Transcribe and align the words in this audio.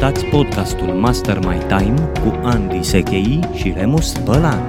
Ascultați 0.00 0.30
podcastul 0.30 0.86
Master 0.86 1.38
My 1.38 1.58
Time 1.58 2.10
cu 2.24 2.40
Andy 2.42 2.82
Sechei 2.82 3.40
și 3.54 3.74
Remus 3.76 4.18
Bălan. 4.18 4.66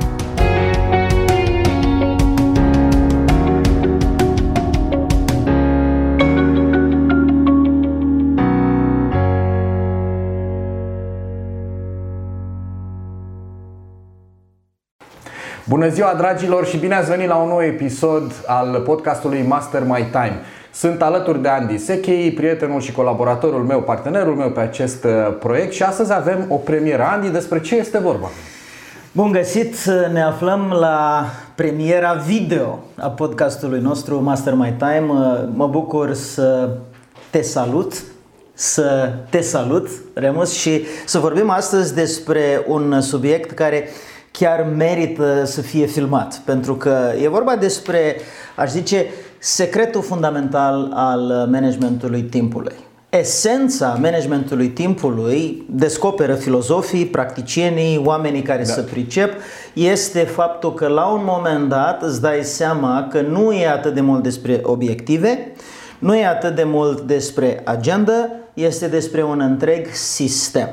Bună 15.68 15.88
ziua, 15.88 16.14
dragilor, 16.18 16.66
și 16.66 16.78
bine 16.78 16.96
ați 16.96 17.10
venit 17.10 17.28
la 17.28 17.36
un 17.36 17.48
nou 17.48 17.64
episod 17.64 18.44
al 18.48 18.82
podcastului 18.86 19.42
Master 19.42 19.84
My 19.84 20.06
Time. 20.12 20.40
Sunt 20.74 21.02
alături 21.02 21.42
de 21.42 21.48
Andy 21.48 21.78
Sechei, 21.78 22.32
prietenul 22.32 22.82
și 22.82 22.92
colaboratorul 22.92 23.64
meu, 23.64 23.82
partenerul 23.82 24.36
meu 24.36 24.50
pe 24.50 24.60
acest 24.60 25.04
uh, 25.04 25.12
proiect 25.40 25.74
și 25.74 25.84
astăzi 25.84 26.14
avem 26.14 26.46
o 26.50 26.56
premieră. 26.56 27.04
Andy, 27.04 27.30
despre 27.30 27.62
ce 27.62 27.76
este 27.76 27.98
vorba? 27.98 28.30
Bun 29.12 29.32
găsit, 29.32 29.76
ne 30.12 30.22
aflăm 30.22 30.76
la 30.80 31.26
premiera 31.56 32.14
video 32.14 32.80
a 32.96 33.10
podcastului 33.10 33.80
nostru 33.80 34.22
Master 34.22 34.54
My 34.54 34.74
Time. 34.78 35.06
Mă 35.54 35.68
bucur 35.68 36.14
să 36.14 36.70
te 37.30 37.42
salut, 37.42 37.94
să 38.54 39.14
te 39.30 39.42
salut, 39.42 39.88
Remus, 40.14 40.54
și 40.54 40.86
să 41.06 41.20
vorbim 41.20 41.50
astăzi 41.50 41.96
despre 41.96 42.66
un 42.68 43.02
subiect 43.02 43.52
care 43.52 43.90
chiar 44.32 44.66
merită 44.78 45.44
să 45.46 45.62
fie 45.62 45.86
filmat, 45.86 46.42
pentru 46.46 46.76
că 46.76 47.12
e 47.22 47.28
vorba 47.28 47.56
despre, 47.56 48.16
aș 48.56 48.70
zice, 48.70 49.06
secretul 49.44 50.02
fundamental 50.02 50.92
al 50.94 51.48
managementului 51.52 52.22
timpului. 52.22 52.76
Esența 53.10 53.98
managementului 54.02 54.68
timpului, 54.68 55.66
descoperă 55.70 56.36
filozofii, 56.36 57.06
practicienii, 57.06 58.02
oamenii 58.06 58.42
care 58.42 58.64
da. 58.64 58.72
se 58.72 58.82
pricep, 58.82 59.34
este 59.74 60.20
faptul 60.20 60.74
că 60.74 60.88
la 60.88 61.06
un 61.06 61.22
moment 61.24 61.70
dat 61.70 62.04
îți 62.04 62.22
dai 62.22 62.44
seama 62.44 63.08
că 63.12 63.22
nu 63.22 63.52
e 63.52 63.68
atât 63.68 63.94
de 63.94 64.02
mult 64.02 64.24
despre 64.24 64.60
obiective, 64.64 65.52
nu 66.00 66.16
e 66.16 66.26
atât 66.26 66.56
de 66.56 66.64
mult 66.64 67.02
despre 67.02 67.62
agenda, 67.66 68.30
este 68.54 68.88
despre 68.88 69.24
un 69.24 69.40
întreg 69.40 69.88
sistem. 69.94 70.70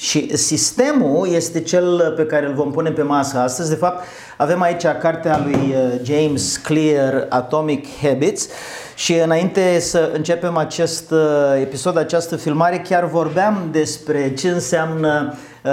Și 0.00 0.36
sistemul 0.36 1.28
este 1.32 1.60
cel 1.60 2.12
pe 2.16 2.24
care 2.24 2.46
îl 2.46 2.54
vom 2.54 2.70
pune 2.70 2.90
pe 2.90 3.02
masă 3.02 3.38
astăzi. 3.38 3.68
De 3.68 3.74
fapt, 3.74 4.04
avem 4.36 4.60
aici 4.60 4.86
cartea 5.00 5.40
lui 5.44 5.74
uh, 5.74 6.00
James 6.02 6.56
Clear, 6.56 7.26
Atomic 7.28 7.86
Habits. 8.02 8.48
Și 8.94 9.14
înainte 9.14 9.78
să 9.78 10.10
începem 10.12 10.56
acest 10.56 11.10
uh, 11.10 11.18
episod, 11.60 11.96
această 11.96 12.36
filmare, 12.36 12.78
chiar 12.88 13.04
vorbeam 13.04 13.68
despre 13.72 14.34
ce 14.34 14.48
înseamnă 14.48 15.34
uh, 15.64 15.72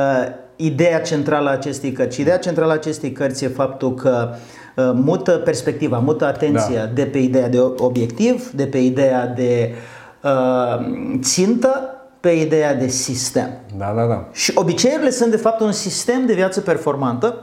ideea 0.55 1.01
centrală 1.01 1.49
a 1.49 1.51
acestei 1.51 1.91
cărți. 1.91 2.21
Ideea 2.21 2.37
centrală 2.37 2.71
a 2.71 2.75
acestei 2.75 3.11
cărți 3.11 3.43
e 3.43 3.47
faptul 3.47 3.93
că 3.93 4.29
uh, 4.75 4.91
mută 4.93 5.31
perspectiva, 5.31 5.97
mută 5.97 6.25
atenția 6.25 6.85
da. 6.85 6.91
de 6.93 7.03
pe 7.03 7.17
ideea 7.17 7.49
de 7.49 7.59
obiectiv, 7.77 8.49
de 8.49 8.65
pe 8.65 8.77
ideea 8.77 9.27
de 9.27 9.75
uh, 10.23 10.85
țintă 11.21 11.96
pe 12.19 12.29
ideea 12.29 12.75
de 12.75 12.87
sistem. 12.87 13.49
Da, 13.77 13.93
da, 13.95 14.05
da. 14.05 14.27
Și 14.31 14.51
obiceiurile 14.55 15.09
sunt 15.09 15.31
de 15.31 15.37
fapt 15.37 15.59
un 15.59 15.71
sistem 15.71 16.25
de 16.25 16.33
viață 16.33 16.61
performantă, 16.61 17.41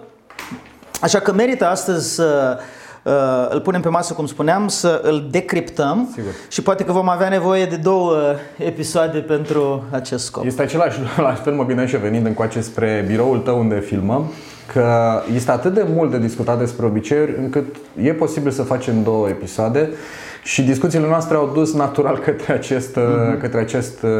așa 1.01 1.19
că 1.19 1.33
merită 1.33 1.67
astăzi 1.67 2.15
să 2.15 2.59
uh, 3.03 3.13
îl 3.49 3.61
punem 3.61 3.81
pe 3.81 3.89
masă, 3.89 4.13
cum 4.13 4.27
spuneam, 4.27 4.69
să 4.69 5.01
îl 5.03 5.29
decriptăm 5.31 6.09
Sigur. 6.15 6.33
și 6.49 6.63
poate 6.63 6.85
că 6.85 6.93
vom 6.93 7.09
avea 7.09 7.29
nevoie 7.29 7.65
de 7.65 7.77
două 7.77 8.15
episoade 8.57 9.19
pentru 9.19 9.85
acest 9.91 10.25
scop. 10.25 10.45
Este 10.45 10.63
același, 10.63 10.99
la 11.17 11.35
fel 11.35 11.53
mă 11.53 11.67
gândeam 11.67 11.87
și 11.87 11.97
venind 11.97 12.27
încoace 12.27 12.61
spre 12.61 13.05
biroul 13.07 13.39
tău 13.39 13.59
unde 13.59 13.81
filmăm, 13.81 14.33
că 14.73 15.21
este 15.35 15.51
atât 15.51 15.75
de 15.75 15.87
mult 15.95 16.11
de 16.11 16.19
discutat 16.19 16.59
despre 16.59 16.87
obiceiuri 16.87 17.35
încât 17.39 17.77
e 18.03 18.13
posibil 18.13 18.51
să 18.51 18.63
facem 18.63 19.03
două 19.03 19.29
episoade 19.29 19.91
și 20.45 20.63
discuțiile 20.63 21.07
noastre 21.07 21.37
au 21.37 21.51
dus 21.55 21.75
natural 21.75 22.19
către 22.25 22.53
acest, 22.53 22.99
uh-huh. 22.99 23.41
către 23.41 23.61
acest 23.61 24.03
uh, 24.03 24.11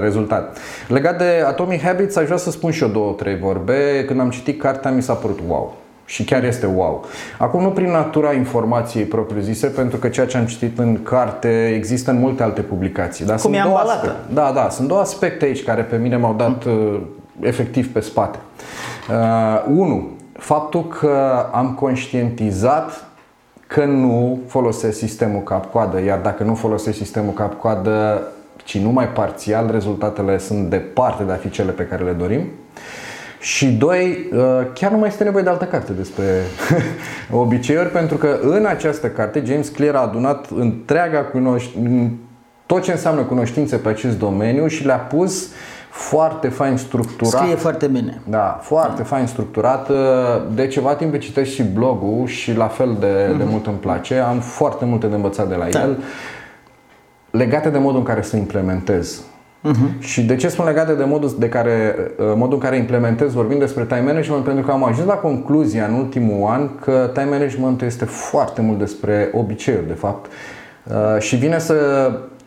rezultat. 0.00 0.58
Legat 0.88 1.18
de 1.18 1.42
Atomic 1.46 1.82
Habits, 1.82 2.16
aș 2.16 2.24
vrea 2.24 2.36
să 2.36 2.50
spun 2.50 2.70
și 2.70 2.82
eu 2.82 2.88
două, 2.88 3.12
trei 3.12 3.38
vorbe. 3.38 4.04
Când 4.06 4.20
am 4.20 4.30
citit 4.30 4.60
cartea, 4.60 4.90
mi 4.90 5.02
s-a 5.02 5.14
părut 5.14 5.38
wow. 5.48 5.76
Și 6.04 6.24
chiar 6.24 6.44
este 6.44 6.66
wow. 6.66 7.04
Acum 7.38 7.62
nu 7.62 7.68
prin 7.68 7.90
natura 7.90 8.32
informației 8.32 9.04
propriu-zise, 9.04 9.66
pentru 9.66 9.98
că 9.98 10.08
ceea 10.08 10.26
ce 10.26 10.36
am 10.36 10.44
citit 10.44 10.78
în 10.78 11.02
carte 11.02 11.72
există 11.76 12.10
în 12.10 12.18
multe 12.18 12.42
alte 12.42 12.60
publicații. 12.60 13.24
Dar 13.24 13.40
Cum 13.40 13.52
sunt 13.52 13.64
e 13.64 13.68
două 13.68 13.78
aspecte. 13.78 14.16
Da, 14.32 14.52
da, 14.54 14.68
sunt 14.68 14.88
două 14.88 15.00
aspecte 15.00 15.44
aici 15.44 15.64
care 15.64 15.82
pe 15.82 15.96
mine 15.96 16.16
m-au 16.16 16.34
dat 16.34 16.64
uh, 16.64 17.00
efectiv 17.40 17.92
pe 17.92 18.00
spate. 18.00 18.38
Uh, 19.10 19.64
unu, 19.76 20.08
faptul 20.38 20.88
că 20.88 21.46
am 21.52 21.74
conștientizat 21.74 23.06
că 23.72 23.84
nu 23.84 24.40
folosesc 24.46 24.98
sistemul 24.98 25.42
cap-coadă, 25.42 26.02
iar 26.02 26.18
dacă 26.18 26.42
nu 26.42 26.54
folosesc 26.54 26.96
sistemul 26.96 27.32
cap-coadă, 27.32 28.22
ci 28.64 28.78
numai 28.78 29.08
parțial, 29.08 29.70
rezultatele 29.70 30.38
sunt 30.38 30.70
departe 30.70 31.22
de 31.22 31.32
a 31.32 31.34
fi 31.34 31.50
cele 31.50 31.70
pe 31.70 31.86
care 31.86 32.04
le 32.04 32.12
dorim. 32.12 32.46
Și 33.40 33.66
doi, 33.66 34.28
uh, 34.32 34.40
chiar 34.74 34.90
nu 34.90 34.98
mai 34.98 35.08
este 35.08 35.24
nevoie 35.24 35.42
de 35.42 35.48
altă 35.48 35.64
carte 35.64 35.92
despre 35.92 36.24
obiceiuri, 37.44 37.88
pentru 37.88 38.16
că 38.16 38.38
în 38.42 38.66
această 38.66 39.08
carte 39.08 39.42
James 39.46 39.68
Clear 39.68 39.94
a 39.94 40.00
adunat 40.00 40.46
întreaga 40.54 41.20
cunoștință, 41.20 42.12
tot 42.66 42.82
ce 42.82 42.90
înseamnă 42.90 43.22
cunoștințe 43.22 43.76
pe 43.76 43.88
acest 43.88 44.18
domeniu 44.18 44.66
și 44.66 44.86
le-a 44.86 44.96
pus 44.96 45.42
uh, 45.42 45.50
foarte 45.92 46.48
fain 46.48 46.76
structurat. 46.76 47.42
Scrie 47.42 47.54
foarte 47.54 47.86
bine. 47.86 48.20
Da, 48.28 48.58
foarte 48.62 49.02
da. 49.02 49.08
fain 49.08 49.26
structurat. 49.26 49.90
De 50.54 50.66
ceva 50.66 50.94
timp 50.94 51.18
citesc 51.18 51.50
și 51.50 51.62
blogul 51.62 52.26
și 52.26 52.56
la 52.56 52.66
fel 52.66 52.96
de, 53.00 53.06
uh-huh. 53.06 53.36
de 53.36 53.44
mult 53.44 53.66
îmi 53.66 53.76
place. 53.76 54.18
Am 54.18 54.38
foarte 54.38 54.84
multe 54.84 55.06
de 55.06 55.14
învățat 55.14 55.48
de 55.48 55.54
la 55.54 55.66
da. 55.70 55.80
el 55.80 55.98
legate 57.30 57.68
de 57.68 57.78
modul 57.78 57.98
în 57.98 58.04
care 58.04 58.22
să 58.22 58.36
implementez. 58.36 59.22
Uh-huh. 59.68 59.98
Și 59.98 60.22
de 60.22 60.36
ce 60.36 60.48
spun 60.48 60.64
legate 60.64 60.94
de 60.94 61.04
modul, 61.04 61.34
de 61.38 61.48
care, 61.48 61.96
modul 62.18 62.52
în 62.52 62.58
care 62.58 62.76
implementez, 62.76 63.32
vorbim 63.32 63.58
despre 63.58 63.84
time 63.84 64.00
management, 64.00 64.44
pentru 64.44 64.64
că 64.64 64.70
am 64.70 64.84
ajuns 64.84 65.06
la 65.06 65.14
concluzia 65.14 65.86
în 65.86 65.94
ultimul 65.94 66.50
an 66.50 66.68
că 66.80 67.10
time 67.12 67.28
management 67.30 67.82
este 67.82 68.04
foarte 68.04 68.60
mult 68.60 68.78
despre 68.78 69.30
obiceiuri, 69.34 69.86
de 69.86 69.92
fapt. 69.92 70.30
Și 71.18 71.36
vine 71.36 71.58
să 71.58 71.76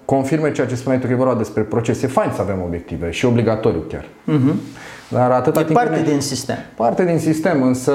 confirme 0.05 0.51
ceea 0.51 0.67
ce 0.67 0.75
spuneai 0.75 1.01
tu, 1.01 1.07
că 1.07 1.13
e 1.13 1.16
vorba 1.16 1.35
despre 1.35 1.61
procese. 1.61 2.07
fain 2.07 2.31
să 2.35 2.41
avem 2.41 2.61
obiective 2.66 3.11
și 3.11 3.25
obligatoriu 3.25 3.83
chiar. 3.89 4.03
Uh-huh. 4.03 4.83
Dar 5.07 5.31
atâta 5.31 5.59
e 5.59 5.63
timp 5.63 5.77
parte 5.77 6.01
din 6.01 6.19
sistem. 6.19 6.55
Parte 6.75 7.05
din 7.05 7.19
sistem, 7.19 7.63
însă 7.63 7.91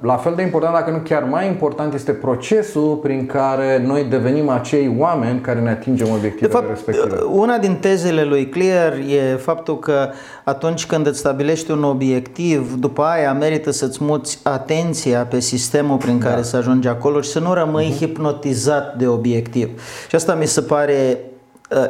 la 0.00 0.16
fel 0.16 0.32
de 0.36 0.42
important, 0.42 0.74
dacă 0.74 0.90
nu 0.90 0.98
chiar 0.98 1.22
mai 1.22 1.46
important, 1.46 1.94
este 1.94 2.12
procesul 2.12 2.96
prin 3.02 3.26
care 3.26 3.82
noi 3.86 4.04
devenim 4.04 4.48
acei 4.48 4.94
oameni 4.98 5.40
care 5.40 5.60
ne 5.60 5.70
atingem 5.70 6.06
obiectivele 6.08 6.46
de 6.46 6.54
fapt, 6.54 6.68
respective. 6.68 7.16
Una 7.30 7.58
din 7.58 7.74
tezele 7.74 8.24
lui 8.24 8.48
Clear 8.48 8.92
e 8.92 9.36
faptul 9.36 9.78
că 9.78 10.08
atunci 10.44 10.86
când 10.86 11.06
îți 11.06 11.18
stabilești 11.18 11.70
un 11.70 11.82
obiectiv, 11.82 12.74
după 12.74 13.02
aia 13.02 13.32
merită 13.32 13.70
să-ți 13.70 14.04
muți 14.04 14.40
atenția 14.42 15.20
pe 15.20 15.40
sistemul 15.40 15.96
prin 15.96 16.18
care 16.18 16.36
da. 16.36 16.42
să 16.42 16.56
ajungi 16.56 16.88
acolo 16.88 17.20
și 17.20 17.30
să 17.30 17.38
nu 17.38 17.52
rămâi 17.52 17.92
uh-huh. 17.92 17.98
hipnotizat 17.98 18.96
de 18.96 19.06
obiectiv. 19.06 19.68
Și 20.08 20.14
asta 20.14 20.34
mi 20.34 20.46
se 20.46 20.60
pare 20.60 21.18
uh, 21.18 21.36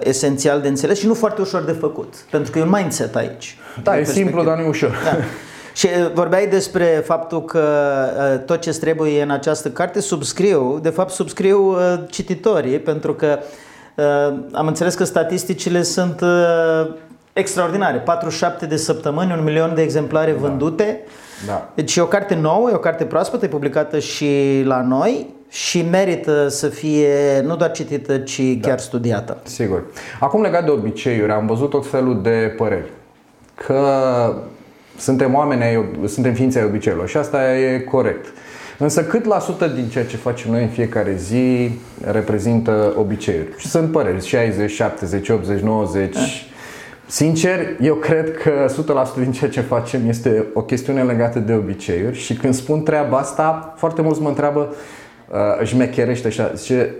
esențial 0.00 0.60
de 0.60 0.68
înțeles 0.68 0.98
și 0.98 1.06
nu 1.06 1.14
foarte 1.14 1.40
ușor 1.40 1.62
de 1.62 1.72
făcut, 1.72 2.14
pentru 2.30 2.52
că 2.52 2.58
e 2.58 2.62
un 2.62 2.70
mindset 2.70 3.16
aici. 3.16 3.58
Da, 3.82 3.98
e 3.98 4.04
simplu, 4.04 4.44
dar 4.44 4.56
nu 4.56 4.62
e 4.62 4.68
ușor. 4.68 4.90
Da. 5.04 5.16
Și 5.78 5.86
uh, 5.86 6.10
vorbeai 6.14 6.46
despre 6.46 6.84
faptul 6.84 7.44
că 7.44 7.62
uh, 8.34 8.44
tot 8.44 8.60
ce 8.60 8.70
trebuie 8.70 9.22
în 9.22 9.30
această 9.30 9.70
carte 9.70 10.00
subscriu, 10.00 10.78
de 10.82 10.88
fapt 10.88 11.10
subscriu 11.10 11.70
uh, 11.70 12.00
cititorii, 12.10 12.78
pentru 12.78 13.14
că 13.14 13.38
am 14.52 14.66
înțeles 14.66 14.94
că 14.94 15.04
statisticile 15.04 15.82
sunt 15.82 16.22
extraordinare. 17.32 17.98
47 17.98 18.66
de 18.66 18.76
săptămâni, 18.76 19.32
un 19.32 19.44
milion 19.44 19.74
de 19.74 19.82
exemplare 19.82 20.32
da. 20.32 20.38
vândute. 20.38 21.00
Da. 21.46 21.70
Deci 21.74 21.96
e 21.96 22.00
o 22.00 22.06
carte 22.06 22.34
nouă, 22.34 22.70
e 22.70 22.74
o 22.74 22.78
carte 22.78 23.04
proaspătă, 23.04 23.44
e 23.44 23.48
publicată 23.48 23.98
și 23.98 24.62
la 24.64 24.82
noi 24.82 25.34
și 25.48 25.86
merită 25.90 26.48
să 26.48 26.68
fie 26.68 27.40
nu 27.44 27.56
doar 27.56 27.70
citită, 27.70 28.18
ci 28.18 28.40
da. 28.40 28.68
chiar 28.68 28.78
studiată. 28.78 29.36
Sigur. 29.42 29.84
Acum 30.20 30.42
legat 30.42 30.64
de 30.64 30.70
obiceiuri, 30.70 31.32
am 31.32 31.46
văzut 31.46 31.70
tot 31.70 31.86
felul 31.86 32.22
de 32.22 32.54
păreri 32.56 32.90
că 33.54 33.82
suntem 34.98 35.34
oameni, 35.34 35.84
suntem 36.06 36.32
ființe 36.32 36.58
ai 36.58 36.64
obiceiurilor 36.64 37.08
și 37.08 37.16
asta 37.16 37.56
e 37.56 37.78
corect. 37.78 38.26
Însă 38.78 39.04
cât 39.04 39.24
la 39.24 39.38
sută 39.38 39.66
din 39.66 39.88
ceea 39.88 40.04
ce 40.04 40.16
facem 40.16 40.50
noi 40.50 40.62
în 40.62 40.68
fiecare 40.68 41.14
zi 41.16 41.70
reprezintă 42.10 42.94
obiceiuri? 42.96 43.48
Și 43.56 43.66
sunt 43.66 43.92
păreri, 43.92 44.26
60, 44.26 44.70
70, 44.70 45.28
80, 45.28 45.60
90. 45.60 46.16
Sincer, 47.06 47.76
eu 47.80 47.94
cred 47.94 48.36
că 48.36 48.66
100% 49.16 49.22
din 49.22 49.32
ceea 49.32 49.50
ce 49.50 49.60
facem 49.60 50.08
este 50.08 50.46
o 50.54 50.62
chestiune 50.62 51.02
legată 51.02 51.38
de 51.38 51.52
obiceiuri 51.52 52.16
și 52.16 52.34
când 52.34 52.54
spun 52.54 52.82
treaba 52.82 53.18
asta, 53.18 53.74
foarte 53.76 54.02
mulți 54.02 54.20
mă 54.20 54.28
întreabă, 54.28 54.74
uh, 55.30 55.38
își 55.60 55.76
mecherește 55.76 56.26
așa, 56.26 56.52
zice, 56.54 56.94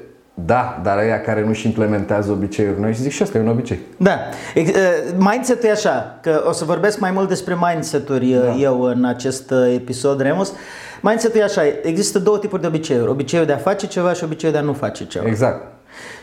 Da, 0.45 0.81
dar 0.83 0.97
aia 0.99 1.21
care 1.21 1.45
nu-și 1.45 1.67
implementează 1.67 2.33
obiceiuri 2.33 2.81
noi 2.81 2.93
și 2.93 3.01
zic 3.01 3.13
și 3.13 3.23
asta 3.23 3.39
e 3.39 3.41
un 3.41 3.49
obicei. 3.49 3.79
Da. 3.97 4.19
Ex- 4.55 4.71
uh, 4.71 5.15
Mindset-ul 5.17 5.69
e 5.69 5.73
așa, 5.73 6.19
că 6.23 6.45
o 6.47 6.53
să 6.53 6.65
vorbesc 6.65 6.99
mai 6.99 7.11
mult 7.11 7.29
despre 7.29 7.57
mindset-uri 7.61 8.31
da. 8.31 8.55
eu 8.55 8.83
în 8.83 9.05
acest 9.05 9.51
uh, 9.51 9.73
episod, 9.75 10.21
Remus. 10.21 10.53
Mindset-ul 11.01 11.41
e 11.41 11.45
așa, 11.45 11.63
există 11.83 12.19
două 12.19 12.39
tipuri 12.39 12.61
de 12.61 12.67
obiceiuri. 12.67 13.11
Obiceiul 13.11 13.47
de 13.47 13.53
a 13.53 13.57
face 13.57 13.87
ceva 13.87 14.13
și 14.13 14.25
obiceiul 14.25 14.57
de 14.57 14.63
a 14.63 14.65
nu 14.65 14.73
face 14.73 15.05
ceva. 15.07 15.27
Exact. 15.27 15.63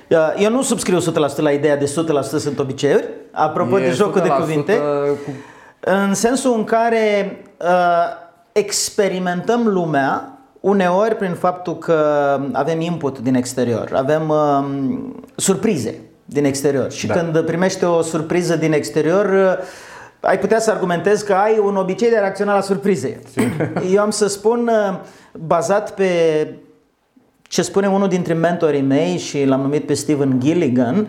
Uh, 0.08 0.18
Eu 0.38 0.50
nu 0.52 0.62
subscriu 0.62 1.00
100% 1.00 1.36
la 1.38 1.52
ideea 1.52 1.78
de 1.78 1.86
100% 1.86 2.22
sunt 2.38 2.60
obiceiuri, 2.60 3.06
apropo 3.32 3.78
de 3.78 3.86
E 3.86 3.92
jocul 3.92 4.22
de 4.22 4.30
100% 4.30 4.40
cuvinte, 4.40 4.74
Cu... 5.26 5.32
în 5.80 6.14
sensul 6.14 6.54
în 6.58 6.64
care 6.64 7.38
uh, 7.62 7.68
experimentăm 8.52 9.68
lumea 9.68 10.35
uneori 10.66 11.16
prin 11.16 11.34
faptul 11.34 11.78
că 11.78 12.04
avem 12.52 12.82
input 12.82 13.20
din 13.20 13.36
exterior, 13.36 13.92
avem 13.96 14.30
uh, 14.30 14.66
surprize 15.36 16.02
din 16.26 16.46
exterior 16.46 16.92
și 16.92 17.08
Da. 17.08 17.14
când 17.14 17.40
primești 17.40 17.84
o 17.84 18.02
surpriză 18.02 18.56
din 18.56 18.74
exterior 18.74 19.26
uh, 19.26 19.66
ai 20.20 20.40
putea 20.40 20.60
să 20.60 20.72
argumentezi 20.72 21.26
că 21.26 21.34
ai 21.34 21.60
un 21.64 21.76
obicei 21.76 22.10
de 22.10 22.18
a 22.18 22.20
reacționa 22.20 22.54
la 22.54 22.62
surprize. 22.62 23.20
Eu 23.94 24.02
am 24.02 24.10
să 24.10 24.28
spun 24.28 24.70
uh, 24.90 25.00
bazat 25.32 25.94
pe 25.94 26.10
ce 27.42 27.62
spune 27.62 27.88
unul 27.88 28.08
dintre 28.08 28.34
mentorii 28.34 28.82
mei 28.82 29.18
și 29.18 29.44
l-am 29.46 29.62
numit 29.62 29.86
pe 29.86 29.94
Steven 29.94 30.40
Gilligan, 30.40 31.08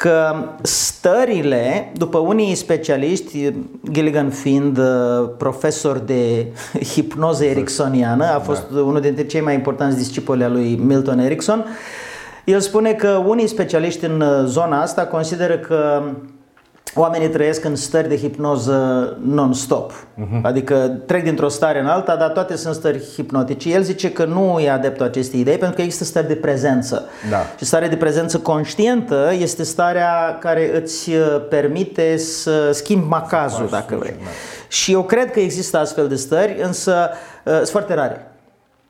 că 0.00 0.34
stările, 0.62 1.92
după 1.96 2.18
unii 2.18 2.54
specialiști, 2.54 3.52
Gilligan 3.90 4.30
fiind 4.30 4.78
uh, 4.78 5.28
profesor 5.38 5.98
de 5.98 6.46
hipnoză 6.92 7.44
ericksoniană, 7.44 8.24
a 8.24 8.38
fost 8.38 8.70
unul 8.70 9.00
dintre 9.00 9.26
cei 9.26 9.40
mai 9.40 9.54
importanți 9.54 9.96
discipoli 9.96 10.44
al 10.44 10.52
lui 10.52 10.80
Milton 10.82 11.18
Erickson, 11.18 11.64
el 12.44 12.60
spune 12.60 12.92
că 12.92 13.08
unii 13.26 13.46
specialiști 13.46 14.04
în 14.04 14.20
uh, 14.20 14.44
zona 14.44 14.80
asta 14.82 15.06
consideră 15.06 15.58
că 15.58 16.02
oamenii 16.94 17.28
trăiesc 17.28 17.64
în 17.64 17.76
stări 17.76 18.08
de 18.08 18.16
hipnoză 18.16 19.16
non-stop. 19.24 19.92
Adică 20.42 20.74
trec 21.06 21.22
dintr-o 21.22 21.48
stare 21.48 21.80
în 21.80 21.86
alta, 21.86 22.16
dar 22.16 22.28
toate 22.28 22.56
sunt 22.56 22.74
stări 22.74 23.02
hipnotice. 23.14 23.70
El 23.70 23.82
zice 23.82 24.12
că 24.12 24.24
nu 24.24 24.58
e 24.60 24.70
adeptul 24.70 25.06
acestei 25.06 25.40
idei 25.40 25.56
pentru 25.56 25.76
că 25.76 25.82
există 25.82 26.04
stări 26.04 26.26
de 26.26 26.34
prezență. 26.34 27.08
Da. 27.30 27.36
Și 27.58 27.64
starea 27.64 27.88
de 27.88 27.96
prezență 27.96 28.38
conștientă 28.38 29.32
este 29.38 29.62
starea 29.62 30.38
care 30.40 30.80
îți 30.82 31.10
uh, 31.10 31.42
permite 31.48 32.16
să 32.16 32.70
schimbi 32.72 33.06
macazul, 33.06 33.68
dacă 33.70 33.96
vrei. 33.96 34.14
Și 34.68 34.92
eu 34.92 35.02
cred 35.02 35.30
că 35.30 35.40
există 35.40 35.78
astfel 35.78 36.08
de 36.08 36.14
stări, 36.14 36.56
însă 36.62 37.10
uh, 37.44 37.52
sunt 37.54 37.68
foarte 37.68 37.94
rare. 37.94 38.24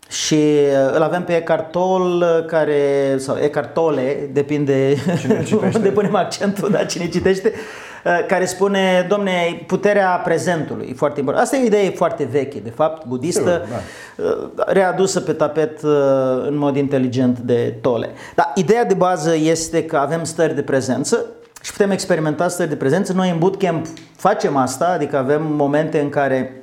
Și 0.08 0.35
uh, 0.35 0.94
îl 0.94 1.03
avem 1.03 1.25
pe 1.25 1.37
Eckhart 1.37 1.70
Tolle, 1.70 2.26
uh, 2.38 2.44
care, 2.44 3.14
sau 3.19 3.37
Eckhart 3.41 3.75
Tolle, 3.75 4.29
depinde 4.32 4.96
citește. 5.19 5.56
unde 5.76 5.88
punem 5.88 6.14
accentul, 6.14 6.70
da, 6.70 6.85
cine 6.85 7.08
citește, 7.08 7.53
uh, 7.55 7.61
care 8.26 8.44
spune, 8.44 9.06
domne, 9.08 9.64
puterea 9.67 10.08
prezentului, 10.25 10.87
e 10.91 10.94
foarte 10.94 11.19
important. 11.19 11.47
Asta 11.47 11.56
e 11.56 11.62
o 11.62 11.67
idee 11.67 11.91
foarte 11.91 12.29
veche, 12.31 12.58
de 12.58 12.70
fapt, 12.70 13.06
budistă, 13.06 13.62
Sigur, 13.64 13.82
uh, 14.31 14.64
readusă 14.67 15.20
pe 15.20 15.32
tapet 15.32 15.82
uh, 15.82 15.91
în 16.47 16.56
mod 16.56 16.76
inteligent 16.76 17.38
de 17.38 17.75
Tolle. 17.81 18.11
Dar 18.35 18.52
ideea 18.55 18.85
de 18.85 18.94
bază 18.94 19.37
este 19.37 19.85
că 19.85 19.97
avem 19.97 20.25
stări 20.25 20.55
de 20.55 20.62
prezență 20.62 21.25
și 21.62 21.73
putem 21.73 21.91
experimenta 21.91 22.49
stări 22.49 22.69
de 22.69 22.76
prezență. 22.76 23.12
Noi 23.12 23.31
în 23.31 23.38
bootcamp 23.38 23.87
facem 24.17 24.56
asta, 24.56 24.93
adică 24.94 25.17
avem 25.17 25.43
momente 25.43 26.00
în 26.00 26.08
care 26.08 26.55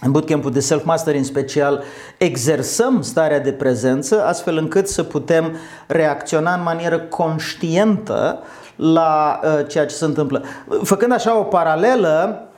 în 0.00 0.10
bootcamp-ul 0.10 0.52
de 0.52 0.60
self-mastery 0.60 1.16
în 1.16 1.24
special 1.24 1.82
exersăm 2.18 3.02
starea 3.02 3.40
de 3.40 3.52
prezență 3.52 4.24
astfel 4.24 4.56
încât 4.56 4.88
să 4.88 5.02
putem 5.02 5.56
reacționa 5.86 6.54
în 6.54 6.62
manieră 6.62 6.98
conștientă 6.98 8.42
la 8.76 9.40
uh, 9.44 9.66
ceea 9.68 9.86
ce 9.86 9.94
se 9.94 10.04
întâmplă. 10.04 10.42
Făcând 10.82 11.12
așa 11.12 11.38
o 11.38 11.42
paralelă, 11.42 12.48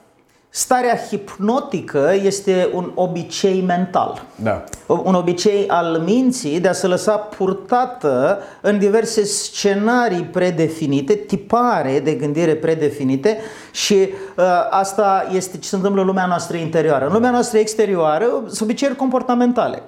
starea 0.56 0.96
hipnotică 0.96 2.12
este 2.22 2.68
un 2.72 2.90
obicei 2.94 3.64
mental. 3.66 4.22
Da. 4.34 4.64
Un 4.86 5.14
obicei 5.14 5.68
al 5.68 6.02
minții 6.04 6.60
de 6.60 6.68
a 6.68 6.72
se 6.72 6.86
lăsa 6.86 7.16
purtată 7.16 8.38
în 8.60 8.78
diverse 8.78 9.24
scenarii 9.24 10.22
predefinite, 10.22 11.14
tipare 11.14 12.00
de 12.00 12.12
gândire 12.12 12.54
predefinite 12.54 13.38
și 13.72 13.94
uh, 14.36 14.44
asta 14.70 15.28
este 15.32 15.58
ce 15.58 15.68
se 15.68 15.76
întâmplă 15.76 16.00
în 16.00 16.06
lumea 16.06 16.26
noastră 16.26 16.56
interioară. 16.56 17.06
În 17.06 17.12
lumea 17.12 17.30
noastră 17.30 17.58
exterioară 17.58 18.26
sunt 18.46 18.60
obiceiuri 18.60 18.98
comportamentale. 18.98 19.82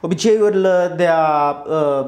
Obiceiul 0.00 0.66
de 0.96 1.06
a 1.06 1.50
uh, 1.50 2.06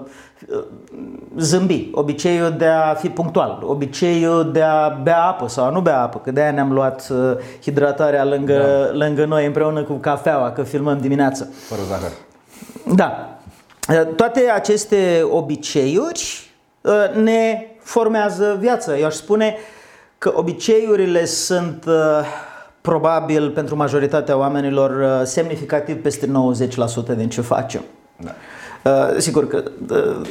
zâmbi, 1.37 1.88
obiceiul 1.93 2.55
de 2.59 2.67
a 2.67 2.94
fi 2.94 3.09
punctual, 3.09 3.59
obiceiul 3.62 4.53
de 4.53 4.62
a 4.62 4.88
bea 4.88 5.23
apă 5.23 5.49
sau 5.49 5.65
a 5.65 5.71
nu 5.71 5.81
bea 5.81 6.03
apă, 6.03 6.19
că 6.19 6.31
de-aia 6.31 6.50
ne-am 6.50 6.73
luat 6.73 7.09
uh, 7.11 7.37
hidratarea 7.62 8.25
lângă, 8.25 8.88
da. 8.91 9.05
lângă 9.05 9.25
noi 9.25 9.47
împreună 9.47 9.83
cu 9.83 9.93
cafeaua, 9.93 10.50
că 10.50 10.62
filmăm 10.62 10.99
dimineața. 10.99 11.47
Fără 11.69 11.81
zahăr. 11.88 12.11
Da. 12.94 13.38
Toate 14.17 14.41
aceste 14.55 15.23
obiceiuri 15.31 16.50
uh, 16.81 17.23
ne 17.23 17.67
formează 17.82 18.56
viața. 18.61 18.99
Eu 18.99 19.06
aș 19.06 19.15
spune 19.15 19.56
că 20.19 20.32
obiceiurile 20.35 21.25
sunt 21.25 21.85
uh, 21.87 21.94
probabil 22.81 23.50
pentru 23.50 23.77
majoritatea 23.77 24.37
oamenilor 24.37 24.91
uh, 24.91 25.27
semnificativ 25.27 26.03
peste 26.03 26.31
90% 27.12 27.17
din 27.17 27.29
ce 27.29 27.41
facem. 27.41 27.82
Da. 28.17 28.31
Uh, 28.87 29.15
sigur 29.19 29.49
că 29.49 29.62
uh, 29.91 30.27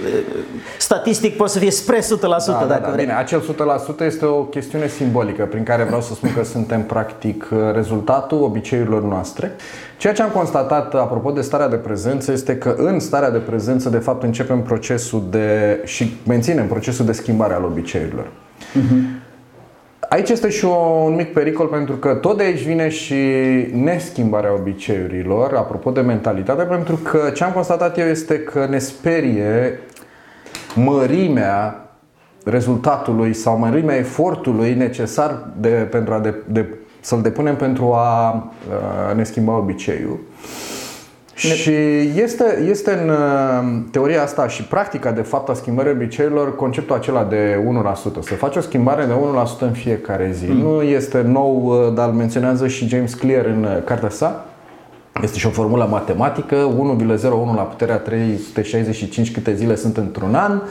statistic 0.77 1.35
poate 1.37 1.51
să 1.51 1.59
fie 1.59 1.71
spre 1.71 1.99
100% 1.99 2.01
Da, 2.01 2.35
dacă 2.45 2.65
da, 2.67 2.77
da. 2.77 2.89
vrei. 2.91 3.05
Bine, 3.05 3.17
acel 3.17 3.41
100% 3.97 4.05
este 4.05 4.25
o 4.25 4.43
chestiune 4.43 4.87
simbolică 4.87 5.45
prin 5.45 5.63
care 5.63 5.83
vreau 5.83 6.01
să 6.01 6.13
spun 6.13 6.33
că 6.33 6.43
suntem 6.43 6.83
practic 6.83 7.47
rezultatul 7.73 8.43
obiceiurilor 8.43 9.03
noastre. 9.03 9.55
Ceea 9.97 10.13
ce 10.13 10.21
am 10.21 10.29
constatat 10.29 10.93
apropo 10.93 11.31
de 11.31 11.41
starea 11.41 11.67
de 11.67 11.75
prezență 11.75 12.31
este 12.31 12.57
că 12.57 12.75
în 12.77 12.99
starea 12.99 13.31
de 13.31 13.37
prezență 13.37 13.89
de 13.89 13.97
fapt 13.97 14.23
începem 14.23 14.61
procesul 14.61 15.23
de 15.29 15.81
și 15.85 16.17
menținem 16.27 16.67
procesul 16.67 17.05
de 17.05 17.11
schimbare 17.11 17.53
al 17.53 17.63
obiceiurilor. 17.63 18.27
Aici 20.09 20.29
este 20.29 20.49
și 20.49 20.65
o- 20.65 21.03
un 21.05 21.15
mic 21.15 21.33
pericol 21.33 21.67
pentru 21.67 21.95
că 21.95 22.13
tot 22.13 22.37
de 22.37 22.43
aici 22.43 22.63
vine 22.63 22.89
și 22.89 23.15
neschimbarea 23.73 24.53
obiceiurilor, 24.53 25.53
apropo 25.53 25.91
de 25.91 26.01
mentalitate, 26.01 26.63
pentru 26.63 26.95
că 26.95 27.29
ce 27.33 27.43
am 27.43 27.51
constatat 27.51 27.97
eu 27.97 28.05
este 28.07 28.39
că 28.39 28.67
ne 28.69 28.77
sperie 28.77 29.79
mărimea 30.75 31.89
rezultatului 32.43 33.33
sau 33.33 33.57
mărimea 33.57 33.95
efortului 33.95 34.73
necesar 34.73 35.47
de, 35.57 35.69
pentru 35.69 36.13
a 36.13 36.19
de, 36.19 36.33
de, 36.47 36.65
să-l 36.99 37.21
depunem 37.21 37.55
pentru 37.55 37.93
a 37.93 38.33
uh, 39.09 39.15
ne 39.15 39.23
schimba 39.23 39.57
obiceiul. 39.57 40.19
Și 41.35 41.71
este, 42.15 42.65
este 42.69 42.91
în 42.91 43.09
uh, 43.09 43.17
teoria 43.91 44.23
asta 44.23 44.47
și 44.47 44.63
practica 44.63 45.11
de 45.11 45.21
fapt 45.21 45.49
a 45.49 45.53
schimbării 45.53 45.91
obiceiurilor 45.91 46.55
conceptul 46.55 46.95
acela 46.95 47.23
de 47.23 47.63
1%. 47.93 47.95
Să 48.19 48.33
faci 48.33 48.55
o 48.55 48.61
schimbare 48.61 49.05
de 49.05 49.11
1% 49.11 49.15
în 49.59 49.71
fiecare 49.71 50.31
zi. 50.33 50.45
Nu 50.45 50.81
este 50.81 51.21
nou, 51.21 51.65
uh, 51.65 51.93
dar 51.93 52.07
îl 52.07 52.13
menționează 52.13 52.67
și 52.67 52.87
James 52.87 53.13
Clear 53.13 53.45
în 53.45 53.63
uh, 53.63 53.83
cartea 53.83 54.09
sa. 54.09 54.45
Este 55.21 55.37
și 55.37 55.45
o 55.45 55.49
formulă 55.49 55.87
matematică, 55.91 56.55
1,01 57.05 57.19
la 57.55 57.61
puterea 57.61 57.97
365 57.97 59.31
câte 59.31 59.53
zile 59.53 59.75
sunt 59.75 59.97
într-un 59.97 60.35
an, 60.35 60.61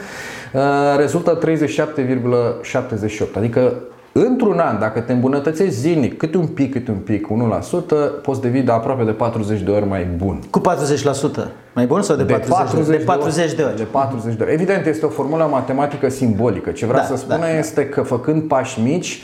uh, 0.52 0.60
rezultă 0.96 1.34
37,78. 1.34 3.36
Adică 3.36 3.72
într-un 4.16 4.58
an, 4.58 4.78
dacă 4.78 5.00
te 5.00 5.12
îmbunătățești 5.12 5.74
zilnic, 5.74 6.16
câte 6.16 6.36
un 6.36 6.46
pic, 6.46 6.72
câte 6.72 6.90
un 6.90 6.96
pic, 6.96 7.26
1%, 7.26 8.22
poți 8.22 8.40
devii 8.40 8.62
de 8.62 8.72
aproape 8.72 9.04
de 9.04 9.10
40 9.10 9.60
de 9.60 9.70
ori 9.70 9.86
mai 9.88 10.06
bun. 10.16 10.40
Cu 10.50 10.60
40%. 10.60 10.62
Mai 11.74 11.86
bun 11.86 12.02
sau 12.02 12.16
de, 12.16 12.24
40, 12.24 12.86
de, 12.86 12.96
40 12.96 13.52
de 13.54 13.62
ori? 13.62 13.76
De 13.76 13.82
40 13.82 14.34
de 14.36 14.42
ori. 14.42 14.52
Evident, 14.52 14.86
este 14.86 15.06
o 15.06 15.08
formulă 15.08 15.48
matematică 15.50 16.08
simbolică. 16.08 16.70
Ce 16.70 16.86
vreau 16.86 17.00
Da, 17.00 17.06
să 17.06 17.16
spun 17.16 17.36
da, 17.40 17.46
da. 17.46 17.58
este 17.58 17.86
că 17.88 18.02
făcând 18.02 18.42
pași 18.42 18.80
mici, 18.80 19.22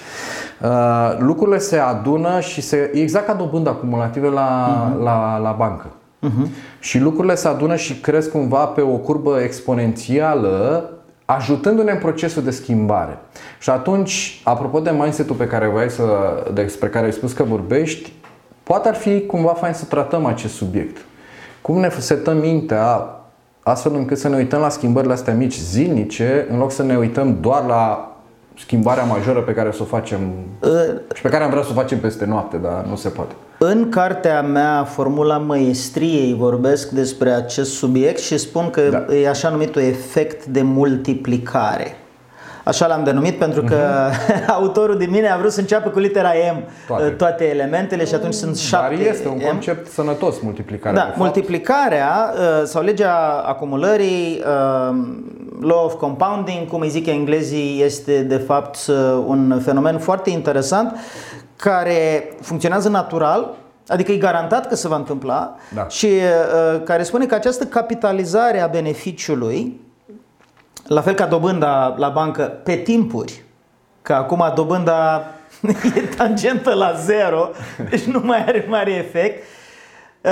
uh, 0.63 1.17
lucrurile 1.19 1.59
se 1.59 1.77
adună 1.77 2.41
și 2.41 2.61
se, 2.61 2.91
e 2.95 3.01
exact 3.01 3.27
ca 3.27 3.33
dobândă 3.35 3.69
acumulative 3.71 4.29
la, 4.29 4.67
Mhm. 4.93 5.03
la, 5.03 5.39
la 5.39 5.55
bancă. 5.59 5.87
Și 6.81 6.99
lucrurile 7.01 7.35
se 7.35 7.49
adună 7.49 7.77
și 7.77 7.95
cresc 8.01 8.31
cumva 8.31 8.65
pe 8.65 8.81
o 8.81 8.97
curbă 8.97 9.39
exponențială 9.43 10.91
ajutându-ne 11.35 11.91
în 11.91 11.99
procesul 11.99 12.43
de 12.43 12.51
schimbare. 12.51 13.19
Și 13.59 13.71
atunci, 13.71 14.41
apropo 14.45 14.81
de 14.81 14.91
mindset-ul 14.91 15.37
pe 15.37 15.47
care 15.47 15.67
vrei 15.67 15.91
să, 15.91 16.05
despre 16.55 16.89
care 16.89 17.05
ai 17.05 17.13
spus 17.13 17.33
că 17.33 17.43
vorbești, 17.43 18.13
poate 18.63 18.89
ar 18.89 18.95
fi 18.95 19.27
cumva 19.27 19.53
fain 19.53 19.73
să 19.73 19.85
tratăm 19.85 20.27
acest 20.27 20.55
subiect. 20.55 20.97
Cum 21.61 21.79
ne 21.79 21.91
setăm 21.99 22.37
mintea 22.37 23.15
astfel 23.63 23.95
încât 23.95 24.19
să 24.19 24.29
ne 24.29 24.37
uităm 24.37 24.61
la 24.61 24.69
schimbările 24.69 25.13
astea 25.13 25.35
mici 25.35 25.59
zilnice, 25.59 26.47
în 26.51 26.59
loc 26.59 26.73
să 26.73 26.83
ne 26.83 26.97
uităm 26.97 27.41
doar 27.41 27.65
la 27.65 28.13
schimbarea 28.59 29.05
majoră 29.05 29.41
pe 29.41 29.53
care 29.53 29.73
să 29.73 29.83
o 29.83 29.85
facem 29.85 30.33
și 31.15 31.23
pe 31.23 31.29
care 31.29 31.45
am 31.45 31.51
vrea 31.51 31.63
să 31.63 31.69
o 31.71 31.75
facem 31.75 31.99
peste 31.99 32.25
noapte, 32.25 32.57
dar 32.57 32.85
nu 32.89 32.97
se 32.97 33.09
poate. 33.09 33.35
În 33.59 33.89
cartea 33.89 34.43
mea, 34.43 34.85
Formula 34.85 35.39
Măestriei, 35.39 36.35
vorbesc 36.35 36.91
despre 36.91 37.31
acest 37.31 37.73
subiect 37.73 38.19
și 38.19 38.39
spun 38.39 38.71
că 38.71 38.81
da. 38.91 39.15
e 39.15 39.29
așa 39.29 39.49
numitul 39.49 39.83
efect 39.83 40.45
de 40.45 40.63
multiplicare. 40.63 41.97
Așa 42.71 42.87
l-am 42.87 43.05
denumit 43.05 43.39
pentru 43.39 43.63
că 43.63 43.77
uh-huh. 43.77 44.47
autorul 44.59 44.99
din 44.99 45.11
mine 45.11 45.31
a 45.31 45.37
vrut 45.37 45.53
să 45.53 45.61
înceapă 45.61 45.89
cu 45.89 45.99
litera 45.99 46.31
M 46.53 46.65
toate, 46.87 47.09
toate 47.09 47.49
elementele 47.49 48.05
și 48.05 48.15
atunci 48.15 48.35
sunt 48.35 48.59
șapte 48.59 48.95
Dar 48.95 49.07
este 49.07 49.29
un 49.29 49.37
M. 49.37 49.47
concept 49.47 49.91
sănătos 49.93 50.41
multiplicarea. 50.41 50.99
Da, 50.99 51.15
multiplicarea 51.17 52.33
uh, 52.35 52.63
sau 52.65 52.83
legea 52.83 53.45
acumulării, 53.47 54.43
uh, 54.45 54.97
law 55.61 55.85
of 55.85 55.95
compounding, 55.95 56.69
cum 56.69 56.81
îi 56.81 56.89
zic 56.89 57.07
englezii, 57.07 57.83
este 57.83 58.23
de 58.23 58.37
fapt 58.37 58.79
uh, 58.89 58.97
un 59.27 59.61
fenomen 59.65 59.99
foarte 59.99 60.31
interesant 60.31 60.97
care 61.57 62.31
funcționează 62.41 62.89
natural, 62.89 63.55
adică 63.87 64.13
e 64.13 64.17
garantat 64.17 64.69
că 64.69 64.75
se 64.75 64.89
va 64.89 64.97
întâmpla 64.97 65.57
da. 65.75 65.89
și 65.89 66.07
uh, 66.07 66.83
care 66.85 67.03
spune 67.03 67.27
că 67.27 67.35
această 67.35 67.65
capitalizare 67.65 68.61
a 68.61 68.67
beneficiului, 68.67 69.81
la 70.93 71.01
fel 71.01 71.15
ca 71.15 71.27
dobânda 71.27 71.95
la 71.99 72.09
bancă 72.09 72.43
pe 72.43 72.77
timpuri, 72.77 73.43
că 74.03 74.13
acum 74.13 74.53
dobânda 74.55 75.27
e 75.97 76.01
tangentă 76.01 76.75
la 76.75 76.93
zero, 76.93 77.51
deci 77.91 78.03
nu 78.03 78.21
mai 78.23 78.45
are 78.45 78.67
mare 78.69 78.93
efect. 78.93 79.45
Uh, 80.25 80.31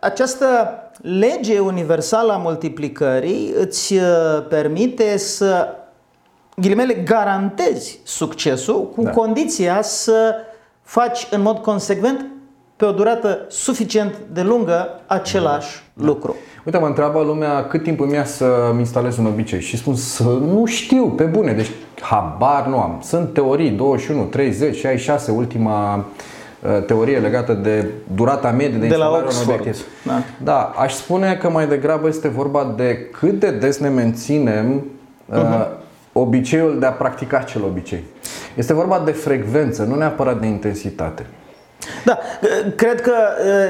această 0.00 0.78
lege 1.02 1.58
universală 1.58 2.32
a 2.32 2.36
multiplicării 2.36 3.52
îți 3.56 3.94
uh, 3.94 4.02
permite 4.48 5.16
să 5.16 5.68
ghilimele 6.56 6.94
garantezi 6.94 8.00
succesul 8.04 8.88
cu 8.88 9.02
da. 9.02 9.10
condiția 9.10 9.82
să 9.82 10.34
faci 10.82 11.26
în 11.30 11.40
mod 11.40 11.58
consecvent 11.58 12.26
pe 12.82 12.88
o 12.88 12.92
durată 12.92 13.38
suficient 13.48 14.14
de 14.32 14.42
lungă 14.42 14.88
același 15.06 15.82
da. 15.92 16.04
lucru. 16.04 16.36
Uite, 16.64 16.78
mă 16.78 16.86
întreabă 16.86 17.22
lumea 17.22 17.66
cât 17.66 17.82
timp 17.82 18.00
îmi 18.00 18.14
ia 18.14 18.24
să-mi 18.24 18.78
instalez 18.78 19.16
un 19.18 19.26
obicei 19.26 19.60
și 19.60 19.76
spun 19.76 19.94
să 19.94 20.22
nu 20.22 20.64
știu, 20.64 21.08
pe 21.08 21.24
bune, 21.24 21.52
deci 21.52 21.70
habar 22.00 22.66
nu 22.66 22.78
am. 22.78 23.00
Sunt 23.02 23.32
teorii, 23.32 23.70
21, 23.70 24.22
30, 24.22 24.76
66, 24.76 25.30
ultima 25.30 25.96
uh, 25.96 26.84
teorie 26.84 27.18
legată 27.18 27.52
de 27.52 27.86
durata 28.14 28.50
medie 28.50 28.68
de, 28.68 28.78
de 28.78 28.84
instalare 28.86 29.22
la 29.22 29.24
Oxford. 29.24 29.60
obiectiv. 29.60 29.86
Da. 30.04 30.22
da, 30.42 30.72
aș 30.76 30.94
spune 30.94 31.34
că 31.34 31.50
mai 31.50 31.66
degrabă 31.66 32.08
este 32.08 32.28
vorba 32.28 32.74
de 32.76 33.08
cât 33.18 33.40
de 33.40 33.50
des 33.50 33.78
ne 33.78 33.88
menținem 33.88 34.84
uh-huh. 35.32 35.66
obiceiul 36.12 36.78
de 36.78 36.86
a 36.86 36.92
practica 36.92 37.36
acel 37.36 37.64
obicei. 37.64 38.04
Este 38.54 38.74
vorba 38.74 39.02
de 39.04 39.10
frecvență, 39.10 39.82
nu 39.82 39.94
neapărat 39.94 40.40
de 40.40 40.46
intensitate. 40.46 41.26
Da, 42.04 42.18
cred 42.74 43.00
că 43.00 43.12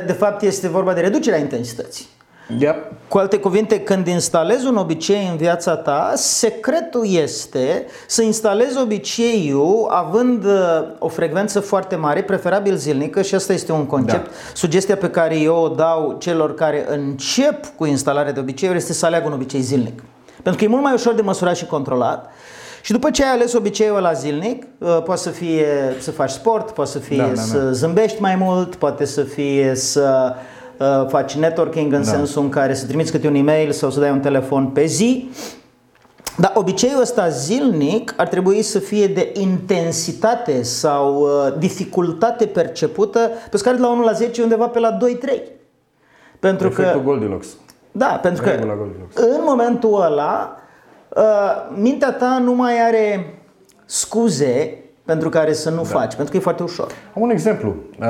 de 0.06 0.12
fapt 0.12 0.42
este 0.42 0.68
vorba 0.68 0.92
de 0.92 1.00
reducerea 1.00 1.38
intensității. 1.38 2.06
Yep. 2.58 2.92
Cu 3.08 3.18
alte 3.18 3.38
cuvinte, 3.38 3.80
când 3.80 4.06
instalezi 4.06 4.66
un 4.66 4.76
obicei 4.76 5.28
în 5.30 5.36
viața 5.36 5.76
ta, 5.76 6.12
secretul 6.16 7.06
este 7.08 7.86
să 8.06 8.22
instalezi 8.22 8.80
obiceiul 8.80 9.86
având 9.90 10.44
o 10.98 11.08
frecvență 11.08 11.60
foarte 11.60 11.96
mare, 11.96 12.22
preferabil 12.22 12.76
zilnică 12.76 13.22
și 13.22 13.34
asta 13.34 13.52
este 13.52 13.72
un 13.72 13.86
concept. 13.86 14.26
Da. 14.26 14.32
Sugestia 14.54 14.96
pe 14.96 15.10
care 15.10 15.38
eu 15.38 15.56
o 15.56 15.68
dau 15.68 16.16
celor 16.18 16.54
care 16.54 16.86
încep 16.88 17.66
cu 17.76 17.84
instalarea 17.84 18.32
de 18.32 18.40
obiceiuri 18.40 18.78
este 18.78 18.92
să 18.92 19.06
aleagă 19.06 19.26
un 19.26 19.32
obicei 19.32 19.60
zilnic. 19.60 20.02
Pentru 20.42 20.60
că 20.60 20.64
e 20.64 20.72
mult 20.72 20.82
mai 20.82 20.92
ușor 20.92 21.14
de 21.14 21.22
măsurat 21.22 21.56
și 21.56 21.66
controlat. 21.66 22.30
Și 22.82 22.92
după 22.92 23.10
ce 23.10 23.24
ai 23.24 23.30
ales 23.30 23.52
obiceiul 23.52 24.00
la 24.00 24.12
zilnic, 24.12 24.66
uh, 24.78 25.02
poate 25.04 25.20
să 25.20 25.30
fie 25.30 25.66
să 25.98 26.10
faci 26.10 26.30
sport, 26.30 26.70
poate 26.70 26.90
să 26.90 26.98
fie 26.98 27.16
da, 27.16 27.26
da, 27.26 27.40
să 27.40 27.58
da. 27.58 27.70
zâmbești 27.70 28.20
mai 28.20 28.36
mult, 28.36 28.74
poate 28.74 29.04
să 29.04 29.22
fie 29.22 29.74
să 29.74 30.34
uh, 30.76 31.06
faci 31.08 31.34
networking 31.34 31.92
în 31.92 32.02
da. 32.02 32.10
sensul 32.10 32.42
în 32.42 32.48
care 32.48 32.74
să 32.74 32.86
trimiți 32.86 33.10
câte 33.10 33.28
un 33.28 33.34
e-mail 33.34 33.72
sau 33.72 33.90
să 33.90 34.00
dai 34.00 34.10
un 34.10 34.20
telefon 34.20 34.66
pe 34.66 34.84
zi. 34.84 35.30
Dar 36.36 36.52
obiceiul 36.54 37.00
ăsta 37.00 37.28
zilnic 37.28 38.14
ar 38.16 38.28
trebui 38.28 38.62
să 38.62 38.78
fie 38.78 39.06
de 39.06 39.32
intensitate 39.34 40.62
sau 40.62 41.20
uh, 41.20 41.54
dificultate 41.58 42.46
percepută 42.46 43.30
pe 43.50 43.56
scară 43.56 43.76
de 43.76 43.82
la 43.82 43.90
1 43.90 44.02
la 44.04 44.12
10 44.12 44.42
undeva 44.42 44.66
pe 44.66 44.78
la 44.78 44.96
2-3. 44.96 44.98
Pentru 46.38 46.66
Efectul 46.66 47.00
că, 47.00 47.06
Goldilocks. 47.06 47.46
Da, 47.92 48.06
pentru 48.06 48.42
că 48.42 48.50
în 49.14 49.40
momentul 49.44 50.02
ăla 50.02 50.56
Uh, 50.56 50.61
mintea 51.74 52.12
ta 52.12 52.38
nu 52.44 52.54
mai 52.54 52.86
are 52.86 53.34
scuze 53.84 54.74
pentru 55.04 55.28
care 55.28 55.52
să 55.52 55.70
nu 55.70 55.76
da. 55.76 55.82
faci, 55.82 56.14
pentru 56.14 56.30
că 56.30 56.36
e 56.36 56.40
foarte 56.40 56.62
ușor. 56.62 56.92
Am 57.14 57.22
un 57.22 57.30
exemplu. 57.30 57.74
Uh, 58.00 58.06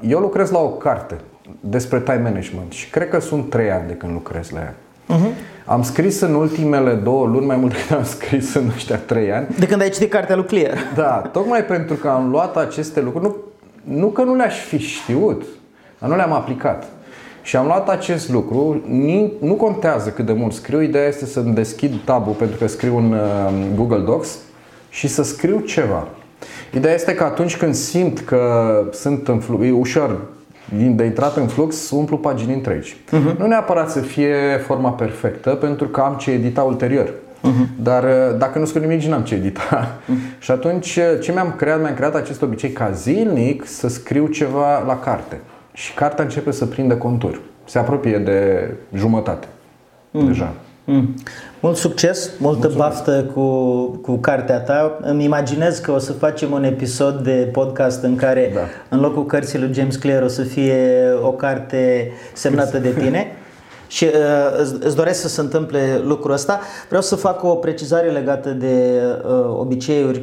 eu 0.00 0.18
lucrez 0.18 0.50
la 0.50 0.58
o 0.58 0.68
carte 0.68 1.16
despre 1.60 2.00
time 2.00 2.20
management 2.22 2.72
și 2.72 2.90
cred 2.90 3.08
că 3.08 3.20
sunt 3.20 3.50
trei 3.50 3.70
ani 3.70 3.86
de 3.86 3.92
când 3.92 4.12
lucrez 4.12 4.50
la 4.50 4.58
ea. 4.58 4.74
Uh-huh. 5.08 5.34
Am 5.64 5.82
scris 5.82 6.20
în 6.20 6.34
ultimele 6.34 6.94
două 6.94 7.26
luni 7.26 7.46
mai 7.46 7.56
mult 7.56 7.72
decât 7.76 7.96
am 7.96 8.04
scris 8.04 8.54
în 8.54 8.70
ăștia 8.74 8.96
trei 8.96 9.32
ani. 9.32 9.46
De 9.58 9.66
când 9.66 9.80
ai 9.80 9.90
citit 9.90 10.10
cartea 10.10 10.36
lui 10.36 10.44
Clear. 10.44 10.78
Da, 10.94 11.28
tocmai 11.32 11.64
pentru 11.64 11.94
că 11.94 12.08
am 12.08 12.30
luat 12.30 12.56
aceste 12.56 13.00
lucruri, 13.00 13.24
nu, 13.24 13.36
nu 13.96 14.06
că 14.06 14.22
nu 14.22 14.34
le-aș 14.34 14.60
fi 14.60 14.78
știut, 14.78 15.42
dar 15.98 16.08
nu 16.08 16.16
le-am 16.16 16.32
aplicat. 16.32 16.86
Și 17.48 17.56
am 17.56 17.66
luat 17.66 17.88
acest 17.88 18.30
lucru, 18.30 18.82
nu 19.40 19.54
contează 19.54 20.10
cât 20.10 20.26
de 20.26 20.32
mult 20.32 20.52
scriu, 20.52 20.80
ideea 20.80 21.06
este 21.06 21.26
să-mi 21.26 21.54
deschid 21.54 21.92
tabul 22.04 22.32
pentru 22.32 22.56
că 22.56 22.66
scriu 22.66 22.96
în 22.96 23.12
uh, 23.12 23.18
Google 23.74 23.98
Docs 23.98 24.38
și 24.88 25.08
să 25.08 25.22
scriu 25.22 25.60
ceva. 25.60 26.08
Ideea 26.74 26.94
este 26.94 27.14
că 27.14 27.24
atunci 27.24 27.56
când 27.56 27.74
simt 27.74 28.20
că 28.20 28.72
sunt 28.92 29.28
în 29.28 29.38
flux, 29.38 29.64
e 29.64 29.70
ușor 29.70 30.20
de 30.94 31.04
intrat 31.04 31.36
în 31.36 31.46
flux, 31.46 31.90
umplu 31.90 32.16
pagini 32.16 32.54
întregi. 32.54 32.96
Uh-huh. 32.96 33.36
Nu 33.38 33.46
neapărat 33.46 33.90
să 33.90 34.00
fie 34.00 34.34
forma 34.66 34.90
perfectă, 34.90 35.50
pentru 35.50 35.86
că 35.86 36.00
am 36.00 36.14
ce 36.14 36.30
edita 36.30 36.62
ulterior. 36.62 37.08
Uh-huh. 37.08 37.82
Dar 37.82 38.04
uh, 38.04 38.38
dacă 38.38 38.58
nu 38.58 38.64
scriu 38.64 38.88
nimic, 38.88 39.02
n-am 39.02 39.22
ce 39.22 39.34
edita. 39.34 39.98
Uh-huh. 40.04 40.38
Și 40.44 40.50
atunci 40.50 40.96
uh, 40.96 41.20
ce 41.20 41.32
mi-am 41.32 41.54
creat? 41.56 41.80
Mi-am 41.80 41.94
creat 41.94 42.14
acest 42.14 42.42
obicei 42.42 42.70
ca 42.70 42.90
zilnic 42.90 43.66
să 43.66 43.88
scriu 43.88 44.26
ceva 44.26 44.82
la 44.86 44.98
carte 44.98 45.40
și 45.78 45.94
cartea 45.94 46.24
începe 46.24 46.50
să 46.50 46.66
prindă 46.66 46.96
contur. 46.96 47.40
Se 47.64 47.78
apropie 47.78 48.18
de 48.18 48.70
jumătate 48.94 49.46
mm. 50.10 50.26
deja. 50.26 50.52
Mm. 50.84 51.14
Mult 51.60 51.76
succes, 51.76 52.30
multă 52.38 52.68
Mulțumesc. 52.68 52.76
baftă 52.76 53.30
cu, 53.34 53.50
cu 54.02 54.16
cartea 54.16 54.60
ta. 54.60 54.98
Îmi 55.00 55.24
imaginez 55.24 55.78
că 55.78 55.92
o 55.92 55.98
să 55.98 56.12
facem 56.12 56.52
un 56.52 56.64
episod 56.64 57.22
de 57.22 57.48
podcast 57.52 58.02
în 58.02 58.16
care 58.16 58.50
da. 58.54 58.60
în 58.88 59.00
locul 59.00 59.26
cărții 59.26 59.58
lui 59.58 59.72
James 59.72 59.96
Clear 59.96 60.22
o 60.22 60.28
să 60.28 60.42
fie 60.42 60.98
o 61.22 61.32
carte 61.32 62.12
semnată 62.32 62.78
de 62.78 62.90
tine. 63.02 63.26
Și 63.86 64.04
uh, 64.04 64.60
îți, 64.60 64.74
îți 64.80 64.96
doresc 64.96 65.20
să 65.20 65.28
se 65.28 65.40
întâmple 65.40 66.00
lucrul 66.04 66.32
ăsta. 66.32 66.60
Vreau 66.86 67.02
să 67.02 67.16
fac 67.16 67.44
o 67.44 67.54
precizare 67.54 68.10
legată 68.10 68.50
de 68.50 69.00
uh, 69.24 69.58
obiceiuri 69.58 70.22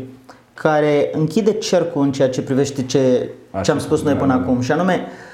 care 0.54 1.10
închide 1.14 1.52
cercul 1.52 2.02
în 2.02 2.12
ceea 2.12 2.30
ce 2.30 2.42
privește 2.42 2.84
ce, 2.84 3.30
ce 3.64 3.72
am 3.72 3.80
spus 3.80 4.04
noi 4.04 4.14
până 4.14 4.34
da, 4.34 4.40
acum. 4.40 4.62
Și 4.62 4.72
anume, 4.72 4.94
uh, 4.94 5.25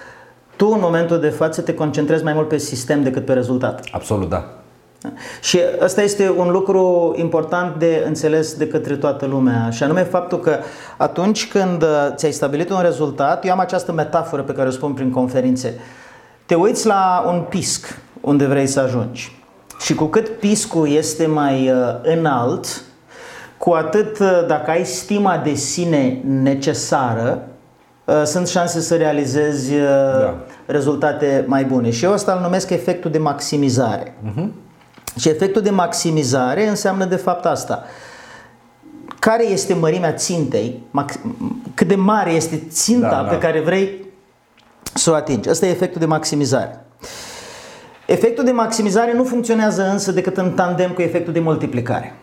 tu 0.61 0.67
în 0.67 0.79
momentul 0.81 1.19
de 1.19 1.29
față 1.29 1.61
te 1.61 1.73
concentrezi 1.73 2.23
mai 2.23 2.33
mult 2.33 2.47
pe 2.47 2.57
sistem 2.57 3.03
decât 3.03 3.25
pe 3.25 3.33
rezultat. 3.33 3.83
Absolut, 3.91 4.29
da. 4.29 4.43
Și 5.41 5.59
ăsta 5.81 6.01
este 6.01 6.33
un 6.37 6.51
lucru 6.51 7.13
important 7.17 7.75
de 7.75 8.03
înțeles 8.05 8.53
de 8.53 8.67
către 8.67 8.95
toată 8.95 9.25
lumea 9.25 9.69
și 9.69 9.83
anume 9.83 10.03
faptul 10.03 10.39
că 10.39 10.57
atunci 10.97 11.47
când 11.47 11.81
uh, 11.81 11.87
ți-ai 12.15 12.31
stabilit 12.31 12.69
un 12.69 12.81
rezultat, 12.81 13.45
eu 13.45 13.51
am 13.51 13.59
această 13.59 13.91
metaforă 13.91 14.41
pe 14.41 14.53
care 14.53 14.67
o 14.67 14.71
spun 14.71 14.93
prin 14.93 15.11
conferințe, 15.11 15.79
te 16.45 16.55
uiți 16.55 16.85
la 16.85 17.23
un 17.27 17.41
pisc 17.49 18.01
unde 18.19 18.45
vrei 18.45 18.67
să 18.67 18.79
ajungi 18.79 19.39
și 19.79 19.95
cu 19.95 20.05
cât 20.05 20.27
piscul 20.27 20.89
este 20.89 21.25
mai 21.25 21.69
uh, 21.69 21.77
înalt, 22.01 22.81
cu 23.57 23.71
atât 23.71 24.19
uh, 24.19 24.45
dacă 24.47 24.71
ai 24.71 24.85
stima 24.85 25.37
de 25.37 25.53
sine 25.53 26.21
necesară, 26.23 27.45
Uh, 28.05 28.21
sunt 28.25 28.47
șanse 28.47 28.79
să 28.79 28.95
realizezi 28.95 29.73
uh, 29.73 29.81
da. 30.19 30.35
Rezultate 30.71 31.43
mai 31.47 31.63
bune. 31.63 31.89
Și 31.89 32.03
eu 32.03 32.11
asta 32.11 32.33
îl 32.33 32.41
numesc 32.41 32.69
efectul 32.69 33.11
de 33.11 33.17
maximizare. 33.17 34.15
Uh-huh. 34.25 34.47
Și 35.17 35.29
efectul 35.29 35.61
de 35.61 35.69
maximizare 35.69 36.67
înseamnă 36.67 37.05
de 37.05 37.15
fapt 37.15 37.45
asta. 37.45 37.83
Care 39.19 39.47
este 39.47 39.73
mărimea 39.73 40.13
țintei, 40.13 40.83
cât 41.73 41.87
de 41.87 41.95
mare 41.95 42.31
este 42.31 42.63
ținta 42.69 43.09
da, 43.09 43.15
da. 43.15 43.29
pe 43.29 43.37
care 43.37 43.61
vrei 43.61 44.05
să 44.93 45.11
o 45.11 45.13
atingi. 45.13 45.49
Asta 45.49 45.65
e 45.65 45.69
efectul 45.69 45.99
de 45.99 46.05
maximizare. 46.05 46.85
Efectul 48.05 48.43
de 48.43 48.51
maximizare 48.51 49.13
nu 49.13 49.23
funcționează 49.23 49.89
însă 49.91 50.11
decât 50.11 50.37
în 50.37 50.51
tandem 50.51 50.91
cu 50.91 51.01
efectul 51.01 51.33
de 51.33 51.39
multiplicare. 51.39 52.15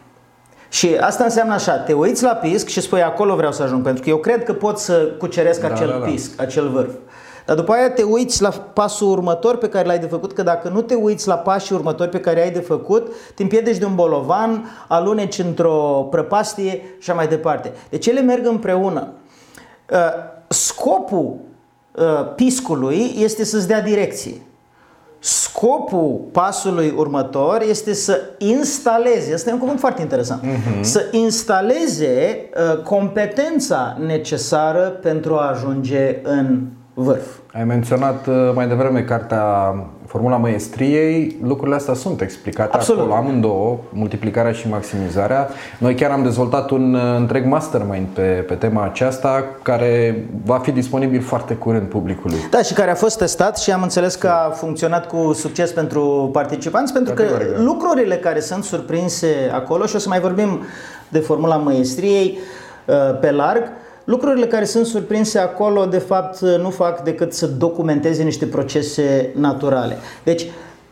Și 0.69 0.97
asta 1.01 1.25
înseamnă 1.25 1.55
așa, 1.55 1.77
te 1.77 1.93
uiți 1.93 2.23
la 2.23 2.35
pisc 2.35 2.69
și 2.69 2.81
spui 2.81 3.03
acolo 3.03 3.37
vreau 3.37 3.53
să 3.53 3.63
ajung, 3.63 3.83
pentru 3.83 4.03
că 4.03 4.09
eu 4.09 4.17
cred 4.17 4.45
că 4.45 4.53
pot 4.53 4.79
să 4.79 4.93
cuceresc 5.19 5.61
da, 5.61 5.67
acel 5.67 5.89
da, 5.89 5.99
da. 5.99 6.05
pisc, 6.05 6.41
acel 6.41 6.69
vârf. 6.69 6.91
Dar 7.49 7.57
după 7.57 7.73
aia 7.73 7.91
te 7.91 8.03
uiți 8.03 8.43
la 8.43 8.49
pasul 8.49 9.11
următor 9.11 9.57
pe 9.57 9.69
care 9.69 9.87
l-ai 9.87 9.99
de 9.99 10.07
făcut, 10.07 10.33
că 10.33 10.43
dacă 10.43 10.69
nu 10.69 10.83
te 10.83 10.95
uiți 10.95 11.29
la 11.29 11.35
pașii 11.35 11.75
următori 11.75 12.09
pe 12.11 12.21
care 12.21 12.43
ai 12.43 12.51
de 12.51 12.61
făcut, 12.61 13.13
te 13.35 13.43
împiedici 13.43 13.77
de 13.77 13.85
un 13.85 13.95
bolovan, 13.95 14.71
aluneci 14.89 15.39
într-o 15.39 16.07
prăpastie 16.11 16.73
și 16.73 16.97
așa 16.99 17.15
mai 17.15 17.29
departe. 17.29 17.73
Deci 17.91 18.07
ele 18.07 18.21
merg 18.21 18.47
împreună. 18.47 19.13
Uh, 19.91 19.99
scopul 20.49 21.37
uh, 21.95 22.05
piscului 22.35 23.15
este 23.19 23.45
să-ți 23.45 23.67
dea 23.67 23.81
direcție. 23.81 24.43
Scopul 25.19 26.21
pasului 26.33 26.95
următor 26.97 27.63
este 27.69 27.93
să 27.93 28.21
instaleze, 28.39 29.35
asta 29.35 29.51
e 29.51 29.53
un 29.53 29.59
cuvânt 29.59 29.79
foarte 29.79 30.03
interesant, 30.03 30.43
uh-huh. 30.43 30.81
să 30.81 31.05
instaleze 31.11 32.49
uh, 32.55 32.83
competența 32.83 33.97
necesară 34.07 34.89
pentru 34.89 35.35
a 35.35 35.51
ajunge 35.51 36.21
în 36.23 36.61
vârf. 36.95 37.38
Ai 37.53 37.65
menționat 37.65 38.27
uh, 38.27 38.51
mai 38.55 38.69
devreme 38.69 39.01
cartea 39.01 39.75
Formula 40.07 40.37
Maestriei, 40.37 41.37
lucrurile 41.43 41.77
astea 41.77 41.95
sunt 41.95 42.21
explicate 42.21 42.77
Absolut. 42.77 43.01
acolo, 43.01 43.15
amândouă, 43.15 43.77
multiplicarea 43.93 44.53
și 44.53 44.69
maximizarea. 44.69 45.49
Noi 45.79 45.95
chiar 45.95 46.11
am 46.11 46.23
dezvoltat 46.23 46.71
un 46.71 46.95
uh, 46.95 47.01
întreg 47.17 47.47
mastermind 47.47 48.07
pe, 48.07 48.23
pe 48.23 48.55
tema 48.55 48.85
aceasta, 48.85 49.45
care 49.63 50.25
va 50.45 50.59
fi 50.59 50.71
disponibil 50.71 51.23
foarte 51.23 51.55
curând 51.55 51.89
publicului. 51.89 52.37
Da, 52.51 52.63
și 52.63 52.73
care 52.73 52.91
a 52.91 52.95
fost 52.95 53.19
testat 53.19 53.59
și 53.59 53.71
am 53.71 53.83
înțeles 53.83 54.15
că 54.15 54.29
a 54.29 54.51
funcționat 54.51 55.07
cu 55.07 55.33
succes 55.33 55.73
pentru 55.73 56.31
participanți, 56.33 56.93
pentru 56.93 57.15
că 57.15 57.23
Categoric, 57.23 57.57
da. 57.57 57.63
lucrurile 57.63 58.17
care 58.17 58.41
sunt 58.41 58.65
surprinse 58.65 59.51
acolo, 59.53 59.87
și 59.87 59.97
o 59.97 59.99
să 59.99 60.09
mai 60.09 60.21
vorbim 60.21 60.61
de 61.09 61.19
Formula 61.19 61.57
Maestriei 61.57 62.39
uh, 62.85 63.19
pe 63.21 63.31
larg, 63.31 63.63
Lucrurile 64.09 64.47
care 64.47 64.65
sunt 64.65 64.87
surprinse 64.87 65.39
acolo, 65.39 65.87
de 65.87 65.99
fapt, 65.99 66.41
nu 66.41 66.71
fac 66.71 67.03
decât 67.03 67.33
să 67.33 67.47
documenteze 67.47 68.23
niște 68.23 68.47
procese 68.47 69.33
naturale. 69.35 69.97
Deci, 70.25 70.47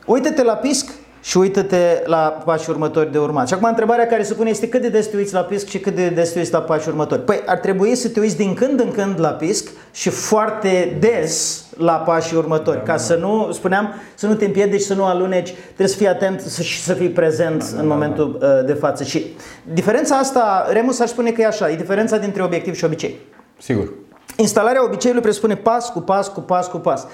uite-te 0.07 0.43
la 0.43 0.53
pisc 0.53 0.91
și 1.27 1.39
uită-te 1.39 2.03
la 2.05 2.43
pașii 2.45 2.73
următori 2.73 3.13
de 3.13 3.19
urmat. 3.19 3.49
Și 3.49 3.55
acum 3.55 3.69
întrebarea 3.69 4.07
care 4.07 4.23
se 4.23 4.35
pune 4.35 4.51
este 4.51 4.69
cât 4.69 4.81
de 4.81 4.89
des 4.89 5.07
te 5.07 5.17
uiți 5.17 5.33
la 5.35 5.41
pisc 5.41 5.67
și 5.69 5.79
cât 5.79 5.95
de 5.95 6.09
des 6.09 6.33
te 6.33 6.39
uiți 6.39 6.53
la 6.53 6.61
pașii 6.61 6.91
următori. 6.91 7.21
Păi 7.25 7.41
ar 7.47 7.59
trebui 7.59 7.95
să 7.95 8.09
te 8.09 8.21
uiți 8.21 8.37
din 8.37 8.55
când 8.55 8.81
în 8.81 8.91
când 8.91 9.21
la 9.21 9.29
pisc 9.29 9.69
și 9.93 10.09
foarte 10.11 10.97
des 11.01 11.65
la 11.77 11.93
pașii 11.93 12.37
următori, 12.37 12.83
ca 12.83 12.97
să 12.97 13.15
nu, 13.15 13.49
spuneam, 13.53 13.95
să 14.15 14.27
nu 14.27 14.35
te 14.35 14.45
împiedici, 14.45 14.81
să 14.81 14.95
nu 14.95 15.05
aluneci, 15.05 15.55
trebuie 15.65 15.89
să 15.89 15.97
fii 15.97 16.09
atent 16.09 16.41
să- 16.41 16.63
și 16.63 16.83
să 16.83 16.93
fii 16.95 17.09
prezent 17.11 17.65
în 17.79 17.87
momentul 17.87 18.39
uh, 18.43 18.67
de 18.67 18.73
față. 18.73 19.05
Și 19.05 19.37
diferența 19.73 20.17
asta, 20.17 20.67
Remus 20.73 21.01
aș 21.01 21.09
spune 21.09 21.31
că 21.31 21.41
e 21.41 21.47
așa, 21.47 21.71
e 21.71 21.77
diferența 21.77 22.17
dintre 22.17 22.43
obiectiv 22.43 22.75
și 22.75 22.85
obicei. 22.85 23.21
Sigur. 23.59 23.93
Instalarea 24.37 24.85
obiceiului 24.85 25.23
presupune 25.23 25.55
pas 25.57 25.89
cu 25.91 26.01
pas 26.01 26.29
cu 26.29 26.41
pas 26.41 26.69
cu 26.69 26.77
pas. 26.79 27.07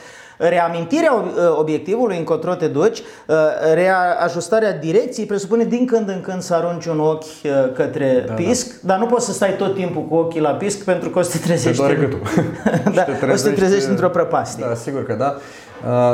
Reamintirea 0.49 1.23
ob- 1.23 1.59
obiectivului 1.59 2.17
încotro 2.19 2.55
te 2.55 2.67
duci, 2.67 2.99
uh, 2.99 3.37
reajustarea 3.75 4.73
direcției 4.73 5.27
presupune 5.27 5.65
din 5.65 5.87
când 5.87 6.09
în 6.09 6.21
când 6.21 6.43
să 6.43 6.55
arunci 6.55 6.87
un 6.87 7.01
ochi 7.01 7.23
uh, 7.23 7.51
către 7.75 8.25
da, 8.27 8.33
pisc, 8.33 8.81
dar 8.81 8.99
nu 8.99 9.07
poți 9.07 9.27
să 9.27 9.33
stai 9.33 9.57
tot 9.57 9.75
timpul 9.75 10.03
cu 10.03 10.15
ochii 10.15 10.41
la 10.41 10.51
pisc 10.51 10.85
pentru 10.85 11.09
că 11.11 11.19
o 11.19 11.23
să 11.23 11.31
te 11.31 11.39
Te 11.39 11.45
trezești. 11.45 11.77
doare 11.79 11.95
în- 11.95 12.01
gâtul. 12.01 12.21
da, 12.95 13.05
Și 13.05 13.11
te 13.21 13.31
o 13.33 13.37
să 13.37 13.49
te 13.49 13.55
trezești 13.55 13.89
într-o 13.89 14.09
prăpastie. 14.09 14.65
Da, 14.69 14.75
sigur 14.75 15.07
că 15.07 15.13
da. 15.13 15.35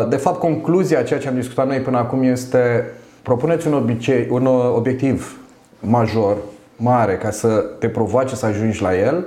Uh, 0.02 0.08
De 0.08 0.16
fapt, 0.16 0.38
concluzia 0.38 0.98
a 0.98 1.02
ceea 1.02 1.18
ce 1.20 1.28
am 1.28 1.34
discutat 1.34 1.66
noi 1.66 1.80
până 1.80 1.98
acum 1.98 2.22
este 2.22 2.92
propuneți 3.22 3.66
un, 3.66 3.72
obicei, 3.74 4.26
un 4.30 4.46
uh, 4.46 4.72
obiectiv 4.76 5.36
major, 5.80 6.36
mare, 6.76 7.16
ca 7.16 7.30
să 7.30 7.48
te 7.78 7.88
provoace 7.88 8.34
să 8.34 8.46
ajungi 8.46 8.82
la 8.82 8.98
el, 8.98 9.26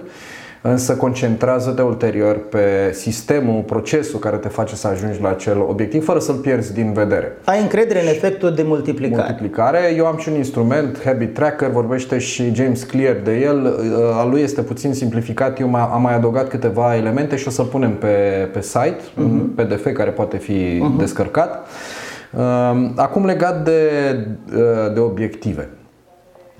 însă 0.61 0.95
concentrează-te 0.95 1.81
ulterior 1.81 2.37
pe 2.49 2.91
sistemul, 2.93 3.61
procesul 3.61 4.19
care 4.19 4.37
te 4.37 4.47
face 4.47 4.75
să 4.75 4.87
ajungi 4.87 5.21
la 5.21 5.29
acel 5.29 5.59
obiectiv, 5.67 6.03
fără 6.05 6.19
să-l 6.19 6.35
pierzi 6.35 6.73
din 6.73 6.93
vedere. 6.93 7.37
Ai 7.45 7.61
încredere 7.61 8.01
în 8.01 8.07
efectul 8.07 8.53
de 8.53 8.63
multiplicare. 8.63 9.21
Multiplicare. 9.27 9.93
Eu 9.95 10.05
am 10.05 10.17
și 10.17 10.29
un 10.29 10.35
instrument, 10.35 11.01
Habit 11.05 11.33
Tracker, 11.33 11.69
vorbește 11.69 12.17
și 12.17 12.53
James 12.53 12.83
Clear 12.83 13.15
de 13.23 13.39
el. 13.39 13.65
Uh, 13.65 14.15
Al 14.19 14.29
lui 14.29 14.41
este 14.41 14.61
puțin 14.61 14.93
simplificat. 14.93 15.59
Eu 15.59 15.67
mai- 15.67 15.89
am 15.93 16.01
mai 16.01 16.15
adăugat 16.15 16.47
câteva 16.47 16.95
elemente 16.95 17.35
și 17.35 17.47
o 17.47 17.51
să-l 17.51 17.65
punem 17.65 17.91
pe, 17.95 18.49
pe 18.53 18.61
site, 18.61 18.99
un 19.17 19.39
PDF 19.55 19.87
care 19.93 20.09
poate 20.09 20.37
fi 20.37 20.83
descărcat. 20.97 21.67
Uh, 22.37 22.41
Acum 22.95 23.25
legat 23.25 23.63
de, 23.63 23.89
uh, 24.55 24.93
de 24.93 24.99
obiective, 24.99 25.69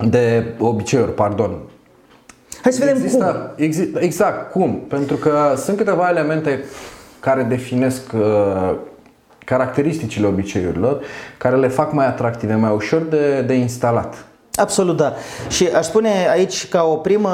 de 0.08 0.44
obiceiuri, 0.58 1.14
pardon. 1.14 1.58
Hai 2.62 2.72
să 2.72 2.78
vedem 2.84 2.94
cum. 2.94 3.04
Există, 3.04 3.54
exi- 3.58 4.02
exact, 4.02 4.50
cum? 4.50 4.80
Pentru 4.88 5.16
că 5.16 5.54
sunt 5.56 5.76
câteva 5.76 6.08
elemente 6.08 6.64
care 7.20 7.42
definesc 7.42 8.02
uh, 8.12 8.74
caracteristicile 9.44 10.26
obiceiurilor, 10.26 11.00
care 11.38 11.56
le 11.56 11.68
fac 11.68 11.92
mai 11.92 12.06
atractive, 12.06 12.54
mai 12.54 12.72
ușor 12.74 13.00
de, 13.00 13.40
de 13.40 13.54
instalat. 13.54 14.24
Absolut, 14.54 14.96
da. 14.96 15.14
Și 15.48 15.66
aș 15.76 15.84
spune 15.84 16.10
aici 16.30 16.68
ca 16.68 16.82
o 16.82 16.96
primă 16.96 17.30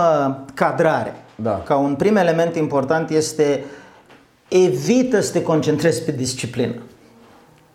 cadrare, 0.54 1.14
Da. 1.34 1.62
ca 1.66 1.76
un 1.76 1.94
prim 1.94 2.16
element 2.16 2.56
important 2.56 3.10
este 3.10 3.64
evită 4.48 5.20
să 5.20 5.32
te 5.32 5.42
concentrezi 5.42 6.02
pe 6.04 6.10
disciplină. 6.12 6.74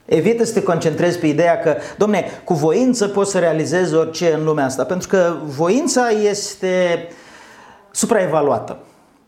Evită 0.05 0.43
să 0.45 0.53
te 0.53 0.63
concentrezi 0.63 1.19
pe 1.19 1.27
ideea 1.27 1.59
că, 1.59 1.75
domne, 1.97 2.25
cu 2.43 2.53
voință 2.53 3.07
poți 3.07 3.31
să 3.31 3.39
realizezi 3.39 3.95
orice 3.95 4.33
în 4.33 4.43
lumea 4.43 4.65
asta, 4.65 4.83
pentru 4.83 5.07
că 5.07 5.33
voința 5.45 6.09
este 6.09 7.07
supraevaluată. 7.93 8.77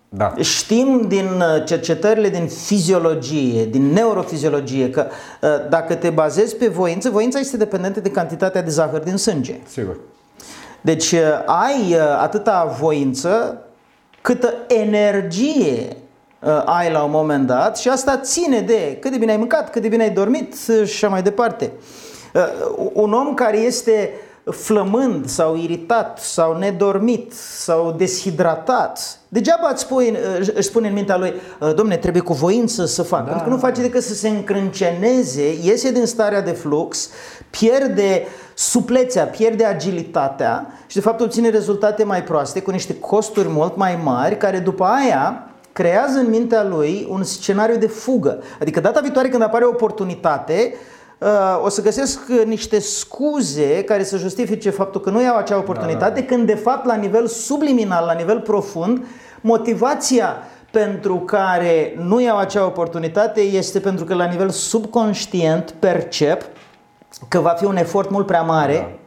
Da. 0.10 0.34
Știm 0.40 1.06
din 1.08 1.26
uh, 1.26 1.66
cercetările 1.66 2.30
din 2.30 2.48
fiziologie, 2.48 3.66
din 3.66 3.92
neurofiziologie, 3.94 4.90
că 4.90 5.08
uh, 5.42 5.50
dacă 5.70 5.96
te 5.96 6.10
bazezi 6.10 6.56
pe 6.56 6.68
voință, 6.68 7.10
voința 7.10 7.40
este 7.40 7.58
dependentă 7.58 8.00
de 8.00 8.12
cantitatea 8.12 8.62
de 8.62 8.70
zahăr 8.70 9.00
din 9.00 9.18
sânge. 9.18 9.56
Sigur. 9.68 10.00
Deci 10.82 11.12
uh, 11.12 11.20
ai 11.46 11.94
uh, 11.94 12.00
atâta 12.22 12.76
voință 12.80 13.62
câtă 14.22 14.54
energie 14.68 15.96
uh, 16.40 16.62
ai 16.66 16.92
la 16.92 17.04
un 17.04 17.12
moment 17.12 17.48
dat 17.48 17.78
și 17.78 17.90
asta 17.90 18.18
ține 18.18 18.60
de 18.60 18.98
cât 19.02 19.12
de 19.12 19.18
bine 19.18 19.32
ai 19.32 19.38
mâncat, 19.38 19.70
cât 19.70 19.82
de 19.82 19.88
bine 19.88 20.04
ai 20.04 20.10
dormit 20.10 20.54
uh, 20.54 20.76
și 20.76 20.82
așa 20.82 21.08
mai 21.08 21.22
departe. 21.22 21.72
Uh, 22.34 22.90
Un 22.94 23.14
om 23.14 23.34
care 23.34 23.58
este 23.58 24.10
flămând 24.52 25.28
sau 25.30 25.56
iritat 25.58 26.20
sau 26.20 26.58
nedormit 26.58 27.34
sau 27.34 27.92
deshidratat, 27.98 29.20
degeaba 29.28 29.70
îți 29.72 29.82
spui, 29.82 30.10
uh, 30.40 30.48
își 30.54 30.68
spune 30.68 30.88
în 30.88 30.94
mintea 30.94 31.18
lui, 31.18 31.34
"Uh, 31.60 31.74
domne, 31.76 31.98
trebuie 31.98 32.22
cu 32.22 32.34
voință 32.34 32.86
să 32.86 33.04
fac, 33.04 33.26
pentru 33.26 33.44
că 33.44 33.50
nu 33.50 33.58
face 33.58 33.82
decât 33.82 34.04
să 34.04 34.14
se 34.14 34.30
încrânceneze, 34.30 35.54
iese 35.62 35.92
din 35.92 36.06
starea 36.06 36.42
de 36.42 36.52
flux, 36.52 37.10
pierde 37.50 38.24
suplețea, 38.54 39.26
pierde 39.26 39.64
agilitatea 39.66 40.68
și 40.88 40.96
de 40.96 41.02
fapt 41.02 41.22
obține 41.22 41.50
rezultate 41.50 42.04
mai 42.04 42.24
proaste 42.24 42.62
cu 42.62 42.72
niște 42.72 43.00
costuri 43.00 43.48
mult 43.48 43.76
mai 43.76 44.00
mari 44.04 44.38
care 44.38 44.60
după 44.60 44.84
aia 44.84 45.50
creează 45.74 46.18
în 46.20 46.30
mintea 46.30 46.64
lui 46.64 47.08
un 47.10 47.24
scenariu 47.24 47.78
de 47.78 47.88
fugă. 47.88 48.44
Adică 48.62 48.80
data 48.80 49.00
viitoare 49.00 49.30
când 49.30 49.42
apare 49.42 49.64
o 49.66 49.70
oportunitate, 49.70 50.74
uh, 50.74 50.78
o 51.64 51.70
să 51.70 51.82
găsesc 51.82 52.20
niște 52.46 52.80
scuze 52.80 53.84
care 53.84 54.04
să 54.04 54.18
justifice 54.18 54.70
faptul 54.70 55.02
că 55.02 55.10
nu 55.10 55.22
iau 55.22 55.38
acea 55.38 55.58
oportunitate, 55.58 56.24
când 56.24 56.46
de 56.46 56.56
fapt 56.56 56.86
la 56.86 56.96
nivel 56.96 57.28
subliminal, 57.28 58.06
la 58.06 58.14
nivel 58.14 58.40
profund, 58.40 59.06
motivația 59.42 60.38
pentru 60.72 61.16
care 61.16 61.94
nu 61.98 62.22
iau 62.22 62.38
acea 62.38 62.66
oportunitate 62.66 63.42
este 63.42 63.80
pentru 63.80 64.06
că 64.06 64.14
la 64.14 64.26
nivel 64.26 64.50
subconștient 64.50 65.72
percep 65.80 66.46
că 67.28 67.40
va 67.40 67.50
fi 67.50 67.66
un 67.66 67.78
efort 67.78 68.10
mult 68.10 68.26
prea 68.26 68.42
mare, 68.42 68.76
da. 68.76 69.05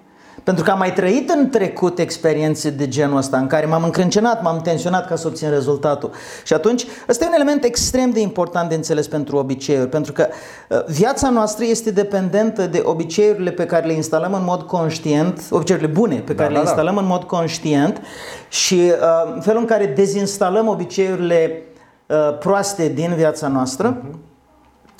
Pentru 0.48 0.66
că 0.66 0.70
am 0.70 0.78
mai 0.78 0.92
trăit 0.92 1.30
în 1.30 1.50
trecut 1.50 1.98
experiențe 1.98 2.70
de 2.70 2.88
genul 2.88 3.16
ăsta 3.16 3.38
în 3.38 3.46
care 3.46 3.66
m-am 3.66 3.84
încrâncenat, 3.84 4.42
m-am 4.42 4.60
tensionat 4.60 5.06
ca 5.06 5.16
să 5.16 5.26
obțin 5.26 5.50
rezultatul. 5.50 6.10
Și 6.44 6.52
atunci, 6.52 6.86
ăsta 7.08 7.24
e 7.24 7.28
un 7.28 7.34
element 7.34 7.64
extrem 7.64 8.10
de 8.10 8.20
important 8.20 8.68
de 8.68 8.74
înțeles 8.74 9.08
pentru 9.08 9.36
obiceiuri, 9.36 9.88
pentru 9.88 10.12
că 10.12 10.26
uh, 10.68 10.84
viața 10.86 11.30
noastră 11.30 11.64
este 11.64 11.90
dependentă 11.90 12.66
de 12.66 12.82
obiceiurile 12.84 13.50
pe 13.50 13.66
care 13.66 13.86
le 13.86 13.92
instalăm 13.92 14.32
în 14.32 14.44
mod 14.44 14.62
conștient, 14.62 15.42
obiceiurile 15.50 15.92
bune 15.92 16.16
pe 16.16 16.34
care 16.34 16.48
da, 16.48 16.54
le 16.54 16.62
da. 16.62 16.68
instalăm 16.68 16.96
în 16.96 17.06
mod 17.06 17.22
conștient 17.22 18.00
și 18.48 18.74
uh, 18.74 19.32
în 19.34 19.40
felul 19.40 19.60
în 19.60 19.66
care 19.66 19.86
dezinstalăm 19.86 20.68
obiceiurile 20.68 21.62
uh, 22.06 22.38
proaste 22.38 22.88
din 22.88 23.14
viața 23.16 23.48
noastră, 23.48 24.02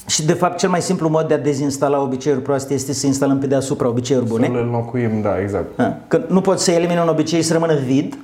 și 0.08 0.24
de 0.24 0.32
fapt 0.32 0.58
cel 0.58 0.68
mai 0.68 0.82
simplu 0.82 1.08
mod 1.08 1.28
de 1.28 1.34
a 1.34 1.38
dezinstala 1.38 2.00
obiceiuri 2.00 2.42
proaste 2.42 2.74
este 2.74 2.92
să 2.92 3.06
instalăm 3.06 3.38
pe 3.38 3.46
deasupra 3.46 3.88
obiceiuri 3.88 4.26
Să 4.26 4.32
bune. 4.32 4.46
le 4.46 4.58
înlocuim, 4.60 5.20
da, 5.22 5.40
exact. 5.40 5.66
Ha, 5.76 5.96
Că 6.08 6.20
nu 6.28 6.40
poți 6.40 6.64
să 6.64 6.70
elimini 6.70 7.00
un 7.00 7.08
obicei 7.08 7.42
să 7.42 7.52
rămână 7.52 7.74
vid 7.74 8.18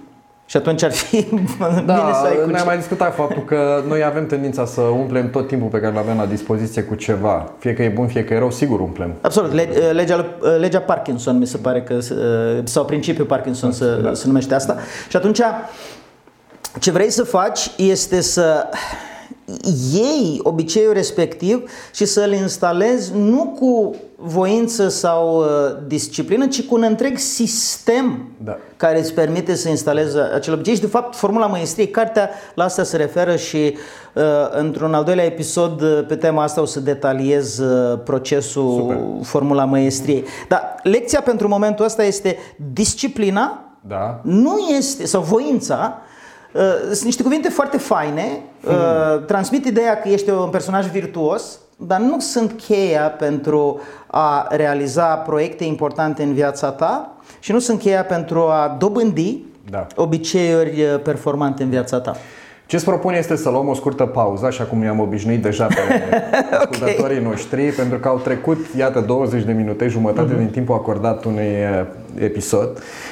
și 0.46 0.56
atunci 0.56 0.82
ar 0.82 0.92
fi 0.92 1.26
bine 1.30 1.82
Da, 1.86 2.10
să 2.22 2.26
ai 2.26 2.34
cu 2.34 2.50
ne-am 2.50 2.58
ce... 2.60 2.64
mai 2.64 2.76
discutat 2.76 3.14
faptul 3.14 3.42
că 3.44 3.82
noi 3.88 4.04
avem 4.04 4.26
tendința 4.26 4.66
să 4.66 4.80
umplem 4.80 5.30
tot 5.30 5.46
timpul 5.48 5.68
pe 5.68 5.78
care 5.80 5.92
îl 5.92 5.98
avem 5.98 6.16
la 6.16 6.26
dispoziție 6.26 6.82
cu 6.82 6.94
ceva. 6.94 7.52
Fie 7.58 7.74
că 7.74 7.82
e 7.82 7.88
bun, 7.88 8.06
fie 8.06 8.24
că 8.24 8.34
e 8.34 8.38
rău, 8.38 8.50
sigur 8.50 8.80
umplem. 8.80 9.12
Absolut, 9.20 9.52
le- 9.52 9.68
legea, 9.92 10.16
lui- 10.16 10.58
legea 10.58 10.80
Parkinson 10.80 11.38
mi 11.38 11.46
se 11.46 11.56
pare 11.56 11.82
că 11.82 11.98
sau 12.64 12.84
principiul 12.84 13.26
Parkinson 13.26 13.72
se, 13.72 13.84
se 14.12 14.26
numește 14.26 14.54
asta. 14.54 14.76
Și 15.08 15.16
atunci 15.16 15.40
ce 16.80 16.90
vrei 16.90 17.10
să 17.10 17.22
faci 17.24 17.70
este 17.76 18.20
să 18.20 18.66
iei 19.92 20.40
obiceiul 20.42 20.92
respectiv 20.92 21.70
și 21.94 22.04
să-l 22.04 22.32
instalezi 22.32 23.12
nu 23.14 23.56
cu 23.58 23.94
voință 24.16 24.88
sau 24.88 25.38
uh, 25.38 25.46
disciplină, 25.86 26.46
ci 26.46 26.62
cu 26.62 26.74
un 26.74 26.82
întreg 26.82 27.18
sistem 27.18 28.28
Da. 28.44 28.56
care 28.76 28.98
îți 28.98 29.12
permite 29.14 29.54
să 29.54 29.68
instalezi 29.68 30.16
acel 30.34 30.52
obicei 30.52 30.74
și 30.74 30.80
de 30.80 30.86
fapt 30.86 31.16
formula 31.16 31.46
maestriei, 31.46 31.88
cartea 31.88 32.30
la 32.54 32.64
asta 32.64 32.82
se 32.82 32.96
referă 32.96 33.36
și 33.36 33.74
uh, 34.14 34.22
într-un 34.50 34.94
al 34.94 35.04
doilea 35.04 35.24
episod 35.24 35.80
uh, 35.80 36.04
pe 36.08 36.16
tema 36.16 36.42
asta 36.42 36.60
o 36.60 36.64
să 36.64 36.80
detaliez 36.80 37.58
uh, 37.58 37.98
procesul 38.04 38.70
Super. 38.78 38.98
formula 39.22 39.64
maestriei. 39.64 40.24
Dar 40.48 40.74
lecția 40.82 41.20
pentru 41.20 41.48
momentul 41.48 41.84
ăsta 41.84 42.04
este 42.04 42.36
disciplina 42.72 43.58
Da. 43.80 44.20
nu 44.22 44.58
este, 44.58 45.06
sau 45.06 45.20
voința, 45.22 45.98
uh, 45.98 46.03
sunt 46.84 47.02
niște 47.04 47.22
cuvinte 47.22 47.48
foarte 47.48 47.78
faine, 47.78 48.40
uh, 48.66 49.24
transmit 49.26 49.64
ideea 49.64 50.00
că 50.00 50.08
ești 50.08 50.30
un 50.30 50.48
personaj 50.48 50.86
virtuos, 50.86 51.58
dar 51.76 52.00
nu 52.00 52.20
sunt 52.20 52.60
cheia 52.66 53.10
pentru 53.10 53.80
a 54.06 54.46
realiza 54.50 55.04
proiecte 55.04 55.64
importante 55.64 56.22
în 56.22 56.32
viața 56.32 56.70
ta 56.70 57.16
și 57.40 57.52
nu 57.52 57.58
sunt 57.58 57.78
cheia 57.78 58.04
pentru 58.04 58.40
a 58.40 58.76
dobândi 58.78 59.42
Da. 59.70 59.86
obiceiuri 59.94 60.82
uh, 60.82 61.00
performante 61.02 61.62
în 61.62 61.68
viața 61.68 62.00
ta. 62.00 62.16
Ce 62.74 62.80
îți 62.80 62.88
propun 62.88 63.14
este 63.14 63.36
să 63.36 63.50
luăm 63.50 63.68
o 63.68 63.74
scurtă 63.74 64.04
pauză, 64.04 64.46
așa 64.46 64.64
cum 64.64 64.82
i-am 64.82 65.00
obișnuit 65.00 65.42
deja 65.42 65.66
pe 65.66 65.74
ascultătorii 66.58 67.20
noștri, 67.22 67.62
pentru 67.62 67.98
că 67.98 68.08
au 68.08 68.16
trecut, 68.16 68.58
iată, 68.78 69.00
20 69.00 69.42
de 69.42 69.52
minute, 69.52 69.86
jumătate 69.88 70.28
Mhm. 70.32 70.38
din 70.38 70.48
timpul 70.48 70.74
acordat 70.74 71.24
unui 71.24 71.42
eh, 71.46 71.84
episod. 72.24 72.68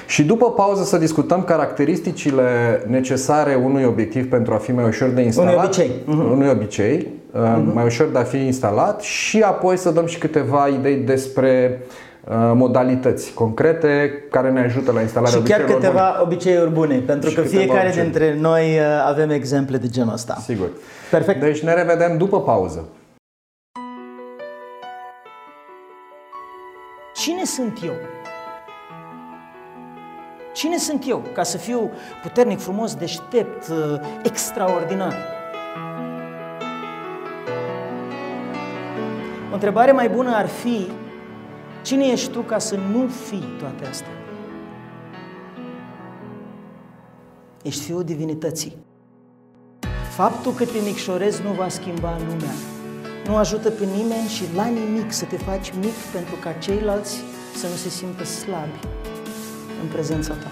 Și 0.06 0.24
după 0.24 0.50
pauză 0.50 0.82
să 0.84 0.98
discutăm 0.98 1.42
caracteristicile 1.42 2.42
necesare 2.86 3.54
unui 3.64 3.84
obiectiv 3.84 4.28
pentru 4.28 4.52
a 4.54 4.56
fi 4.56 4.72
mai 4.72 4.84
ușor 4.84 5.08
de 5.08 5.20
instalat. 5.22 5.64
obicei. 5.64 5.90
Mhm. 6.04 6.30
Unui 6.32 6.48
obicei, 6.48 7.06
eh, 7.34 7.40
mai 7.72 7.84
ușor 7.84 8.06
de 8.12 8.18
a 8.18 8.22
fi 8.22 8.36
instalat 8.44 9.00
și 9.00 9.40
apoi 9.40 9.76
să 9.76 9.90
dăm 9.90 10.06
și 10.06 10.18
câteva 10.18 10.66
idei 10.78 10.96
despre 10.96 11.48
eh, 11.48 11.96
modalități 12.54 13.32
concrete 13.32 14.24
care 14.30 14.50
ne 14.50 14.60
ajută 14.60 14.92
la 14.92 15.00
instalarea 15.00 15.38
Și 15.38 15.44
chiar 15.44 15.60
obiceiurilor 15.60 15.90
bune. 15.90 16.00
câteva 16.00 16.22
obiceiuri 16.22 16.70
bune, 16.70 16.96
pentru 16.98 17.28
Și 17.28 17.34
că 17.34 17.40
câteva 17.42 17.60
fiecare 17.62 17.86
obiceiuri. 17.86 18.10
dintre 18.12 18.40
noi 18.40 18.78
uh, 18.78 18.84
avem 19.06 19.30
exemple 19.30 19.76
de 19.76 19.88
genul 19.88 20.12
ăsta. 20.12 20.36
Sigur. 20.40 20.68
Perfect. 21.10 21.40
Deci 21.40 21.60
ne 21.62 21.74
revedem 21.74 22.16
după 22.18 22.40
pauză. 22.40 22.88
Cine 27.14 27.44
sunt 27.44 27.78
eu? 27.84 27.92
Cine 30.52 30.76
sunt 30.76 31.04
eu 31.08 31.22
ca 31.34 31.42
să 31.42 31.56
fiu 31.56 31.90
puternic, 32.22 32.58
frumos, 32.60 32.94
deștept, 32.94 33.68
uh, 33.68 34.00
extraordinar? 34.22 35.14
O 39.50 39.54
întrebare 39.54 39.92
mai 39.92 40.08
bună 40.08 40.30
ar 40.34 40.46
fi, 40.46 40.90
cine 41.82 42.04
ești 42.04 42.30
tu 42.30 42.40
ca 42.40 42.58
să 42.58 42.76
nu 42.76 43.06
fii 43.06 43.44
toate 43.58 43.86
astea? 43.86 44.16
Ești 47.62 47.82
fiul 47.82 48.04
divinității. 48.04 48.76
Faptul 50.14 50.52
că 50.52 50.64
te 50.64 50.78
micșorezi 50.84 51.42
nu 51.42 51.50
va 51.50 51.68
schimba 51.68 52.16
lumea. 52.18 52.54
Nu 53.26 53.36
ajută 53.36 53.70
pe 53.70 53.84
nimeni 53.84 54.28
și 54.28 54.42
la 54.54 54.66
nimic 54.66 55.12
să 55.12 55.24
te 55.24 55.36
faci 55.36 55.72
mic 55.80 55.94
pentru 56.12 56.34
ca 56.42 56.52
ceilalți 56.52 57.16
să 57.56 57.66
nu 57.66 57.74
se 57.74 57.88
simtă 57.88 58.24
slabi 58.24 58.78
în 59.82 59.88
prezența 59.88 60.34
ta. 60.34 60.50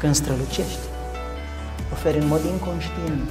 Când 0.00 0.14
strălucești, 0.14 0.86
oferi 1.92 2.18
în 2.18 2.26
mod 2.26 2.44
inconștient 2.44 3.30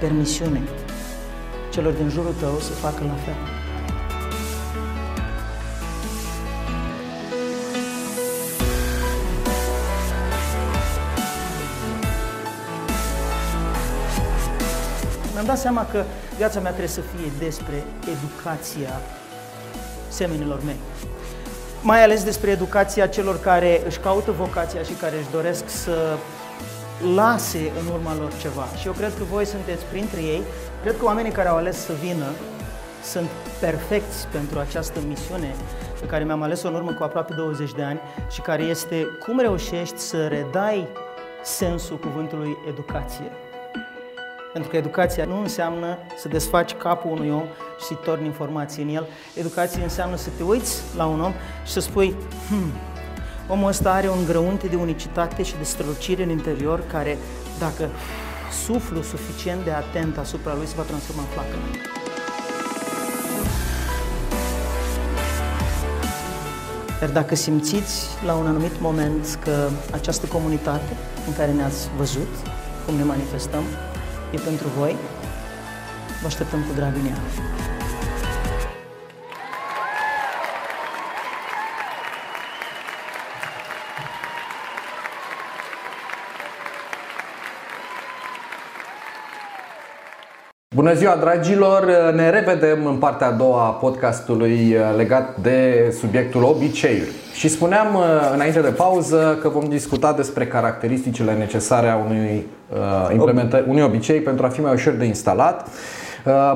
permisiune 0.00 0.62
celor 1.76 1.92
din 1.92 2.08
jurul 2.08 2.34
tău 2.40 2.58
să 2.58 2.72
facă 2.72 3.04
la 3.04 3.14
fel. 3.24 3.34
Mi-am 15.32 15.44
dat 15.46 15.58
seama 15.58 15.86
că 15.86 16.04
viața 16.36 16.60
mea 16.60 16.70
trebuie 16.70 16.88
să 16.88 17.00
fie 17.00 17.30
despre 17.38 17.84
educația 18.00 19.00
semenilor 20.08 20.60
mei. 20.64 20.76
Mai 21.82 22.02
ales 22.02 22.24
despre 22.24 22.50
educația 22.50 23.06
celor 23.06 23.40
care 23.40 23.82
își 23.86 23.98
caută 23.98 24.30
vocația 24.30 24.82
și 24.82 24.92
care 24.92 25.16
își 25.16 25.30
doresc 25.30 25.68
să 25.68 26.16
lase 27.14 27.72
în 27.80 27.86
urma 27.92 28.16
lor 28.16 28.32
ceva. 28.40 28.66
Și 28.78 28.86
eu 28.86 28.92
cred 28.92 29.12
că 29.18 29.24
voi 29.24 29.44
sunteți 29.44 29.84
printre 29.84 30.20
ei. 30.20 30.42
Cred 30.82 30.96
că 30.98 31.04
oamenii 31.04 31.30
care 31.30 31.48
au 31.48 31.56
ales 31.56 31.76
să 31.76 31.92
vină 32.02 32.26
sunt 33.02 33.28
perfecți 33.60 34.26
pentru 34.26 34.58
această 34.58 35.00
misiune 35.06 35.54
pe 36.00 36.06
care 36.06 36.24
mi-am 36.24 36.42
ales-o 36.42 36.68
în 36.68 36.74
urmă 36.74 36.92
cu 36.92 37.02
aproape 37.02 37.34
20 37.34 37.72
de 37.72 37.82
ani 37.82 38.00
și 38.30 38.40
care 38.40 38.62
este 38.62 39.06
cum 39.24 39.40
reușești 39.40 39.98
să 39.98 40.26
redai 40.26 40.88
sensul 41.42 41.98
cuvântului 41.98 42.56
educație. 42.68 43.30
Pentru 44.52 44.70
că 44.70 44.76
educația 44.76 45.24
nu 45.24 45.40
înseamnă 45.40 45.98
să 46.16 46.28
desfaci 46.28 46.74
capul 46.74 47.10
unui 47.10 47.30
om 47.30 47.44
și 47.78 47.84
să-i 47.84 47.98
torni 48.04 48.26
informații 48.26 48.82
în 48.82 48.88
el. 48.88 49.06
Educația 49.34 49.82
înseamnă 49.82 50.16
să 50.16 50.28
te 50.36 50.42
uiți 50.42 50.82
la 50.96 51.06
un 51.06 51.20
om 51.20 51.32
și 51.64 51.72
să 51.72 51.80
spui, 51.80 52.14
hmm, 52.48 52.72
omul 53.48 53.68
ăsta 53.68 53.92
are 53.92 54.08
un 54.08 54.24
grăunte 54.26 54.66
de 54.66 54.76
unicitate 54.76 55.42
și 55.42 55.54
de 55.58 55.64
strălucire 55.64 56.22
în 56.22 56.30
interior 56.30 56.82
care, 56.86 57.18
dacă 57.58 57.88
suflu 58.64 59.02
suficient 59.02 59.64
de 59.64 59.70
atent 59.70 60.18
asupra 60.18 60.54
lui, 60.54 60.66
se 60.66 60.74
va 60.76 60.82
transforma 60.82 61.22
în 61.22 61.28
flacără. 61.28 61.60
Iar 67.00 67.10
dacă 67.10 67.34
simțiți 67.34 68.06
la 68.26 68.34
un 68.34 68.46
anumit 68.46 68.80
moment 68.80 69.38
că 69.44 69.68
această 69.92 70.26
comunitate 70.26 70.96
în 71.26 71.34
care 71.36 71.52
ne-ați 71.52 71.88
văzut, 71.96 72.28
cum 72.86 72.94
ne 72.94 73.02
manifestăm, 73.02 73.62
e 74.30 74.38
pentru 74.38 74.66
voi, 74.78 74.96
vă 76.20 76.26
așteptăm 76.26 76.60
cu 76.60 76.74
drag 76.74 76.94
în 76.94 77.06
ea. 77.06 77.18
Bună 90.76 90.94
ziua, 90.94 91.16
dragilor! 91.20 92.12
Ne 92.14 92.30
revedem 92.30 92.86
în 92.86 92.96
partea 92.96 93.26
a 93.26 93.30
doua 93.30 93.64
a 93.64 93.70
podcastului 93.70 94.74
uh, 94.74 94.96
legat 94.96 95.36
de 95.36 95.94
subiectul 96.00 96.42
obiceiuri. 96.42 97.10
Și 97.34 97.48
spuneam 97.48 97.94
uh, 97.94 98.02
înainte 98.34 98.60
de 98.60 98.68
pauză 98.68 99.38
că 99.40 99.48
vom 99.48 99.68
discuta 99.68 100.12
despre 100.12 100.46
caracteristicile 100.46 101.34
necesare 101.34 101.88
a 101.88 101.96
unui, 101.96 102.46
uh, 102.72 103.12
implementări, 103.12 103.64
unui 103.68 103.82
obicei 103.82 104.20
pentru 104.20 104.46
a 104.46 104.48
fi 104.48 104.60
mai 104.60 104.72
ușor 104.72 104.92
de 104.92 105.04
instalat. 105.04 105.66
Uh, 105.66 106.05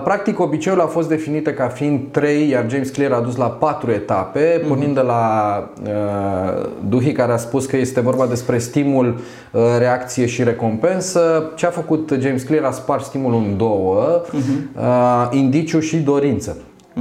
Practic, 0.04 0.40
obiceiul 0.40 0.80
a 0.80 0.87
fost 0.87 1.09
definite 1.09 1.54
ca 1.54 1.68
fiind 1.68 2.00
trei, 2.11 2.48
iar 2.48 2.70
James 2.70 2.90
Clear 2.90 3.12
a 3.12 3.20
dus 3.20 3.37
la 3.37 3.46
patru 3.46 3.90
etape, 3.90 4.64
pornind 4.68 4.94
de 4.94 5.00
la 5.00 5.64
uh, 5.83 6.68
Duhii 6.88 7.12
care 7.12 7.33
a 7.33 7.37
spus 7.37 7.66
că 7.66 7.76
este 7.76 8.00
vorba 8.00 8.26
despre 8.26 8.59
stimul, 8.59 9.20
uh, 9.52 9.62
reacție 9.78 10.26
și 10.26 10.42
recompensă. 10.42 11.50
Ce 11.56 11.66
a 11.66 11.70
făcut 11.70 12.16
James 12.20 12.42
Clear? 12.42 12.64
A 12.64 12.70
spart 12.70 13.04
stimulul 13.04 13.38
în 13.38 13.56
două, 13.56 14.22
uh, 14.33 15.28
indiciu 15.30 15.80
și 15.80 15.96
dorință, 15.96 16.56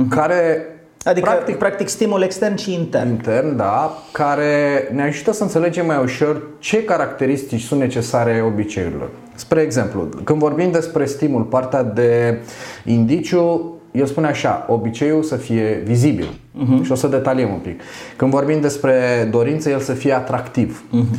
care 0.09 0.67
Adică, 1.03 1.25
practic 1.25 1.45
practic, 1.45 1.57
practic 1.57 1.87
stimul 1.87 2.21
extern 2.21 2.55
și 2.55 2.73
intern. 2.73 3.09
intern, 3.09 3.55
da, 3.55 3.97
care 4.11 4.87
ne 4.93 5.01
ajută 5.01 5.33
să 5.33 5.43
înțelegem 5.43 5.85
mai 5.85 5.97
ușor 6.03 6.41
ce 6.59 6.83
caracteristici 6.83 7.61
sunt 7.61 7.79
necesare 7.79 8.43
obiceiurilor. 8.45 9.09
Spre 9.35 9.61
exemplu, 9.61 10.09
când 10.23 10.39
vorbim 10.39 10.71
despre 10.71 11.05
stimul, 11.05 11.41
partea 11.41 11.83
de 11.83 12.39
indiciu, 12.85 13.73
el 13.91 14.05
spune 14.05 14.27
așa, 14.27 14.65
obiceiul 14.69 15.23
să 15.23 15.35
fie 15.35 15.81
vizibil. 15.85 16.27
Uh-huh. 16.27 16.83
Și 16.83 16.91
o 16.91 16.95
să 16.95 17.07
detaliem 17.07 17.51
un 17.51 17.59
pic. 17.59 17.81
Când 18.15 18.31
vorbim 18.31 18.61
despre 18.61 19.27
dorință, 19.31 19.69
el 19.69 19.79
să 19.79 19.93
fie 19.93 20.13
atractiv. 20.13 20.83
Uh-huh. 20.87 21.17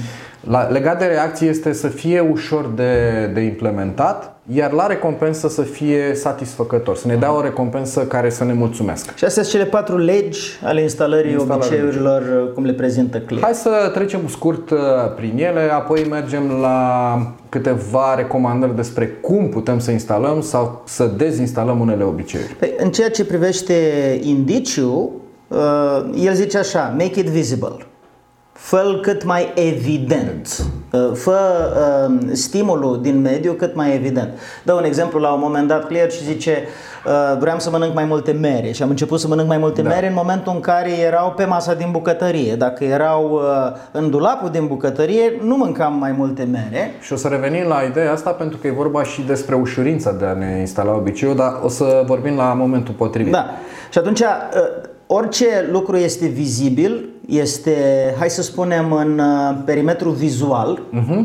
La, 0.48 0.62
legat 0.62 0.98
de 0.98 1.05
reacție 1.05 1.48
este 1.48 1.72
să 1.72 1.88
fie 1.88 2.20
ușor 2.20 2.70
de, 2.74 3.26
de 3.35 3.40
implementat, 3.40 4.35
iar 4.55 4.72
la 4.72 4.87
recompensă 4.87 5.48
să 5.48 5.62
fie 5.62 6.14
satisfăcător, 6.14 6.96
să 6.96 7.07
ne 7.07 7.16
dea 7.16 7.35
o 7.37 7.40
recompensă 7.40 8.00
care 8.00 8.31
să 8.31 8.44
ne 8.44 8.53
mulțumească. 8.53 9.12
Și 9.16 9.24
astea 9.24 9.42
sunt 9.42 9.55
cele 9.55 9.70
patru 9.70 9.98
legi 9.98 10.59
ale 10.64 10.83
instalării 10.83 11.33
Instalării. 11.33 11.64
obiceiurilor, 11.64 12.53
cum 12.55 12.64
le 12.64 12.72
prezintă 12.72 13.18
Clear. 13.18 13.42
Hai 13.42 13.55
să 13.55 13.90
trecem 13.94 14.20
scurt 14.29 14.70
uh, 14.70 14.79
prin 15.16 15.33
ele, 15.38 15.61
apoi 15.72 16.07
mergem 16.11 16.50
la 16.61 17.18
câteva 17.48 18.14
recomandări 18.14 18.76
despre 18.76 19.07
cum 19.07 19.48
putem 19.48 19.79
să 19.79 19.90
instalăm 19.90 20.40
sau 20.40 20.83
să 20.87 21.11
dezinstalăm 21.16 21.81
unele 21.81 22.05
obiceiuri. 22.05 22.53
Păi, 22.59 22.74
în 22.76 22.90
ceea 22.90 23.11
ce 23.11 23.24
privește 23.24 23.74
indiciu, 24.22 25.11
uh, 25.48 25.59
el 26.24 26.35
zice 26.35 26.59
așa, 26.59 26.94
make 26.98 27.20
it 27.20 27.26
visible. 27.26 27.76
Fă 28.70 28.98
cât 29.02 29.24
mai 29.24 29.52
evident. 29.54 30.64
Uh, 30.92 31.11
fă 31.14 31.38
uh, 32.09 32.28
stimulul 32.33 33.02
din 33.02 33.20
mediu 33.20 33.52
cât 33.52 33.74
mai 33.74 33.94
evident. 33.94 34.28
Dă 34.62 34.72
un 34.72 34.85
exemplu 34.85 35.20
la 35.20 35.33
un 35.33 35.40
moment 35.42 35.68
dat 35.68 35.87
clear 35.87 36.11
și 36.11 36.24
zice 36.24 36.64
uh, 37.06 37.38
vreau 37.38 37.59
să 37.59 37.70
mănânc 37.70 37.94
mai 37.94 38.04
multe 38.04 38.33
mere 38.33 38.72
și 38.72 38.83
am 38.83 38.88
început 38.88 39.20
să 39.20 39.28
mănânc 39.28 39.48
mai 39.48 39.59
multe 39.59 39.83
da. 39.83 39.88
mere 39.88 40.06
în 40.06 40.14
momentul 40.14 40.52
în 40.54 40.61
care 40.61 40.90
erau 40.90 41.33
pe 41.37 41.44
masa 41.44 41.74
din 41.74 41.88
bucătărie. 41.90 42.54
Dacă 42.54 42.85
erau 42.85 43.30
uh, 43.33 43.40
în 43.92 44.11
dulapul 44.11 44.50
din 44.50 44.66
bucătărie, 44.66 45.33
nu 45.42 45.56
mâncam 45.56 45.94
mai 45.98 46.12
multe 46.12 46.48
mere. 46.50 46.94
Și 47.00 47.12
o 47.12 47.16
să 47.16 47.28
revenim 47.28 47.68
la 47.68 47.83
ideea 47.83 48.12
asta 48.12 48.30
pentru 48.30 48.59
că 48.59 48.66
e 48.66 48.70
vorba 48.70 49.02
și 49.02 49.22
despre 49.22 49.54
ușurința 49.54 50.12
de 50.12 50.24
a 50.24 50.33
ne 50.33 50.56
instala 50.59 50.94
obiceiul, 50.94 51.37
dar 51.37 51.59
o 51.62 51.68
să 51.68 52.02
vorbim 52.06 52.37
la 52.37 52.52
momentul 52.52 52.94
potrivit. 52.94 53.33
Da. 53.33 53.46
Și 53.90 53.98
atunci 53.98 54.20
uh, 54.20 54.26
orice 55.12 55.68
lucru 55.70 55.96
este 55.96 56.26
vizibil, 56.26 57.08
este, 57.26 57.74
hai 58.18 58.30
să 58.30 58.42
spunem, 58.42 58.92
în 58.92 59.18
uh, 59.18 59.56
perimetru 59.64 60.10
vizual, 60.10 60.82
uh-huh. 60.94 61.24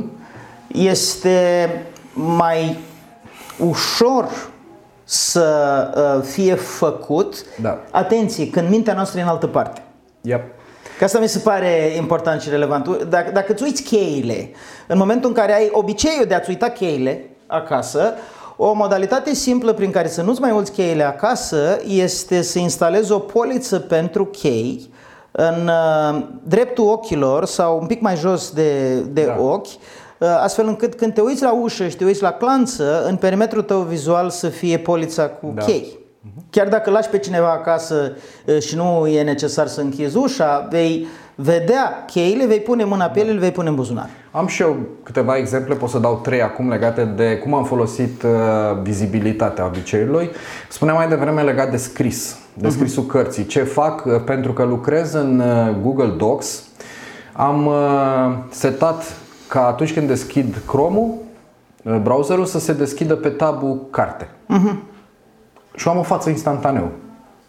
este 0.68 1.70
mai 2.14 2.78
ușor 3.60 4.28
să 5.04 5.48
uh, 5.96 6.24
fie 6.28 6.54
făcut. 6.54 7.46
Da. 7.62 7.80
Atenție, 7.92 8.50
când 8.50 8.70
mintea 8.70 8.94
noastră 8.94 9.20
e 9.20 9.24
în 9.24 9.28
altă 9.28 9.48
parte. 9.48 9.82
Yep. 10.22 10.42
Că 10.98 11.04
asta 11.04 11.20
mi 11.20 11.28
se 11.28 11.40
pare 11.40 11.94
important 11.98 12.42
și 12.42 12.50
relevant. 12.50 13.04
Dacă, 13.04 13.32
dacă 13.32 13.52
îți 13.52 13.64
uiți 13.64 13.84
cheile, 13.84 14.50
în 14.88 14.98
momentul 14.98 15.30
în 15.30 15.36
care 15.36 15.54
ai 15.54 15.70
obiceiul 15.72 16.26
de 16.26 16.34
a-ți 16.34 16.50
uita 16.50 16.70
cheile 16.70 17.30
acasă, 17.48 18.14
o 18.58 18.74
modalitate 18.74 19.34
simplă 19.34 19.74
prin 19.74 19.92
care 19.92 20.08
să 20.08 20.22
nu-ți 20.22 20.42
mai 20.42 20.52
uiți 20.52 20.72
cheile 20.72 21.04
acasă 21.04 21.80
este 21.88 22.42
să 22.42 22.60
instalezi 22.60 23.12
o 23.12 23.20
poliță 23.20 23.80
pentru 23.80 24.26
chei 24.26 24.90
în 25.32 25.70
uh, 25.70 26.24
dreptul 26.44 26.88
ochilor 26.88 27.46
sau 27.46 27.80
un 27.82 27.88
pic 27.88 28.02
mai 28.02 28.16
jos 28.16 28.52
de, 28.52 29.00
de 29.00 29.26
da. 29.26 29.42
ochi, 29.42 29.66
uh, 29.66 30.28
astfel 30.44 30.68
încât 30.68 30.96
când 30.96 31.14
te 31.14 31.22
uiți 31.22 31.44
la 31.44 31.54
ușă 31.54 31.88
și 31.88 31.96
te 31.96 32.06
uiți 32.06 32.22
la 32.22 32.32
clanță, 32.32 33.06
în 33.06 33.16
perimetrul 33.16 33.62
tău 33.62 33.80
vizual 33.80 34.30
să 34.30 34.48
fie 34.48 34.78
polița 34.78 35.28
cu 35.28 35.52
da. 35.56 35.64
chei. 35.64 35.98
Chiar 36.50 36.68
dacă 36.68 36.90
lași 36.90 37.10
pe 37.10 37.18
cineva 37.18 37.52
acasă 37.52 38.16
uh, 38.46 38.60
și 38.60 38.76
nu 38.76 39.08
e 39.08 39.24
necesar 39.24 39.68
să 39.68 39.82
închizi 39.82 40.18
ușa, 40.18 40.68
vei 40.70 41.08
vedea 41.36 42.04
cheile, 42.06 42.46
vei 42.46 42.60
pune 42.60 42.84
mâna 42.84 43.06
pe 43.06 43.20
ele, 43.20 43.32
le 43.32 43.40
vei 43.40 43.52
pune 43.52 43.70
în 43.70 43.76
buzunar. 43.76 44.10
Am 44.32 44.48
și 44.48 44.62
eu 44.62 44.78
câteva 45.04 45.38
exemple, 45.38 45.76
pot 45.76 45.90
să 45.90 46.00
dau 46.00 46.20
trei 46.24 46.42
acum 46.42 46.70
legate 46.70 47.04
de 47.04 47.38
cum 47.38 47.54
am 47.54 47.64
folosit 47.64 48.24
uh, 48.24 48.30
vizibilitatea 48.82 49.66
obiceiului. 49.66 50.30
Spuneam 50.70 50.98
mai 50.98 51.08
devreme 51.08 51.42
legat 51.42 51.72
de 51.72 51.78
scris, 51.78 52.38
de 52.54 52.68
mhm. 52.68 52.76
scrisul 52.76 53.04
uh-huh. 53.04 53.12
cărții. 53.12 53.46
Ce 53.46 53.64
fac? 53.64 54.06
Uh, 54.06 54.24
pentru 54.26 54.54
că 54.54 54.64
lucrez 54.64 55.14
în 55.14 55.40
uh, 55.40 55.76
Google 55.82 56.14
Docs, 56.18 56.64
am 57.34 57.70
setat 58.50 59.18
ca 59.48 59.68
atunci 59.68 59.94
când 59.94 60.08
deschid 60.08 60.62
Chrome-ul, 60.68 61.14
browserul 62.02 62.46
să 62.46 62.60
se 62.60 62.74
deschidă 62.74 63.16
pe 63.16 63.30
tabul 63.30 63.88
carte. 63.90 64.28
Uh-huh. 64.28 64.76
Și 65.76 65.88
am 65.88 65.98
o 65.98 66.04
față 66.04 66.30
instantaneu. 66.30 66.92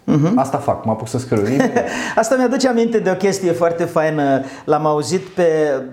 Uh-huh. 0.07 0.33
Asta 0.35 0.59
fac, 0.59 0.85
mă 0.85 0.91
apuc 0.91 1.09
să 1.09 1.19
scriu. 1.19 1.43
Asta 2.17 2.37
mi-aduce 2.37 2.69
aminte 2.69 2.99
de 2.99 3.11
o 3.11 3.15
chestie 3.15 3.53
foarte 3.53 3.85
faină. 3.85 4.45
L-am 4.65 4.87
auzit 4.87 5.21
pe, 5.21 5.43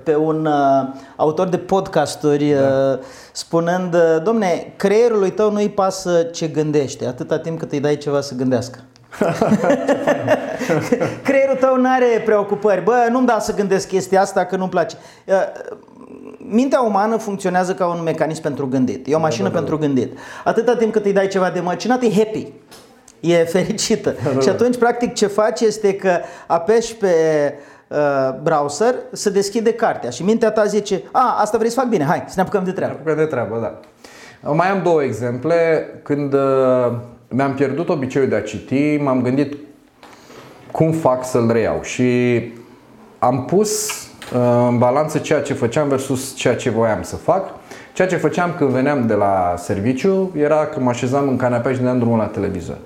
pe 0.03 0.15
un 0.15 0.45
uh, 0.45 0.93
autor 1.15 1.47
de 1.47 1.57
podcasturi 1.57 2.49
da. 2.49 2.91
uh, 2.91 2.99
spunând, 3.31 3.93
uh, 3.93 4.21
domne, 4.23 4.73
creierului 4.75 5.31
tău 5.31 5.51
nu-i 5.51 5.69
pasă 5.69 6.23
ce 6.23 6.47
gândește, 6.47 7.05
atâta 7.05 7.39
timp 7.39 7.59
cât 7.59 7.71
îi 7.71 7.79
dai 7.79 7.97
ceva 7.97 8.21
să 8.21 8.35
gândească. 8.35 8.79
Creierul 11.23 11.55
tău 11.59 11.77
nu 11.77 11.89
are 11.89 12.21
preocupări. 12.25 12.83
Bă, 12.83 13.07
nu-mi 13.11 13.27
da 13.27 13.39
să 13.39 13.53
gândesc 13.53 13.87
chestia 13.87 14.21
asta 14.21 14.45
că 14.45 14.55
nu-mi 14.55 14.69
place. 14.69 14.95
Uh, 15.25 15.33
mintea 16.37 16.81
umană 16.81 17.17
funcționează 17.17 17.73
ca 17.73 17.87
un 17.87 18.03
mecanism 18.03 18.41
pentru 18.41 18.67
gândit. 18.67 19.07
E 19.07 19.13
o 19.13 19.17
da, 19.17 19.23
mașină 19.23 19.47
da, 19.47 19.53
da, 19.53 19.59
da. 19.59 19.65
pentru 19.65 19.85
gândit. 19.85 20.17
Atâta 20.43 20.75
timp 20.75 20.91
cât 20.91 21.05
îi 21.05 21.13
dai 21.13 21.27
ceva 21.27 21.49
de 21.49 21.59
măcinat, 21.59 22.03
e 22.03 22.13
happy 22.13 22.51
e 23.23 23.43
fericită. 23.43 24.15
Da, 24.23 24.29
da, 24.29 24.39
și 24.39 24.49
atunci, 24.49 24.77
practic, 24.77 25.13
ce 25.13 25.27
faci 25.27 25.61
este 25.61 25.95
că 25.95 26.19
apeși 26.47 26.95
pe 26.95 27.07
uh, 27.87 27.97
browser 28.41 28.95
să 29.11 29.29
deschide 29.29 29.73
cartea 29.73 30.09
și 30.09 30.23
mintea 30.23 30.51
ta 30.51 30.65
zice, 30.65 31.03
a, 31.11 31.37
asta 31.39 31.57
vrei 31.57 31.69
să 31.69 31.79
fac 31.79 31.89
bine, 31.89 32.03
hai, 32.03 32.23
să 32.27 32.33
ne 32.35 32.41
apucăm 32.41 32.63
de 32.63 32.71
treabă. 32.71 32.93
Ne 32.93 32.99
apucăm 32.99 33.17
de 33.17 33.29
treabă, 33.29 33.59
da. 33.61 33.79
Mai 34.53 34.69
am 34.69 34.81
două 34.83 35.03
exemple. 35.03 35.87
Când 36.03 36.33
uh, 36.33 36.91
mi-am 37.27 37.53
pierdut 37.53 37.89
obiceiul 37.89 38.29
de 38.29 38.35
a 38.35 38.41
citi, 38.41 38.97
m-am 38.97 39.21
gândit 39.21 39.57
cum 40.71 40.91
fac 40.91 41.25
să-l 41.25 41.51
reiau 41.51 41.79
și 41.81 42.41
am 43.19 43.45
pus 43.45 43.89
uh, 43.89 44.67
în 44.67 44.77
balanță 44.77 45.17
ceea 45.17 45.41
ce 45.41 45.53
făceam 45.53 45.87
versus 45.87 46.35
ceea 46.35 46.55
ce 46.55 46.69
voiam 46.69 47.01
să 47.01 47.15
fac. 47.15 47.49
Ceea 47.93 48.07
ce 48.07 48.15
făceam 48.15 48.53
când 48.57 48.69
veneam 48.69 49.07
de 49.07 49.13
la 49.13 49.53
serviciu 49.57 50.31
era 50.35 50.65
că 50.65 50.79
mă 50.79 50.89
așezam 50.89 51.27
în 51.27 51.37
canapea 51.37 51.71
și 51.71 51.77
dădeam 51.77 51.97
drumul 51.97 52.17
la 52.17 52.25
televizor. 52.25 52.77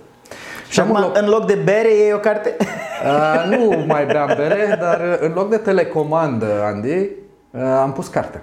Și 0.69 0.79
acum, 0.79 0.97
loc... 0.99 1.17
în 1.17 1.27
loc 1.29 1.45
de 1.45 1.59
bere, 1.63 1.93
iei 1.93 2.13
o 2.13 2.17
carte? 2.17 2.55
Uh, 2.97 3.57
nu 3.57 3.85
mai 3.87 4.05
beam 4.05 4.33
bere, 4.37 4.77
dar 4.79 5.01
în 5.21 5.31
loc 5.35 5.49
de 5.49 5.57
telecomandă, 5.57 6.45
Andy, 6.65 7.09
uh, 7.51 7.61
am 7.81 7.91
pus 7.91 8.07
carte. 8.07 8.41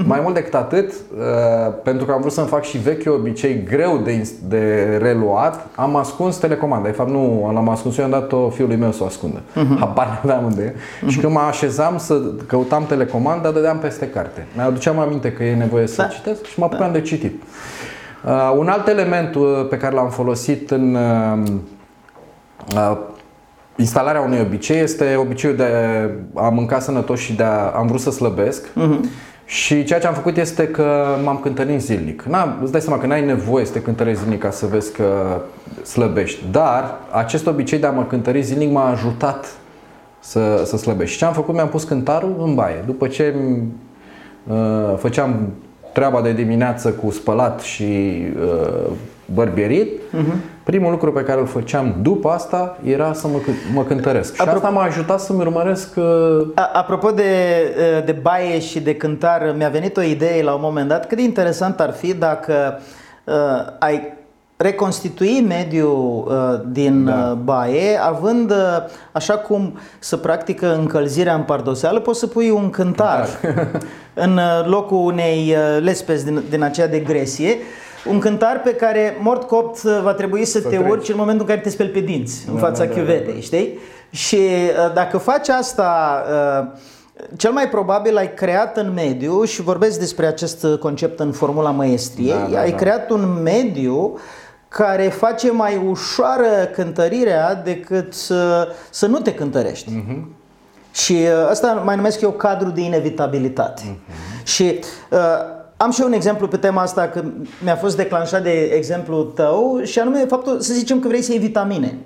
Uh-huh. 0.00 0.06
Mai 0.06 0.20
mult 0.22 0.34
decât 0.34 0.54
atât, 0.54 0.92
uh, 0.92 1.72
pentru 1.82 2.06
că 2.06 2.12
am 2.12 2.20
vrut 2.20 2.32
să-mi 2.32 2.46
fac 2.46 2.64
și 2.64 2.78
vechi 2.78 3.12
obicei 3.12 3.62
greu 3.62 4.00
de, 4.04 4.30
de 4.48 4.96
reluat, 5.00 5.66
am 5.74 5.96
ascuns 5.96 6.36
telecomanda. 6.36 6.88
De 6.88 6.94
fapt, 6.94 7.10
nu 7.10 7.50
l-am 7.54 7.68
ascuns, 7.68 7.98
eu 7.98 8.04
am 8.04 8.10
dat-o 8.10 8.48
fiului 8.48 8.76
meu 8.76 8.92
să 8.92 9.02
o 9.02 9.06
ascundă. 9.06 9.40
Uh-huh. 9.40 9.78
Habar 9.78 10.20
aveam 10.22 10.44
unde 10.44 10.74
uh-huh. 10.74 11.08
Și 11.08 11.18
când 11.18 11.32
mă 11.32 11.40
așezam 11.40 11.98
să 11.98 12.20
căutam 12.46 12.86
telecomanda, 12.86 13.50
dădeam 13.50 13.78
peste 13.78 14.08
carte. 14.08 14.46
Mi-aduceam 14.56 14.98
aminte 14.98 15.32
că 15.32 15.44
e 15.44 15.54
nevoie 15.54 15.86
să 15.86 16.02
da. 16.02 16.08
citesc 16.08 16.44
și 16.44 16.58
mă 16.58 16.64
apucam 16.64 16.92
da. 16.92 16.98
de 16.98 17.00
citit. 17.00 17.42
Uh, 18.26 18.52
un 18.56 18.68
alt 18.68 18.88
element 18.88 19.34
uh, 19.34 19.66
pe 19.68 19.76
care 19.76 19.94
l-am 19.94 20.10
folosit 20.10 20.70
în 20.70 20.94
uh, 20.94 21.42
instalarea 23.76 24.20
unui 24.20 24.40
obicei 24.40 24.80
este 24.80 25.16
obiceiul 25.16 25.56
de 25.56 25.64
a 26.34 26.48
mânca 26.48 26.78
sănătos 26.78 27.20
și 27.20 27.32
de 27.32 27.42
a 27.42 27.70
am 27.70 27.86
vrut 27.86 28.00
să 28.00 28.10
slăbesc. 28.10 28.66
Uh-huh. 28.66 29.00
Și 29.44 29.84
ceea 29.84 30.00
ce 30.00 30.06
am 30.06 30.14
făcut 30.14 30.36
este 30.36 30.68
că 30.68 31.04
m-am 31.24 31.38
cântărit 31.38 31.80
zilnic. 31.80 32.22
Na, 32.22 32.58
îți 32.62 32.72
dai 32.72 32.80
seama 32.80 33.00
că 33.00 33.06
n-ai 33.06 33.24
nevoie 33.24 33.64
să 33.64 33.72
te 33.72 33.82
cântărești 33.82 34.20
zilnic 34.20 34.40
ca 34.40 34.50
să 34.50 34.66
vezi 34.66 34.92
că 34.92 35.40
slăbești. 35.84 36.44
Dar 36.50 36.94
acest 37.10 37.46
obicei 37.46 37.78
de 37.78 37.86
a 37.86 37.90
mă 37.90 38.04
cântări 38.04 38.42
zilnic 38.42 38.70
m-a 38.70 38.90
ajutat 38.90 39.46
să, 40.20 40.62
să 40.64 40.76
slăbești. 40.76 41.12
Și 41.12 41.18
ce 41.18 41.24
am 41.24 41.32
făcut? 41.32 41.54
Mi-am 41.54 41.68
pus 41.68 41.84
cântarul 41.84 42.42
în 42.44 42.54
baie. 42.54 42.82
După 42.86 43.06
ce 43.06 43.34
uh, 44.46 44.94
făceam 44.96 45.52
treaba 45.92 46.20
de 46.20 46.32
dimineață 46.32 46.90
cu 46.90 47.10
spălat 47.10 47.60
și 47.60 48.22
uh, 48.42 48.90
bărbierit, 49.34 50.00
uh-huh. 50.00 50.62
primul 50.62 50.90
lucru 50.90 51.12
pe 51.12 51.22
care 51.22 51.40
îl 51.40 51.46
făceam 51.46 51.94
după 52.02 52.28
asta 52.28 52.78
era 52.84 53.12
să 53.12 53.26
mă, 53.26 53.38
mă 53.74 53.82
cântăresc. 53.82 54.34
Și 54.34 54.40
asta 54.40 54.68
m-a 54.68 54.82
ajutat 54.82 55.20
să-mi 55.20 55.40
urmăresc... 55.40 55.96
Uh... 55.96 56.48
Apropo 56.72 57.10
de, 57.10 57.22
uh, 57.22 58.04
de 58.04 58.12
baie 58.12 58.60
și 58.60 58.80
de 58.80 58.94
cântar, 58.94 59.54
mi-a 59.56 59.68
venit 59.68 59.96
o 59.96 60.02
idee 60.02 60.42
la 60.42 60.52
un 60.52 60.60
moment 60.62 60.88
dat 60.88 61.06
cât 61.06 61.16
de 61.16 61.22
interesant 61.22 61.80
ar 61.80 61.92
fi 61.92 62.14
dacă 62.14 62.80
uh, 63.24 63.34
ai 63.78 64.18
reconstitui 64.62 65.44
mediul 65.48 66.24
uh, 66.28 66.60
din 66.72 67.04
da. 67.04 67.30
Uh, 67.30 67.36
baie, 67.44 67.98
având, 68.02 68.50
uh, 68.50 68.56
așa 69.12 69.34
cum 69.38 69.78
să 69.98 70.16
practică 70.16 70.74
încălzirea 70.74 71.34
în 71.34 71.42
pardoseală, 71.42 72.00
poți 72.00 72.18
să 72.18 72.26
pui 72.26 72.50
un 72.50 72.70
cântar 72.70 73.28
da. 73.42 73.48
în 74.24 74.36
uh, 74.36 74.66
locul 74.66 74.98
unei 74.98 75.54
uh, 75.54 75.82
lespezi 75.82 76.24
din, 76.24 76.42
din 76.50 76.62
aceea 76.62 76.88
de 76.88 76.98
gresie, 76.98 77.56
un 78.08 78.18
cântar 78.18 78.60
pe 78.64 78.74
care, 78.74 79.16
mort 79.20 79.42
copt, 79.42 79.82
uh, 79.82 80.00
va 80.02 80.12
trebui 80.12 80.44
să, 80.44 80.58
să 80.58 80.68
te 80.68 80.76
treci. 80.76 80.90
urci 80.90 81.08
în 81.08 81.16
momentul 81.16 81.42
în 81.42 81.48
care 81.48 81.60
te 81.60 81.70
speli 81.70 81.88
pe 81.88 82.00
dinți, 82.00 82.46
da, 82.46 82.52
în 82.52 82.58
fața 82.58 82.84
da, 82.84 82.90
chiuvetei, 82.90 83.26
da, 83.26 83.32
da. 83.32 83.40
știi? 83.40 83.78
Și 84.10 84.36
uh, 84.36 84.92
dacă 84.94 85.18
faci 85.18 85.48
asta... 85.48 86.22
Uh, 86.60 86.78
cel 87.36 87.52
mai 87.52 87.68
probabil 87.68 88.16
ai 88.16 88.34
creat 88.34 88.76
în 88.76 88.92
mediu 88.94 89.44
și 89.44 89.62
vorbesc 89.62 89.98
despre 89.98 90.26
acest 90.26 90.66
concept 90.80 91.20
în 91.20 91.32
formula 91.32 91.70
maestriei, 91.70 92.32
da, 92.32 92.48
da, 92.52 92.60
ai 92.60 92.70
da. 92.70 92.76
creat 92.76 93.10
un 93.10 93.42
mediu 93.42 94.18
care 94.70 95.08
face 95.08 95.50
mai 95.50 95.82
ușoară 95.88 96.68
cântărirea 96.72 97.54
decât 97.54 98.14
să, 98.14 98.68
să 98.90 99.06
nu 99.06 99.18
te 99.18 99.34
cântărești. 99.34 99.90
Uh-huh. 99.90 100.22
Și 100.92 101.12
uh, 101.12 101.48
asta 101.48 101.82
mai 101.84 101.96
numesc 101.96 102.20
eu 102.20 102.30
cadru 102.30 102.70
de 102.70 102.80
inevitabilitate. 102.80 103.82
Uh-huh. 103.82 104.44
Și 104.44 104.78
uh, 105.10 105.18
am 105.76 105.90
și 105.90 106.00
eu 106.00 106.06
un 106.06 106.12
exemplu 106.12 106.48
pe 106.48 106.56
tema 106.56 106.82
asta, 106.82 107.08
că 107.08 107.24
mi-a 107.62 107.76
fost 107.76 107.96
declanșat 107.96 108.42
de 108.42 108.62
exemplu 108.62 109.22
tău 109.22 109.80
și 109.82 109.98
anume 109.98 110.24
faptul 110.28 110.60
să 110.60 110.72
zicem 110.72 111.00
că 111.00 111.08
vrei 111.08 111.22
să 111.22 111.32
iei 111.32 111.40
vitamine. 111.40 111.98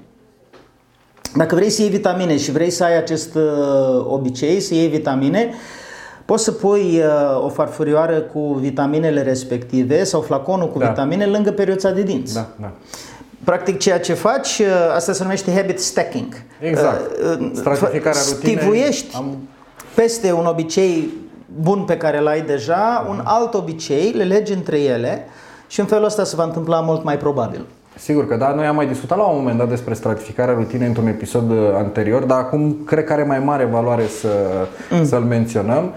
Dacă 1.37 1.55
vrei 1.55 1.71
să 1.71 1.83
iei 1.83 1.91
vitamine 1.91 2.37
și 2.37 2.51
vrei 2.51 2.71
să 2.71 2.85
ai 2.85 2.97
acest 2.97 3.35
uh, 3.35 4.05
obicei, 4.07 4.61
să 4.61 4.75
iei 4.75 4.89
vitamine, 4.89 5.49
uh, 5.51 5.57
Poți 6.25 6.45
să 6.45 6.53
pui 6.53 6.99
uh, 6.99 7.45
o 7.45 7.49
farfurioară 7.49 8.21
cu 8.21 8.53
vitaminele 8.53 9.23
respective 9.23 10.05
sau 10.05 10.21
flaconul 10.21 10.71
cu 10.71 10.79
da. 10.79 10.89
vitamine 10.89 11.27
lângă 11.27 11.51
perioța 11.51 11.91
de 11.91 12.03
dinți. 12.03 12.35
Da, 12.35 12.49
da. 12.61 12.73
Practic 13.45 13.79
ceea 13.79 14.01
ce 14.01 14.13
faci, 14.13 14.59
uh, 14.59 14.95
asta 14.95 15.13
se 15.13 15.23
numește 15.23 15.55
habit 15.55 15.81
stacking. 15.81 16.35
Exact. 16.61 17.11
Uh, 17.19 17.39
uh 17.41 17.51
Stratificarea 17.55 18.21
rutinei. 18.31 18.57
Stivuiești 18.57 19.17
am 19.17 19.37
peste 19.95 20.33
un 20.33 20.47
obicei 20.47 21.09
bun 21.61 21.85
pe 21.85 21.97
care 21.97 22.21
l-ai 22.21 22.43
deja, 22.43 23.07
un 23.09 23.21
alt 23.25 23.55
obicei, 23.55 24.11
le 24.11 24.25
legi 24.25 24.53
între 24.53 24.81
ele 24.81 25.27
și 25.67 25.81
în 25.81 25.87
felul 25.87 26.05
ăsta 26.05 26.25
se 26.25 26.37
va 26.37 26.45
întâmpla 26.45 26.81
mult 26.81 27.05
mai 27.05 27.19
probabil. 27.19 27.67
Sigur 27.97 28.29
că 28.29 28.37
da, 28.37 28.55
noi 28.55 28.67
am 28.67 28.75
mai 28.75 28.87
discutat 28.87 29.19
la 29.19 29.25
un 29.25 29.37
moment 29.39 29.59
dat 29.59 29.69
despre 29.69 29.95
stratificarea 29.95 30.55
rutinei 30.55 30.87
într-un 30.87 31.07
episod 31.07 31.51
uh, 31.51 31.57
anterior, 31.77 32.23
dar 32.23 32.39
acum 32.39 32.77
cred 32.87 33.05
că 33.05 33.13
are 33.13 33.23
mai 33.23 33.39
mare 33.39 33.65
valoare 33.65 34.07
să, 34.07 34.29
mm. 34.91 35.05
să-l 35.05 35.21
menționăm. 35.21 35.93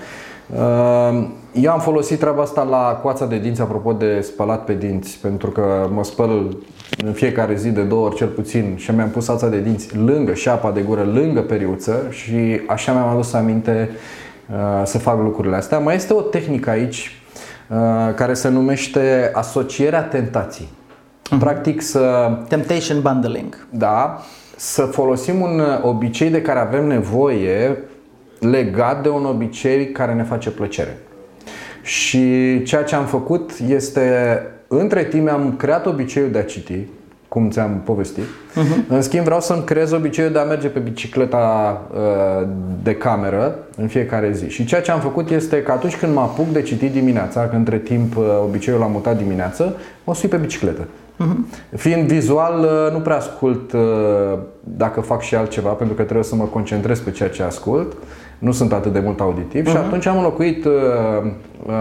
Uh, 0.53 1.27
eu 1.53 1.71
am 1.71 1.79
folosit 1.79 2.19
treaba 2.19 2.41
asta 2.41 2.63
la 2.63 2.99
coața 3.01 3.25
de 3.25 3.38
dinți, 3.38 3.62
apropo 3.62 3.93
de 3.93 4.21
spălat 4.21 4.63
pe 4.63 4.73
dinți, 4.73 5.19
pentru 5.21 5.49
că 5.49 5.89
mă 5.93 6.03
spăl 6.03 6.57
în 7.05 7.12
fiecare 7.12 7.55
zi 7.55 7.69
de 7.69 7.81
două 7.81 8.05
ori 8.05 8.15
cel 8.15 8.27
puțin 8.27 8.73
și 8.75 8.91
mi-am 8.91 9.10
pus 9.10 9.27
ața 9.27 9.47
de 9.47 9.60
dinți 9.60 9.97
lângă 9.97 10.33
și 10.33 10.49
apa 10.49 10.71
de 10.71 10.81
gură, 10.81 11.03
lângă 11.13 11.41
periuță 11.41 12.07
și 12.10 12.62
așa 12.67 12.91
mi-am 12.91 13.07
adus 13.07 13.33
aminte 13.33 13.89
uh, 14.49 14.86
să 14.86 14.97
fac 14.97 15.21
lucrurile 15.21 15.55
astea. 15.55 15.79
Mai 15.79 15.95
este 15.95 16.13
o 16.13 16.21
tehnică 16.21 16.69
aici 16.69 17.21
care 18.15 18.33
se 18.33 18.49
numește 18.49 19.29
asocierea 19.33 20.01
tentației. 20.01 20.67
Uh-huh. 21.31 21.39
Practic 21.39 21.81
să... 21.81 22.31
Temptation 22.47 23.01
bundling. 23.01 23.67
Da, 23.69 24.21
să 24.55 24.81
folosim 24.81 25.41
un 25.41 25.61
obicei 25.81 26.29
de 26.29 26.41
care 26.41 26.59
avem 26.59 26.87
nevoie 26.87 27.77
legat 28.39 29.03
de 29.03 29.09
un 29.09 29.25
obicei 29.25 29.91
care 29.91 30.13
ne 30.13 30.23
face 30.23 30.49
plăcere. 30.49 30.97
Și 31.81 32.63
ceea 32.63 32.83
ce 32.83 32.95
am 32.95 33.05
făcut 33.05 33.51
este, 33.67 34.41
între 34.67 35.03
timp 35.03 35.29
am 35.29 35.55
creat 35.57 35.85
obiceiul 35.85 36.31
de 36.31 36.37
a 36.37 36.43
citi, 36.43 36.85
cum 37.27 37.49
ți-am 37.49 37.81
povestit. 37.83 38.23
Uh-huh. 38.23 38.87
În 38.87 39.01
schimb, 39.01 39.23
vreau 39.23 39.41
să-mi 39.41 39.63
creez 39.63 39.91
obiceiul 39.91 40.31
de 40.31 40.39
a 40.39 40.43
merge 40.43 40.67
pe 40.67 40.79
bicicleta 40.79 41.81
uh, 41.93 42.47
de 42.83 42.95
cameră 42.95 43.55
în 43.77 43.87
fiecare 43.87 44.31
zi. 44.31 44.49
Și 44.49 44.65
ceea 44.65 44.81
ce 44.81 44.91
am 44.91 44.99
făcut 44.99 45.29
este 45.29 45.61
că 45.63 45.71
atunci 45.71 45.97
când 45.97 46.13
mă 46.13 46.19
apuc 46.19 46.47
de 46.47 46.61
citit 46.61 46.91
dimineața, 46.91 47.47
că 47.47 47.55
între 47.55 47.77
timp 47.77 48.17
uh, 48.17 48.23
obiceiul 48.43 48.79
l-am 48.79 48.91
mutat 48.91 49.17
dimineață, 49.17 49.75
mă 50.03 50.15
sui 50.15 50.29
pe 50.29 50.37
bicicletă. 50.37 50.87
Uh-huh. 51.19 51.77
Fiind 51.77 52.08
vizual, 52.08 52.60
uh, 52.60 52.93
nu 52.93 52.99
prea 52.99 53.15
ascult 53.15 53.71
uh, 53.71 53.80
dacă 54.63 55.01
fac 55.01 55.21
și 55.21 55.36
altceva, 55.36 55.69
pentru 55.69 55.95
că 55.95 56.03
trebuie 56.03 56.23
să 56.23 56.36
mă 56.36 56.43
concentrez 56.43 56.99
pe 56.99 57.12
ceea 57.12 57.30
ce 57.30 57.43
ascult. 57.43 57.93
Nu 58.39 58.51
sunt 58.51 58.73
atât 58.73 58.93
de 58.93 58.99
mult 58.99 59.19
auditiv 59.19 59.65
uh-huh. 59.65 59.71
și 59.71 59.77
atunci 59.77 60.06
am 60.06 60.17
înlocuit 60.17 60.65
uh, 60.65 60.71
uh, 61.65 61.73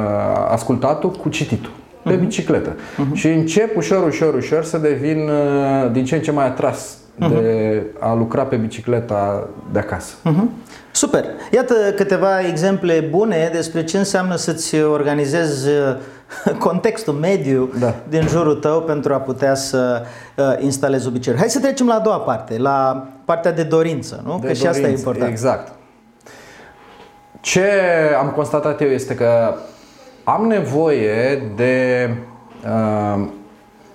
ascultatul 0.51 1.11
cu 1.11 1.29
cititul 1.29 1.71
pe 2.03 2.17
uh-huh. 2.17 2.21
bicicletă. 2.21 2.75
Uh-huh. 2.75 3.13
Și 3.13 3.29
încep 3.29 3.77
ușor, 3.77 4.07
ușor, 4.07 4.35
ușor 4.35 4.65
să 4.65 4.79
devin 4.79 5.19
uh, 5.19 5.91
din 5.93 6.05
ce 6.05 6.15
în 6.15 6.23
ce 6.23 6.31
mai 6.31 6.47
atras 6.47 6.97
uh-huh. 6.97 7.29
de 7.29 7.83
a 8.01 8.15
lucra 8.15 8.43
pe 8.43 8.57
bicicleta 8.57 9.49
de 9.73 9.79
acasă. 9.79 10.15
Uh-huh. 10.25 10.65
Super! 10.97 11.25
Iată 11.51 11.75
câteva 11.97 12.41
exemple 12.41 13.01
bune 13.01 13.51
despre 13.53 13.85
ce 13.85 13.99
înseamnă 13.99 14.37
să-ți 14.37 14.83
organizezi 14.83 15.69
contextul 16.67 17.15
mediu 17.15 17.71
da. 17.79 17.95
din 18.09 18.27
jurul 18.29 18.55
tău 18.55 18.83
pentru 18.83 19.13
a 19.13 19.17
putea 19.17 19.55
să 19.55 20.03
uh, 20.37 20.45
instalezi 20.59 21.07
obiceiuri. 21.07 21.41
Hai 21.43 21.51
să 21.51 21.61
trecem 21.61 21.87
la 21.87 21.95
a 21.95 21.99
doua 21.99 22.19
parte, 22.19 22.59
la 22.59 23.09
partea 23.25 23.53
de 23.53 23.63
dorință, 23.63 24.23
nu? 24.25 24.31
De 24.31 24.35
că 24.35 24.41
dorință, 24.41 24.63
și 24.63 24.67
asta 24.67 24.87
e 24.87 24.91
important. 24.91 25.31
Exact. 25.31 25.73
Ce 27.41 27.71
am 28.19 28.31
constatat 28.31 28.81
eu 28.81 28.89
este 28.89 29.15
că 29.15 29.55
am 30.25 30.47
nevoie 30.47 31.53
de 31.57 32.09
uh, 32.65 33.27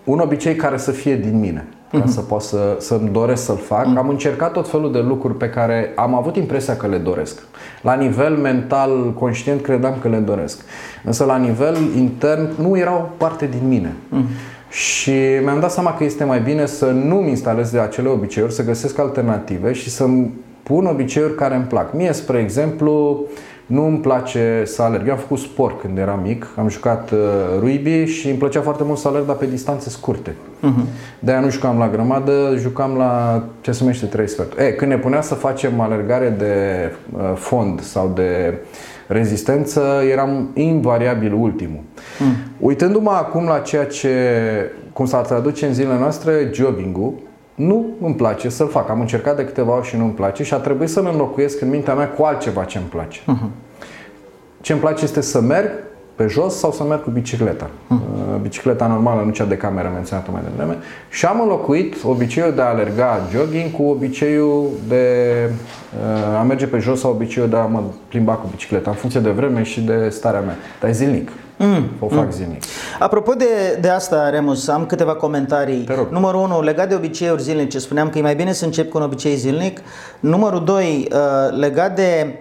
un 0.04 0.20
obicei 0.20 0.56
care 0.56 0.78
să 0.78 0.92
fie 0.92 1.16
din 1.16 1.40
mine 1.40 1.68
ca 1.92 2.04
să 2.06 2.22
pot 2.22 2.42
să, 2.42 2.76
să-mi 2.80 3.10
doresc 3.12 3.44
să-l 3.44 3.58
fac. 3.58 3.86
Am 3.98 4.10
încercat 4.10 4.52
tot 4.52 4.70
felul 4.70 4.92
de 4.92 5.00
lucruri 5.00 5.36
pe 5.36 5.50
care 5.50 5.92
am 5.96 6.16
avut 6.16 6.36
impresia 6.36 6.76
că 6.78 6.88
le 6.88 6.98
doresc. 6.98 7.42
La 7.82 7.94
nivel 7.94 8.36
mental, 8.36 9.14
conștient, 9.20 9.62
credeam 9.62 9.94
că 10.02 10.08
le 10.08 10.18
doresc. 10.18 10.62
Însă 11.04 11.26
la 11.26 11.38
nivel 11.38 11.78
intern 11.98 12.50
nu 12.62 12.78
erau 12.78 13.12
parte 13.18 13.46
din 13.46 13.68
mine. 13.68 13.94
Și 14.70 15.12
mi-am 15.44 15.60
dat 15.60 15.72
seama 15.72 15.94
că 15.94 16.04
este 16.04 16.24
mai 16.24 16.40
bine 16.40 16.66
să 16.66 16.86
nu-mi 16.86 17.30
instalez 17.30 17.70
de 17.72 17.80
acele 17.80 18.08
obiceiuri, 18.08 18.54
să 18.54 18.64
găsesc 18.64 19.00
alternative 19.00 19.74
și 19.74 19.90
să-mi 19.90 20.32
pun 20.64 20.86
obiceiuri 20.86 21.36
care 21.36 21.56
îmi 21.56 21.64
plac. 21.64 21.94
Mie, 21.94 22.14
spre 22.14 22.40
exemplu, 22.40 23.26
nu 23.72 23.86
îmi 23.86 23.98
place 23.98 24.62
să 24.66 24.82
alerg. 24.82 25.08
Eu 25.08 25.14
am 25.14 25.20
făcut 25.20 25.38
sport 25.38 25.80
când 25.82 25.98
eram 25.98 26.20
mic, 26.26 26.48
am 26.56 26.68
jucat 26.68 27.12
uh, 27.12 27.20
rugby 27.60 28.06
și 28.06 28.30
îmi 28.30 28.38
plăcea 28.38 28.62
foarte 28.62 28.84
mult 28.84 28.98
să 28.98 29.08
alerg, 29.08 29.26
dar 29.26 29.36
pe 29.36 29.46
distanțe 29.46 29.90
scurte. 29.90 30.32
Uh-huh. 30.32 30.86
De-aia 31.20 31.40
nu 31.40 31.50
jucam 31.50 31.78
la 31.78 31.90
grămadă, 31.90 32.56
jucam 32.58 32.98
la 32.98 33.44
ce 33.62 33.72
se 33.72 33.78
numește 33.82 34.06
3 34.06 34.28
sferturi. 34.28 34.66
E, 34.66 34.72
când 34.72 34.92
ne 34.92 34.98
punea 34.98 35.22
să 35.22 35.34
facem 35.34 35.80
alergare 35.80 36.30
de 36.30 36.56
uh, 37.14 37.32
fond 37.36 37.82
sau 37.82 38.12
de 38.16 38.58
rezistență, 39.08 40.04
eram 40.12 40.50
invariabil 40.54 41.34
ultimul. 41.34 41.82
Uh-huh. 41.82 42.60
Uitându-mă 42.60 43.12
acum 43.12 43.46
la 43.46 43.60
ceea 43.60 43.86
ce, 43.86 44.16
cum 44.94 45.06
s-ar 45.06 45.26
traduce 45.26 45.66
în 45.66 45.74
zilele 45.74 46.00
noastre, 46.00 46.50
jogging-ul, 46.54 47.14
nu 47.66 47.86
îmi 48.02 48.16
place 48.16 48.50
să-l 48.50 48.68
fac. 48.68 48.90
Am 48.90 49.00
încercat 49.00 49.36
de 49.36 49.46
câteva 49.46 49.76
ori 49.76 49.88
și 49.88 49.98
nu 49.98 50.04
îmi 50.04 50.14
place 50.14 50.44
și 50.44 50.54
a 50.54 50.58
trebuit 50.58 50.90
să-mi 50.90 51.10
înlocuiesc 51.12 51.62
în 51.62 51.70
mintea 51.70 51.94
mea 51.94 52.10
cu 52.10 52.24
altceva 52.24 52.64
ce 52.64 52.78
îmi 52.78 52.88
place. 52.88 53.20
Uh-huh. 53.22 53.50
Ce 54.62 54.72
îmi 54.72 54.82
place 54.82 55.04
este 55.04 55.22
să 55.22 55.42
merg 55.42 55.70
pe 56.16 56.28
jos 56.28 56.58
sau 56.58 56.72
să 56.72 56.84
merg 56.84 57.04
cu 57.04 57.10
bicicleta. 57.10 57.66
Uh-huh. 57.66 58.42
Bicicleta 58.42 58.88
normală, 58.88 59.22
nu 59.26 59.32
cea 59.32 59.46
de 59.46 59.58
cameră 59.58 59.92
menționată 59.94 60.32
mai 60.32 60.42
devreme. 60.50 60.78
Și 61.10 61.26
am 61.26 61.42
înlocuit 61.42 61.96
obiceiul 62.04 62.54
de 62.54 62.62
a 62.62 62.66
alerga 62.66 63.20
jogging 63.32 63.72
cu 63.72 63.84
obiceiul 63.84 64.68
de 64.88 65.06
uh, 66.30 66.40
a 66.40 66.44
merge 66.44 66.68
pe 66.68 66.80
jos 66.80 67.00
sau 67.00 67.12
obiceiul 67.12 67.50
de 67.50 67.56
a 67.56 67.66
mă 67.66 67.82
plimba 68.08 68.34
cu 68.34 68.48
bicicleta, 68.52 68.90
în 68.90 68.96
funcție 68.96 69.20
de 69.20 69.30
vreme 69.30 69.64
și 69.64 69.82
de 69.82 70.10
starea 70.10 70.40
mea. 70.40 70.56
Dar 70.80 70.90
e 70.90 70.94
zilnic. 70.94 71.30
Mm. 71.62 71.90
O 72.00 72.08
fac 72.08 72.26
mm. 72.26 72.32
zilnic. 72.32 72.64
Apropo 73.00 73.34
de, 73.34 73.78
de 73.82 73.90
asta, 73.90 74.30
Remus, 74.30 74.68
am 74.68 74.86
câteva 74.86 75.16
comentarii. 75.16 75.88
Numărul 76.10 76.42
1, 76.42 76.62
legat 76.62 76.90
de 76.90 76.96
obiceiuri 76.96 77.42
zilnice, 77.42 77.80
spuneam 77.80 78.10
că 78.10 78.18
e 78.18 78.22
mai 78.22 78.36
bine 78.36 78.54
să 78.54 78.66
încep 78.66 78.90
cu 78.90 78.98
un 78.98 79.04
obicei 79.04 79.36
zilnic. 79.36 79.82
Numărul 80.20 80.64
2, 80.64 81.08
uh, 81.12 81.58
legat 81.58 81.96
de 81.96 82.40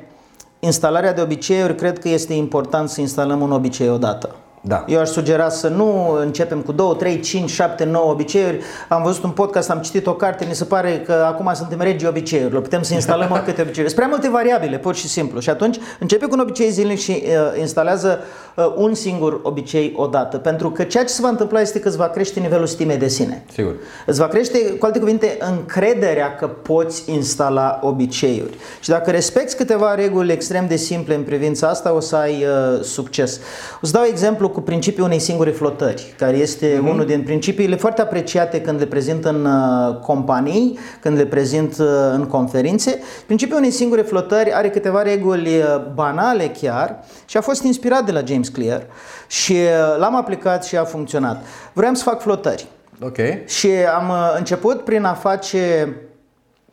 instalarea 0.59 1.13
de 1.13 1.21
obiceiuri, 1.21 1.75
cred 1.75 1.99
că 1.99 2.09
este 2.09 2.33
important 2.33 2.89
să 2.89 3.01
instalăm 3.01 3.41
un 3.41 3.53
obicei 3.53 3.89
odată. 3.89 4.35
Da. 4.63 4.85
Eu 4.89 5.01
aș 5.01 5.09
sugera 5.09 5.49
să 5.49 5.69
nu 5.69 6.13
începem 6.21 6.61
cu 6.61 6.73
2, 6.73 6.97
3, 6.99 7.21
5, 7.21 7.51
7, 7.51 7.85
9 7.85 8.11
obiceiuri. 8.11 8.61
Am 8.89 9.03
văzut 9.03 9.23
un 9.23 9.31
podcast, 9.31 9.71
am 9.71 9.79
citit 9.79 10.07
o 10.07 10.15
carte, 10.15 10.45
mi 10.49 10.55
se 10.55 10.65
pare 10.65 11.03
că 11.07 11.13
acum 11.13 11.51
suntem 11.55 11.81
regii 11.81 12.09
obiceiurilor. 12.09 12.63
Putem 12.63 12.83
să 12.83 12.95
instalăm 12.95 13.31
oricâte 13.37 13.63
obiceiuri. 13.63 13.93
Sunt 13.93 13.95
prea 13.95 14.07
multe 14.07 14.29
variabile, 14.29 14.79
pur 14.79 14.95
și 14.95 15.09
simplu. 15.09 15.41
Și 15.41 15.51
atunci 15.51 15.79
începe 15.99 16.27
cu 16.27 16.31
un 16.33 16.41
obicei 16.41 16.71
zilnic 16.71 16.99
și 16.99 17.23
uh, 17.23 17.61
instalează 17.61 18.19
uh, 18.55 18.75
un 18.77 18.95
singur 18.95 19.41
obicei 19.43 19.95
odată. 19.97 20.37
Pentru 20.37 20.71
că 20.71 20.83
ceea 20.83 21.05
ce 21.05 21.13
se 21.13 21.23
va 21.23 21.29
întâmpla 21.29 21.61
este 21.61 21.81
că 21.81 21.89
îți 21.89 21.97
va 21.97 22.09
crește 22.09 22.41
nivelul 22.41 22.67
stimei 22.67 22.97
de 22.97 23.09
sine. 23.09 23.45
Sigur. 23.53 23.75
Îți 24.07 24.19
va 24.19 24.27
crește, 24.27 24.59
cu 24.59 24.87
alte 24.87 24.99
cuvinte, 24.99 25.39
încrederea 25.41 26.35
că 26.35 26.47
poți 26.47 27.11
instala 27.11 27.81
obiceiuri. 27.83 28.57
Și 28.81 28.89
dacă 28.89 29.11
respecti 29.11 29.57
câteva 29.57 29.95
reguli 29.95 30.33
extrem 30.33 30.67
de 30.67 30.77
simple 30.77 31.15
în 31.15 31.23
privința 31.23 31.69
asta, 31.69 31.95
o 31.95 32.01
să 32.01 32.17
ai 32.17 32.45
uh, 32.45 32.83
succes. 32.83 33.41
O 33.83 33.87
să 33.87 33.93
dau 33.93 34.05
exemplu 34.05 34.49
cu 34.51 34.61
principiul 34.61 35.07
unei 35.07 35.19
singure 35.19 35.51
flotări, 35.51 36.15
care 36.19 36.37
este 36.37 36.77
uh-huh. 36.77 36.91
unul 36.91 37.07
din 37.07 37.23
principiile 37.23 37.77
foarte 37.77 38.01
apreciate 38.01 38.61
când 38.61 38.79
le 38.79 38.87
prezint 38.87 39.25
în 39.25 39.45
uh, 39.45 39.97
companii, 39.97 40.79
când 41.01 41.17
le 41.17 41.27
prezint 41.27 41.77
uh, 41.79 41.87
în 42.13 42.25
conferințe. 42.25 42.99
Principiul 43.27 43.59
unei 43.59 43.71
singure 43.71 44.03
flotări 44.03 44.53
are 44.55 44.71
câteva 44.71 45.03
reguli 45.03 45.59
uh, 45.59 45.65
banale 45.95 46.53
chiar 46.61 47.05
și 47.25 47.37
a 47.37 47.41
fost 47.41 47.63
inspirat 47.63 48.05
de 48.05 48.13
la 48.13 48.23
James 48.25 48.49
Clear 48.49 48.87
și 49.27 49.53
uh, 49.53 49.99
l-am 49.99 50.17
aplicat 50.17 50.65
și 50.65 50.77
a 50.77 50.85
funcționat. 50.85 51.45
Vreau 51.73 51.95
să 51.95 52.03
fac 52.03 52.21
flotări. 52.21 52.67
Ok. 53.03 53.17
Și 53.47 53.69
am 53.99 54.09
uh, 54.09 54.35
început 54.37 54.85
prin 54.85 55.05
a 55.05 55.15
face 55.15 55.97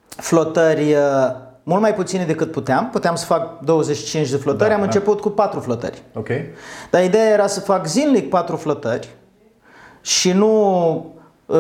flotări 0.08 0.94
uh, 0.94 1.46
mult 1.68 1.82
mai 1.82 1.94
puține 1.94 2.26
decât 2.26 2.52
puteam. 2.52 2.90
Puteam 2.90 3.16
să 3.16 3.26
fac 3.26 3.60
25 3.60 4.30
de 4.30 4.38
flotări, 4.38 4.70
da, 4.70 4.76
am 4.76 4.82
da. 4.82 4.86
început 4.86 5.22
cu 5.22 5.30
4 5.30 5.60
flotări. 5.60 6.02
Ok. 6.14 6.28
Dar 6.90 7.04
ideea 7.04 7.30
era 7.30 7.48
să 7.48 7.60
fac 7.60 7.88
zilnic 7.88 8.30
4 8.30 8.56
flotări 8.56 9.16
și 10.02 10.32
nu 10.32 10.92
uh, 10.96 11.17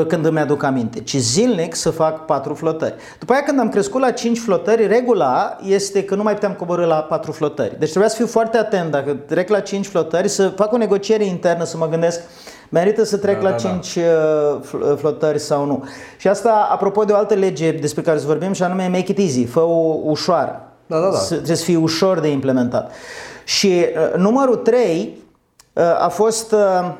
când 0.07 0.25
îmi 0.25 0.39
aduc 0.39 0.63
aminte, 0.63 0.99
ci 0.99 1.15
zilnic 1.15 1.75
să 1.75 1.89
fac 1.89 2.25
4 2.25 2.53
flotări. 2.53 2.93
După 3.19 3.33
aia 3.33 3.43
când 3.43 3.59
am 3.59 3.69
crescut 3.69 4.01
la 4.01 4.11
5 4.11 4.39
flotări, 4.39 4.87
regula 4.87 5.57
este 5.63 6.03
că 6.03 6.15
nu 6.15 6.23
mai 6.23 6.33
puteam 6.33 6.53
coborâ 6.53 6.85
la 6.85 6.95
4 6.95 7.31
flotări. 7.31 7.75
Deci 7.79 7.89
trebuia 7.89 8.09
să 8.09 8.15
fiu 8.15 8.27
foarte 8.27 8.57
atent 8.57 8.91
dacă 8.91 9.13
trec 9.13 9.49
la 9.49 9.59
5 9.59 9.85
flotări, 9.85 10.27
să 10.27 10.47
fac 10.47 10.71
o 10.73 10.77
negociere 10.77 11.25
internă, 11.25 11.63
să 11.63 11.77
mă 11.77 11.87
gândesc 11.87 12.21
Merită 12.69 13.03
să 13.03 13.17
trec 13.17 13.41
da, 13.41 13.43
la 13.43 13.49
da, 13.49 13.55
5 13.55 13.97
da. 13.97 14.01
Uh, 14.01 14.81
uh, 14.89 14.97
flotări 14.97 15.39
sau 15.39 15.65
nu. 15.65 15.83
Și 16.17 16.27
asta, 16.27 16.67
apropo 16.71 17.03
de 17.03 17.11
o 17.11 17.15
altă 17.15 17.33
lege 17.33 17.71
despre 17.71 18.01
care 18.01 18.19
să 18.19 18.25
vorbim, 18.25 18.53
și 18.53 18.63
anume 18.63 18.87
make 18.87 19.11
it 19.11 19.17
easy, 19.19 19.45
fă-o 19.45 19.99
ușoară. 20.03 20.61
Da, 20.87 20.99
da, 20.99 21.09
da. 21.09 21.17
Trebuie 21.17 21.55
să 21.55 21.63
fie 21.63 21.77
ușor 21.77 22.19
de 22.19 22.27
implementat. 22.27 22.91
Și 23.43 23.67
uh, 23.67 24.19
numărul 24.19 24.55
3 24.55 25.17
uh, 25.73 25.83
a 26.03 26.07
fost 26.07 26.51
uh, 26.51 26.91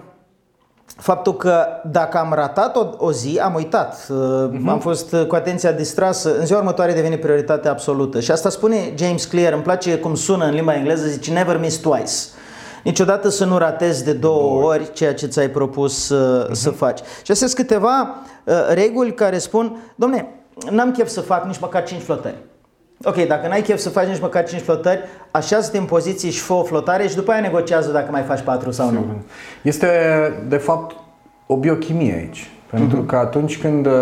faptul 0.98 1.36
că 1.36 1.66
dacă 1.86 2.18
am 2.18 2.34
ratat 2.34 2.76
o, 2.76 2.90
o 2.98 3.12
zi, 3.12 3.40
am 3.40 3.54
uitat, 3.54 3.96
uh-huh. 3.96 4.66
am 4.66 4.80
fost 4.80 5.16
cu 5.28 5.36
atenția 5.36 5.72
distrasă, 5.72 6.38
în 6.38 6.46
ziua 6.46 6.60
următoare 6.60 6.94
devine 6.94 7.18
prioritate 7.18 7.68
absolută. 7.68 8.20
Și 8.20 8.32
asta 8.32 8.50
spune 8.50 8.94
James 8.96 9.26
Clear, 9.26 9.54
îmi 9.54 9.62
place 9.62 9.98
cum 9.98 10.16
sună 10.16 10.46
în 10.46 10.54
limba 10.54 10.76
engleză, 10.76 11.08
zice 11.08 11.32
never 11.32 11.60
miss 11.60 11.78
twice. 11.78 12.14
Niciodată 12.84 13.30
să 13.30 13.46
nu 13.46 13.58
ratezi 13.58 14.04
de 14.04 14.14
două 14.14 14.64
ori 14.64 14.94
ceea 14.94 15.14
ce 15.14 15.26
ți-ai 15.26 15.50
propus 15.50 16.10
uh, 16.10 16.46
uh-huh. 16.46 16.52
să 16.52 16.70
faci. 16.70 17.00
Și 17.24 17.32
astea 17.32 17.48
sunt 17.48 17.68
câteva 17.68 18.16
uh, 18.44 18.54
reguli 18.70 19.14
care 19.14 19.38
spun, 19.38 19.78
domne, 19.96 20.28
n-am 20.70 20.92
chef 20.92 21.08
să 21.08 21.22
fac 21.22 21.46
nici 21.46 21.60
măcar 21.60 21.84
5 21.84 22.02
flotări. 22.02 22.36
Ok, 23.04 23.28
dacă 23.28 23.48
n-ai 23.48 23.62
chef 23.62 23.80
să 23.80 23.90
faci 23.90 24.08
nici 24.08 24.22
măcar 24.22 24.44
5 24.44 24.62
flotări, 24.62 25.00
așează-te 25.32 25.78
în 25.78 25.86
poziție 25.86 26.30
și 26.30 26.40
fă 26.40 26.54
o 26.54 26.64
flotare 26.64 27.08
și 27.08 27.16
după 27.16 27.32
aia 27.32 27.42
negociază 27.42 27.92
dacă 27.92 28.08
mai 28.12 28.22
faci 28.22 28.42
4 28.42 28.72
sau 28.72 28.92
nu. 28.92 29.06
Este, 29.62 29.88
de 30.48 30.58
fapt, 30.58 30.96
o 31.46 31.58
biochimie 31.58 32.14
aici. 32.14 32.50
Pentru 32.70 33.04
uh-huh. 33.04 33.08
că 33.08 33.16
atunci 33.16 33.58
când, 33.58 33.86
uh, 33.86 33.94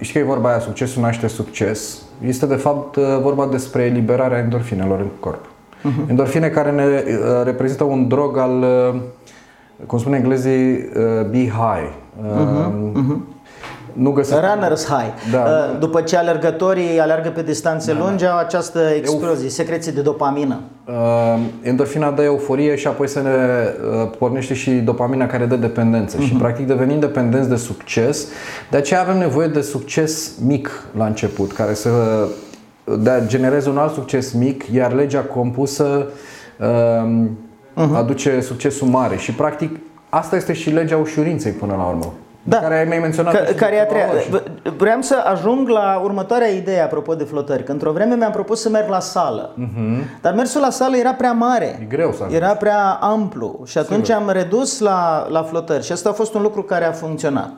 știi 0.00 0.12
că 0.12 0.18
e 0.18 0.22
vorba 0.22 0.48
aia, 0.48 0.58
succesul 0.58 1.02
naște 1.02 1.26
succes, 1.26 2.02
este 2.26 2.46
de 2.46 2.54
fapt 2.54 2.96
uh, 2.96 3.04
vorba 3.22 3.46
despre 3.46 3.82
eliberarea 3.82 4.38
endorfinelor 4.38 4.98
în 4.98 5.08
corp. 5.20 5.44
Uh-huh. 5.44 6.08
Endorfine 6.08 6.48
care 6.48 6.70
ne 6.70 6.84
uh, 6.84 7.44
reprezintă 7.44 7.84
un 7.84 8.08
drog 8.08 8.38
al, 8.38 8.64
cum 9.86 9.98
spune 9.98 10.16
englezii, 10.16 10.88
be 11.30 11.48
high. 11.48 11.88
Uh-huh. 12.22 12.70
Uh-huh 12.92 13.39
nu 14.00 14.10
găsesc... 14.10 14.40
Runner's 14.40 14.84
high. 14.86 15.12
Da. 15.30 15.38
Uh, 15.38 15.78
după 15.78 16.00
ce 16.00 16.16
alergătorii 16.16 17.00
alergă 17.00 17.28
pe 17.28 17.42
distanțe 17.42 17.92
da, 17.92 17.98
da. 17.98 18.04
lungi, 18.04 18.26
au 18.26 18.38
această 18.38 18.78
explozie, 18.96 19.42
Eu... 19.42 19.48
secreție 19.48 19.92
de 19.92 20.00
dopamină. 20.00 20.60
Uh, 20.84 20.94
endorfina 21.62 22.10
dă 22.10 22.22
euforie 22.22 22.76
și 22.76 22.86
apoi 22.86 23.08
se 23.08 23.20
ne 23.20 23.30
uh, 23.30 24.10
pornește 24.18 24.54
și 24.54 24.70
dopamina 24.70 25.26
care 25.26 25.44
dă 25.44 25.56
dependență. 25.56 26.16
Uh-huh. 26.16 26.26
Și 26.26 26.32
mhm. 26.32 26.38
practic 26.38 26.66
devenim 26.66 27.00
dependenți 27.00 27.48
de 27.48 27.56
succes. 27.56 28.26
De 28.70 28.76
aceea 28.76 29.00
avem 29.00 29.18
nevoie 29.18 29.48
de 29.48 29.60
succes 29.60 30.32
mic 30.44 30.70
la 30.96 31.06
început, 31.06 31.52
care 31.52 31.74
să 31.74 31.90
de 32.98 33.22
genereze 33.26 33.68
un 33.68 33.78
alt 33.78 33.92
succes 33.92 34.32
mic, 34.32 34.64
iar 34.72 34.92
legea 34.92 35.20
compusă 35.20 36.06
uh, 36.58 36.66
uh-huh. 36.66 37.96
aduce 37.96 38.40
succesul 38.40 38.86
mare. 38.86 39.16
Și 39.16 39.32
practic 39.32 39.76
asta 40.08 40.36
este 40.36 40.52
și 40.52 40.70
legea 40.70 40.96
ușurinței 40.96 41.52
până 41.52 41.74
la 41.76 41.84
urmă 41.84 42.12
da. 42.42 42.56
care 42.56 42.78
ai 42.78 42.84
mai 42.84 42.98
menționat. 42.98 43.46
Că, 43.46 43.52
care 43.52 43.76
e 43.76 43.80
a 43.80 43.86
treia. 43.86 44.06
Vreau 44.76 45.00
să 45.00 45.22
ajung 45.24 45.68
la 45.68 46.00
următoarea 46.04 46.48
idee 46.48 46.82
apropo 46.82 47.14
de 47.14 47.24
flotări. 47.24 47.64
Că 47.64 47.72
într-o 47.72 47.92
vreme 47.92 48.14
mi-am 48.14 48.30
propus 48.32 48.60
să 48.60 48.68
merg 48.68 48.88
la 48.88 49.00
sală. 49.00 49.54
Uh-huh. 49.54 50.20
Dar 50.20 50.34
mersul 50.34 50.60
la 50.60 50.70
sală 50.70 50.96
era 50.96 51.12
prea 51.12 51.32
mare. 51.32 51.78
E 51.82 51.84
greu 51.84 52.12
să 52.12 52.26
Era 52.30 52.48
prea 52.48 52.98
amplu. 53.00 53.62
Și 53.66 53.78
atunci 53.78 54.06
Sigur. 54.06 54.20
am 54.20 54.30
redus 54.30 54.78
la, 54.78 55.26
la 55.30 55.42
flotări. 55.42 55.84
Și 55.84 55.92
asta 55.92 56.08
a 56.08 56.12
fost 56.12 56.34
un 56.34 56.42
lucru 56.42 56.62
care 56.62 56.84
a 56.84 56.92
funcționat. 56.92 57.52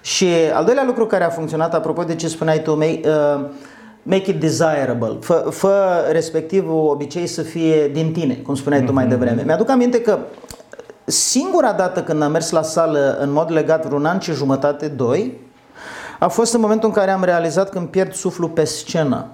Și 0.00 0.26
al 0.54 0.64
doilea 0.64 0.84
lucru 0.84 1.06
care 1.06 1.24
a 1.24 1.28
funcționat, 1.28 1.74
apropo 1.74 2.02
de 2.02 2.14
ce 2.14 2.28
spuneai 2.28 2.58
tu, 2.58 2.74
mei, 2.74 3.04
uh, 3.04 3.44
make 4.02 4.30
it 4.30 4.40
desirable. 4.40 5.16
Fă, 5.20 5.34
fă 5.50 6.06
respectivul 6.10 6.88
obicei 6.88 7.26
să 7.26 7.42
fie 7.42 7.88
din 7.88 8.12
tine, 8.12 8.34
cum 8.34 8.54
spuneai 8.54 8.82
uh-huh. 8.82 8.86
tu 8.86 8.92
mai 8.92 9.04
mhm. 9.04 9.12
devreme. 9.12 9.42
Mi-aduc 9.46 9.70
aminte 9.70 10.00
că 10.00 10.18
Singura 11.04 11.72
dată 11.72 12.02
când 12.02 12.22
am 12.22 12.30
mers 12.30 12.50
la 12.50 12.62
sală 12.62 13.16
în 13.20 13.32
mod 13.32 13.50
legat 13.50 13.86
vreun 13.86 14.04
an 14.04 14.18
și 14.18 14.32
jumătate, 14.32 14.88
doi, 14.88 15.40
a 16.18 16.28
fost 16.28 16.54
în 16.54 16.60
momentul 16.60 16.88
în 16.88 16.94
care 16.94 17.10
am 17.10 17.24
realizat 17.24 17.68
că 17.68 17.78
îmi 17.78 17.86
pierd 17.86 18.12
suflu 18.14 18.48
pe 18.48 18.64
scenă. 18.64 19.26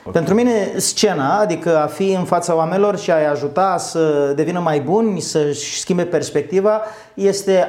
Okay. 0.00 0.12
Pentru 0.12 0.34
mine 0.34 0.72
scena, 0.76 1.38
adică 1.38 1.78
a 1.78 1.86
fi 1.86 2.12
în 2.12 2.24
fața 2.24 2.56
oamenilor 2.56 2.98
și 2.98 3.10
a-i 3.10 3.26
ajuta 3.26 3.76
să 3.78 4.32
devină 4.36 4.60
mai 4.60 4.80
buni, 4.80 5.20
să-și 5.20 5.80
schimbe 5.80 6.04
perspectiva, 6.04 6.80
este 7.14 7.66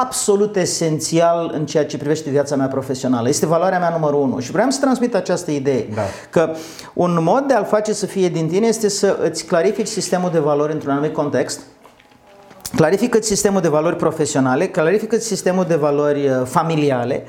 absolut 0.00 0.56
esențial 0.56 1.50
în 1.54 1.66
ceea 1.66 1.86
ce 1.86 1.98
privește 1.98 2.30
viața 2.30 2.56
mea 2.56 2.66
profesională. 2.66 3.28
Este 3.28 3.46
valoarea 3.46 3.78
mea 3.78 3.90
numărul 3.90 4.20
unu 4.20 4.38
și 4.38 4.50
vreau 4.50 4.70
să 4.70 4.80
transmit 4.80 5.14
această 5.14 5.50
idee. 5.50 5.88
Da. 5.94 6.02
Că 6.30 6.50
un 6.94 7.18
mod 7.22 7.46
de 7.46 7.54
a-l 7.54 7.64
face 7.64 7.92
să 7.92 8.06
fie 8.06 8.28
din 8.28 8.48
tine 8.48 8.66
este 8.66 8.88
să 8.88 9.18
îți 9.22 9.44
clarifici 9.44 9.86
sistemul 9.86 10.30
de 10.30 10.38
valori 10.38 10.72
într-un 10.72 10.92
anumit 10.92 11.12
context, 11.12 11.60
clarifică 12.76 13.20
sistemul 13.20 13.60
de 13.60 13.68
valori 13.68 13.96
profesionale, 13.96 14.66
clarifică 14.66 15.18
sistemul 15.18 15.64
de 15.64 15.74
valori 15.74 16.28
uh, 16.28 16.42
familiale, 16.44 17.24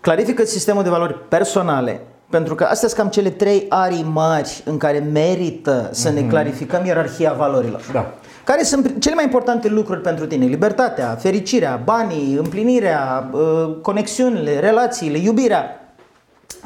clarifică 0.00 0.44
sistemul 0.44 0.82
de 0.82 0.88
valori 0.88 1.18
personale, 1.28 2.00
pentru 2.30 2.54
că 2.54 2.64
astea 2.64 2.88
sunt 2.88 3.00
cam 3.00 3.10
cele 3.10 3.30
trei 3.30 3.66
arii 3.68 4.06
mari 4.12 4.62
în 4.64 4.76
care 4.76 4.98
merită 5.12 5.88
să 5.92 6.08
mm-hmm. 6.10 6.14
ne 6.14 6.20
mhm. 6.20 6.28
clarificăm 6.28 6.84
ierarhia 6.84 7.32
valorilor. 7.32 7.80
Da. 7.92 8.14
Care 8.44 8.62
sunt 8.62 9.00
cele 9.00 9.14
mai 9.14 9.24
importante 9.24 9.68
lucruri 9.68 10.00
pentru 10.00 10.26
tine? 10.26 10.44
Libertatea, 10.44 11.16
fericirea, 11.20 11.80
banii, 11.84 12.34
împlinirea, 12.34 13.30
uh, 13.32 13.76
conexiunile, 13.82 14.58
relațiile, 14.58 15.18
iubirea. 15.18 15.79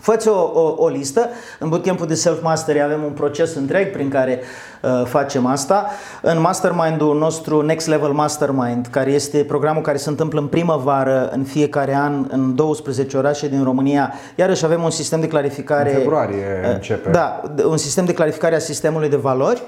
Făți 0.01 0.29
o, 0.29 0.51
o, 0.55 0.75
o 0.77 0.89
listă. 0.89 1.29
În 1.59 1.69
bootcamp 1.69 2.07
de 2.07 2.15
self-mastery 2.15 2.83
avem 2.83 3.03
un 3.03 3.11
proces 3.11 3.55
întreg 3.55 3.93
prin 3.93 4.09
care 4.09 4.41
uh, 4.83 5.03
facem 5.07 5.47
asta. 5.47 5.91
În 6.23 6.41
mastermind-ul 6.41 7.19
nostru 7.19 7.61
Next 7.61 7.87
Level 7.87 8.13
Mastermind, 8.13 8.87
care 8.91 9.11
este 9.11 9.45
programul 9.45 9.83
care 9.83 9.97
se 9.97 10.09
întâmplă 10.09 10.41
în 10.41 10.47
primăvară 10.47 11.31
în 11.33 11.45
fiecare 11.45 11.95
an 11.95 12.27
în 12.31 12.55
12 12.55 13.17
orașe 13.17 13.49
din 13.49 13.65
România, 13.65 14.13
iarăși 14.35 14.65
avem 14.65 14.83
un 14.83 14.91
sistem 14.91 15.21
de 15.21 15.29
clarificare. 15.29 15.91
În 15.91 15.97
februarie 15.97 16.61
uh, 16.65 16.73
începe. 16.73 17.11
Da, 17.11 17.43
un 17.65 17.77
sistem 17.77 18.05
de 18.05 18.13
clarificare 18.13 18.55
a 18.55 18.59
sistemului 18.59 19.09
de 19.09 19.17
valori. 19.17 19.63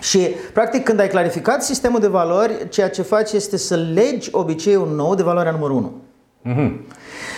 Și, 0.00 0.18
practic, 0.52 0.84
când 0.84 1.00
ai 1.00 1.08
clarificat 1.08 1.62
sistemul 1.62 2.00
de 2.00 2.06
valori, 2.06 2.68
ceea 2.68 2.90
ce 2.90 3.02
faci 3.02 3.32
este 3.32 3.56
să 3.56 3.76
legi 3.94 4.28
obiceiul 4.32 4.88
nou 4.94 5.14
de 5.14 5.22
valoarea 5.22 5.52
numărul 5.52 5.76
1. 5.76 5.92
Mm-hmm. 6.46 6.70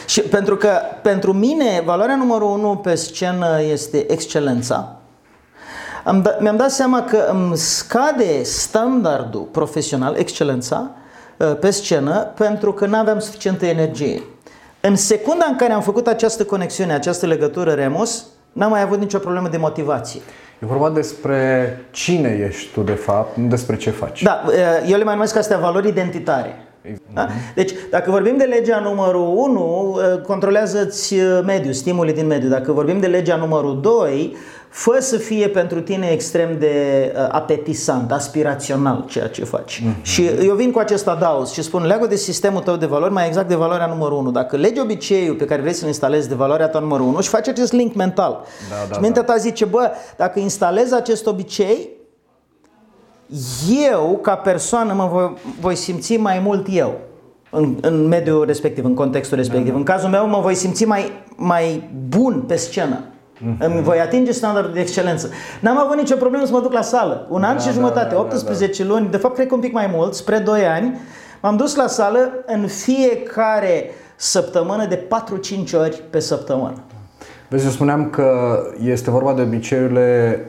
Și 0.07 0.21
pentru 0.21 0.57
că 0.57 0.71
pentru 1.03 1.33
mine 1.33 1.83
valoarea 1.85 2.17
numărul 2.17 2.51
unu 2.51 2.77
pe 2.77 2.95
scenă 2.95 3.63
este 3.63 4.13
excelența. 4.13 4.97
Am 6.05 6.23
da, 6.23 6.37
mi-am 6.41 6.57
dat 6.57 6.71
seama 6.71 7.03
că 7.03 7.17
îmi 7.31 7.57
scade 7.57 8.43
standardul 8.43 9.49
profesional, 9.53 10.17
excelența, 10.17 10.91
uh, 11.37 11.57
pe 11.61 11.71
scenă 11.71 12.33
pentru 12.37 12.73
că 12.73 12.87
nu 12.87 12.97
aveam 12.97 13.19
suficientă 13.19 13.67
energie. 13.67 14.23
În 14.81 14.97
secunda 14.97 15.47
în 15.49 15.57
care 15.57 15.73
am 15.73 15.83
făcut 15.83 16.07
această 16.07 16.45
conexiune, 16.45 16.93
această 16.93 17.27
legătură 17.27 17.73
Remus, 17.73 18.25
n-am 18.53 18.71
mai 18.71 18.83
avut 18.83 18.99
nicio 18.99 19.19
problemă 19.19 19.49
de 19.49 19.57
motivație. 19.57 20.21
E 20.59 20.67
vorba 20.67 20.91
despre 20.91 21.79
cine 21.91 22.47
ești 22.49 22.73
tu 22.73 22.81
de 22.81 22.93
fapt, 22.93 23.37
nu 23.37 23.49
despre 23.49 23.77
ce 23.77 23.91
faci. 23.91 24.23
Da, 24.23 24.43
uh, 24.47 24.91
eu 24.91 24.99
le 24.99 25.05
mai 25.05 25.15
numesc 25.15 25.37
astea 25.37 25.59
valori 25.59 25.89
identitare. 25.89 26.67
Da? 27.13 27.29
Deci, 27.55 27.71
dacă 27.91 28.11
vorbim 28.11 28.37
de 28.37 28.45
legea 28.45 28.81
numărul 28.81 29.33
1, 29.37 29.97
ă, 29.99 30.17
controlează-ți 30.17 31.15
ă, 31.21 31.43
mediul, 31.47 31.73
stimuli 31.73 32.13
din 32.13 32.27
mediu. 32.27 32.49
Dacă 32.49 32.73
vorbim 32.73 33.01
de 33.01 33.07
legea 33.07 33.37
numărul 33.37 33.81
2, 33.81 34.37
fă 34.69 34.97
să 35.01 35.17
fie 35.17 35.49
pentru 35.49 35.81
tine 35.81 36.07
extrem 36.07 36.59
de 36.59 37.13
ă, 37.17 37.29
apetisant, 37.33 38.13
aspirațional 38.13 39.05
ceea 39.09 39.29
ce 39.29 39.45
faci. 39.45 39.83
Mm-hmm. 39.83 40.03
Și 40.03 40.27
eu 40.27 40.55
vin 40.55 40.71
cu 40.71 40.79
acest 40.79 41.09
adaus 41.09 41.53
și 41.53 41.63
spun, 41.63 41.87
leagă 41.87 42.07
de 42.07 42.17
sistemul 42.17 42.61
tău 42.61 42.77
de 42.77 42.87
valori, 42.87 43.13
mai 43.13 43.27
exact 43.27 43.49
de 43.49 43.55
valoarea 43.55 43.87
numărul 43.87 44.19
1. 44.19 44.31
Dacă 44.31 44.57
legi 44.57 44.81
obiceiul 44.81 45.35
pe 45.35 45.45
care 45.45 45.61
vrei 45.61 45.73
să-l 45.73 45.89
instalezi 45.89 46.29
de 46.29 46.35
valoarea 46.35 46.69
ta 46.69 46.79
numărul 46.79 47.07
1 47.07 47.21
și 47.21 47.29
faci 47.29 47.49
acest 47.49 47.73
link 47.73 47.95
mental. 47.95 48.45
Da, 48.71 48.77
da, 48.89 48.95
și 48.95 49.01
mintea 49.01 49.23
da. 49.23 49.33
ta 49.33 49.39
zice, 49.39 49.65
bă, 49.65 49.91
dacă 50.17 50.39
instalezi 50.39 50.95
acest 50.95 51.27
obicei, 51.27 52.03
eu, 53.91 54.19
ca 54.23 54.35
persoană, 54.35 54.93
mă 54.93 55.09
voi, 55.13 55.35
voi 55.61 55.75
simți 55.75 56.17
mai 56.17 56.39
mult 56.39 56.67
eu 56.71 57.01
în, 57.51 57.77
în 57.81 58.07
mediul 58.07 58.45
respectiv, 58.47 58.85
în 58.85 58.95
contextul 58.95 59.37
respectiv. 59.37 59.67
Da, 59.67 59.73
da. 59.73 59.79
În 59.79 59.85
cazul 59.85 60.09
meu, 60.09 60.27
mă 60.27 60.41
voi 60.41 60.55
simți 60.55 60.85
mai, 60.85 61.13
mai 61.37 61.91
bun 62.09 62.45
pe 62.47 62.57
scenă. 62.57 63.01
Mm-hmm. 63.37 63.59
Îmi 63.59 63.83
voi 63.83 64.01
atinge 64.01 64.33
standardul 64.33 64.73
de 64.73 64.81
excelență. 64.81 65.29
N-am 65.61 65.79
avut 65.79 65.97
nicio 65.97 66.17
problemă 66.17 66.45
să 66.45 66.53
mă 66.53 66.61
duc 66.61 66.73
la 66.73 66.83
sală. 66.83 67.27
Un 67.31 67.43
an 67.43 67.57
da, 67.57 67.63
și 67.63 67.71
jumătate, 67.71 68.15
da, 68.15 68.21
18 68.21 68.83
da, 68.83 68.89
da. 68.89 68.95
luni, 68.95 69.11
de 69.11 69.17
fapt 69.17 69.35
cred 69.35 69.47
că 69.47 69.55
un 69.55 69.61
pic 69.61 69.73
mai 69.73 69.91
mult, 69.93 70.15
spre 70.15 70.39
2 70.39 70.67
ani, 70.67 70.99
m-am 71.43 71.57
dus 71.57 71.75
la 71.75 71.87
sală 71.87 72.33
în 72.47 72.67
fiecare 72.67 73.91
săptămână 74.17 74.87
de 74.87 75.09
4-5 75.69 75.75
ori 75.75 76.03
pe 76.11 76.19
săptămână. 76.19 76.75
Vezi, 77.49 77.65
eu 77.65 77.71
spuneam 77.71 78.11
că 78.11 78.59
este 78.85 79.11
vorba 79.11 79.33
de 79.33 79.43
obiceiurile 79.43 80.41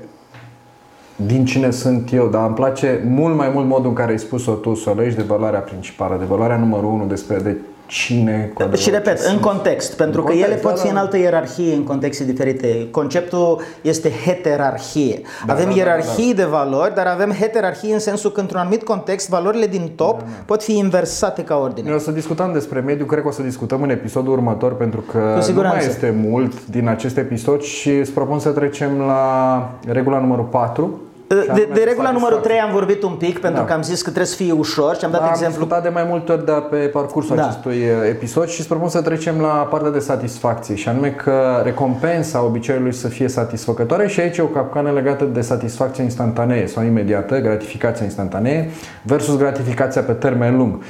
din 1.16 1.46
cine 1.46 1.70
sunt 1.72 2.14
eu, 2.14 2.28
dar 2.28 2.46
îmi 2.46 2.56
place 2.56 3.04
mult 3.08 3.36
mai 3.36 3.50
mult 3.54 3.68
modul 3.68 3.90
în 3.90 3.94
care 3.94 4.12
ai 4.12 4.20
spus-o 4.20 4.54
tu, 4.54 4.74
să 4.74 4.90
o 4.90 4.94
legi 4.94 5.16
de 5.16 5.24
valoarea 5.24 5.60
principală, 5.60 6.18
de 6.18 6.26
valoarea 6.26 6.58
numărul 6.58 6.94
unu, 6.94 7.06
despre 7.06 7.38
de 7.38 7.58
cine 7.88 8.52
cu 8.54 8.76
Și 8.76 8.90
repet, 8.90 9.20
în 9.20 9.40
context, 9.40 9.96
pentru 9.96 10.20
în 10.20 10.26
că 10.26 10.32
context, 10.32 10.52
ele 10.52 10.62
pot 10.62 10.76
da, 10.76 10.82
fi 10.82 10.86
da. 10.86 10.92
în 10.92 10.98
altă 10.98 11.18
ierarhie, 11.18 11.74
în 11.74 11.84
contexte 11.84 12.24
diferite. 12.24 12.88
Conceptul 12.92 13.62
este 13.82 14.12
heterarhie. 14.26 15.22
Da, 15.46 15.54
avem 15.54 15.66
da, 15.66 15.72
da 15.72 15.78
ierarhii 15.78 16.34
da, 16.34 16.42
da. 16.42 16.44
de 16.44 16.56
valori, 16.56 16.96
dar 16.96 17.06
avem 17.08 17.32
heterarhie 17.32 17.94
în 17.94 18.00
sensul 18.00 18.32
că 18.32 18.40
într-un 18.40 18.60
anumit 18.60 18.84
context 18.84 19.30
valorile 19.30 19.68
din 19.68 19.92
top 19.96 20.18
da, 20.20 20.26
da. 20.26 20.32
pot 20.46 20.64
fi 20.64 20.78
inversate 20.78 21.44
ca 21.44 21.58
ordine. 21.58 21.88
Noi 21.88 21.98
o 21.98 22.00
să 22.00 22.12
discutăm 22.12 22.54
despre 22.54 22.80
mediu, 22.80 23.06
cred 23.06 23.22
că 23.22 23.28
o 23.28 23.32
să 23.32 23.42
discutăm 23.42 23.82
în 23.82 23.90
episodul 23.90 24.34
următor, 24.34 24.76
pentru 24.76 25.02
că 25.12 25.40
nu 25.54 25.62
mai 25.62 25.86
este 25.86 26.16
mult 26.24 26.66
din 26.66 26.88
acest 26.88 27.18
episod 27.18 27.62
și 27.62 27.90
îți 27.90 28.12
propun 28.12 28.40
să 28.40 28.50
trecem 28.50 28.98
la 28.98 29.72
regula 29.88 30.20
numărul 30.20 30.46
4 30.46 31.00
De, 31.28 31.70
de 31.74 31.84
regula 31.84 32.12
numărul 32.12 32.38
3 32.40 32.60
am 32.60 32.72
vorbit 32.72 33.04
un 33.04 33.14
pic 33.14 33.40
pentru 33.40 33.60
da. 33.60 33.68
că 33.68 33.74
am 33.74 33.82
zis 33.82 33.98
că 33.98 34.10
trebuie 34.10 34.26
să 34.26 34.36
fie 34.36 34.52
ușor 34.52 34.96
și 34.96 35.06
am 35.06 35.12
dat 35.12 35.22
am 35.22 35.30
exemplu. 35.30 35.68
Am 35.70 35.80
de 35.84 35.90
mai 35.90 36.06
multe 36.10 36.32
ori 36.32 36.46
de 36.46 36.52
pe 36.70 36.76
parcursul 36.76 37.36
Da. 37.36 37.44
acestui 37.44 37.78
uh, 37.78 38.10
episod 38.10 38.48
și 38.48 38.60
îți 38.60 38.70
propun 38.70 38.90
să 38.90 39.02
trecem 39.02 39.40
la 39.42 39.48
partea 39.48 39.90
de 39.90 40.00
satisfacție 40.00 40.76
și 40.76 40.90
anume 40.90 41.10
că 41.10 41.62
recompensa 41.64 42.44
obiceiului 42.44 42.94
să 42.94 43.08
fie 43.08 43.28
satisfăcătoare 43.28 44.08
și 44.08 44.20
aici 44.20 44.38
e 44.38 44.42
o 44.42 44.46
capcană 44.46 44.92
legată 44.92 45.24
de 45.26 45.42
satisfacția 45.42 46.04
instantanee 46.04 46.66
sau 46.66 46.84
imediată, 46.84 47.40
gratificația 47.40 48.06
instantanee 48.06 48.70
versus 49.04 49.38
gratificația 49.38 50.02
pe 50.02 50.12
termen 50.12 50.58
lung. 50.58 50.82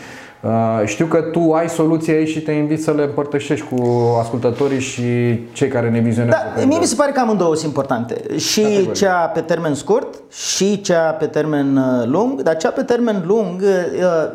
Uh, 0.41 0.81
știu 0.85 1.05
că 1.05 1.21
tu 1.21 1.51
ai 1.53 1.69
soluții 1.69 2.13
aici 2.13 2.27
și 2.29 2.41
te 2.41 2.51
invit 2.51 2.83
să 2.83 2.91
le 2.91 3.03
împărtășești 3.03 3.65
cu 3.73 3.81
ascultătorii 4.19 4.79
și 4.79 5.03
cei 5.51 5.67
care 5.67 5.89
ne 5.89 5.99
vizionează. 5.99 6.37
Da, 6.55 6.59
pe 6.61 6.65
mie 6.65 6.77
mi 6.79 6.85
se 6.85 6.95
pare 6.95 7.11
că 7.11 7.19
amândouă 7.19 7.53
sunt 7.55 7.65
importante. 7.67 8.37
Și 8.37 8.61
Categoric. 8.61 8.93
cea 8.93 9.13
pe 9.15 9.39
termen 9.41 9.73
scurt 9.73 10.15
și 10.31 10.81
cea 10.81 11.01
pe 11.11 11.25
termen 11.25 11.77
uh, 11.77 12.05
lung, 12.07 12.41
dar 12.41 12.57
cea 12.57 12.69
pe 12.69 12.83
termen 12.83 13.23
lung 13.25 13.61
uh, 13.61 13.67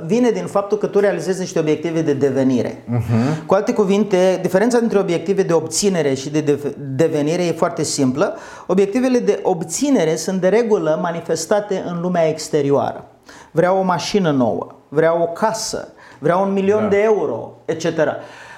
vine 0.06 0.30
din 0.30 0.46
faptul 0.46 0.78
că 0.78 0.86
tu 0.86 0.98
realizezi 0.98 1.40
niște 1.40 1.58
obiective 1.58 2.00
de 2.02 2.12
devenire. 2.12 2.82
Mhm. 2.86 3.46
Cu 3.46 3.54
alte 3.54 3.72
cuvinte, 3.72 4.38
diferența 4.42 4.78
dintre 4.78 4.98
obiective 4.98 5.42
de 5.42 5.52
obținere 5.52 6.14
și 6.14 6.30
de 6.30 6.40
de- 6.40 6.74
devenire 6.94 7.44
e 7.44 7.52
foarte 7.52 7.82
simplă. 7.82 8.36
Obiectivele 8.66 9.18
de 9.18 9.38
obținere 9.42 10.16
sunt 10.16 10.40
de 10.40 10.48
regulă 10.48 10.98
manifestate 11.02 11.84
în 11.86 12.00
lumea 12.00 12.28
exterioară. 12.28 13.04
Vreau 13.50 13.78
o 13.78 13.82
mașină 13.82 14.30
nouă, 14.30 14.66
vreau 14.92 15.20
o 15.22 15.26
casă, 15.26 15.88
vreau 16.18 16.42
un 16.46 16.52
milion 16.52 16.82
Da. 16.82 16.88
de 16.88 17.00
euro, 17.02 17.52
etc. 17.64 17.84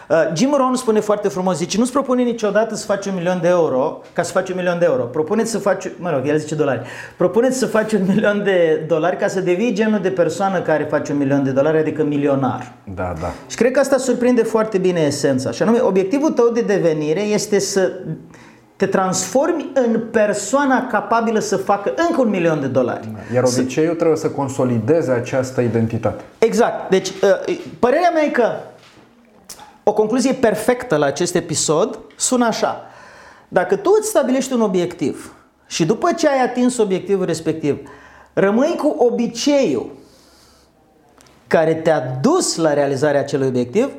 Uh, 0.08 0.16
Jim 0.34 0.54
Rohn 0.56 0.74
spune 0.74 1.00
foarte 1.00 1.28
frumos, 1.28 1.56
zice, 1.56 1.78
nu-ți 1.78 1.92
propune 1.92 2.22
niciodată 2.22 2.74
să 2.74 2.84
faci 2.86 3.06
un 3.06 3.14
milion 3.14 3.38
de 3.42 3.48
euro 3.48 4.00
ca 4.12 4.22
să 4.22 4.32
faci 4.32 4.48
un 4.48 4.56
milion 4.56 4.78
de 4.78 4.84
euro. 4.84 5.02
Propuneți 5.02 5.50
să 5.50 5.58
faci, 5.58 5.90
mă 5.98 6.10
rog, 6.10 6.26
el 6.28 6.36
zice 6.38 6.54
dolari. 6.54 6.80
Propuneți 7.16 7.58
să 7.58 7.66
faci 7.66 7.92
un 7.92 8.04
milion 8.08 8.42
de 8.44 8.84
dolari 8.88 9.16
ca 9.16 9.28
să 9.28 9.40
devii 9.40 9.72
genul 9.72 9.98
de 10.00 10.10
persoană 10.10 10.60
care 10.60 10.84
face 10.84 11.12
un 11.12 11.18
milion 11.18 11.44
de 11.44 11.50
dolari, 11.50 11.78
adică 11.78 12.02
milionar. 12.04 12.72
Da, 12.94 13.14
da. 13.20 13.32
Și 13.46 13.56
cred 13.56 13.70
că 13.70 13.80
asta 13.80 13.96
surprinde 13.96 14.42
foarte 14.42 14.78
bine 14.78 15.00
esența. 15.00 15.50
Și 15.50 15.62
anume, 15.62 15.78
obiectivul 15.80 16.30
tău 16.30 16.48
de 16.48 16.60
devenire 16.60 17.20
este 17.20 17.58
să 17.58 17.92
te 18.82 18.88
transformi 18.88 19.70
în 19.74 20.00
persoana 20.10 20.86
capabilă 20.86 21.38
să 21.38 21.56
facă 21.56 21.94
încă 22.08 22.20
un 22.20 22.28
milion 22.28 22.60
de 22.60 22.66
dolari. 22.66 23.08
Iar 23.34 23.44
obiceiul 23.44 23.94
trebuie 23.94 24.16
să 24.16 24.30
consolideze 24.30 25.10
această 25.10 25.60
identitate. 25.60 26.24
Exact. 26.38 26.90
Deci, 26.90 27.08
uh, 27.08 27.58
părerea 27.78 28.10
mea 28.10 28.22
e 28.22 28.28
că 28.28 28.52
o 29.82 29.92
concluzie 29.92 30.32
perfectă 30.32 30.96
la 30.96 31.06
acest 31.06 31.34
episod 31.34 31.98
sună 32.16 32.46
așa. 32.46 32.80
Dacă 33.48 33.76
tu 33.76 33.90
îți 33.98 34.08
stabilești 34.08 34.52
un 34.52 34.60
obiectiv 34.60 35.34
și 35.66 35.86
după 35.86 36.12
ce 36.12 36.28
ai 36.28 36.42
atins 36.44 36.78
obiectivul 36.78 37.24
respectiv, 37.24 37.78
rămâi 38.32 38.76
cu 38.76 38.96
obiceiul 38.98 39.90
care 41.46 41.74
te-a 41.74 42.18
dus 42.20 42.56
la 42.56 42.72
realizarea 42.72 43.20
acelui 43.20 43.46
obiectiv, 43.46 43.90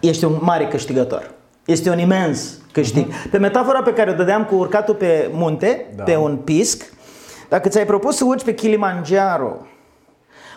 ești 0.00 0.24
un 0.24 0.38
mare 0.40 0.68
câștigător. 0.68 1.34
Este 1.64 1.90
un 1.90 1.98
imens 1.98 2.58
câștig. 2.72 3.08
Uh-huh. 3.08 3.30
Pe 3.30 3.38
metafora 3.38 3.82
pe 3.82 3.92
care 3.92 4.10
o 4.10 4.14
dădeam 4.14 4.44
cu 4.44 4.54
urcatul 4.54 4.94
pe 4.94 5.30
munte, 5.32 5.86
Da. 5.96 6.02
pe 6.02 6.16
un 6.16 6.36
pisc, 6.36 6.92
dacă 7.48 7.68
ți-ai 7.68 7.86
propus 7.86 8.16
să 8.16 8.24
urci 8.24 8.44
pe 8.44 8.54
Kilimanjaro, 8.54 9.56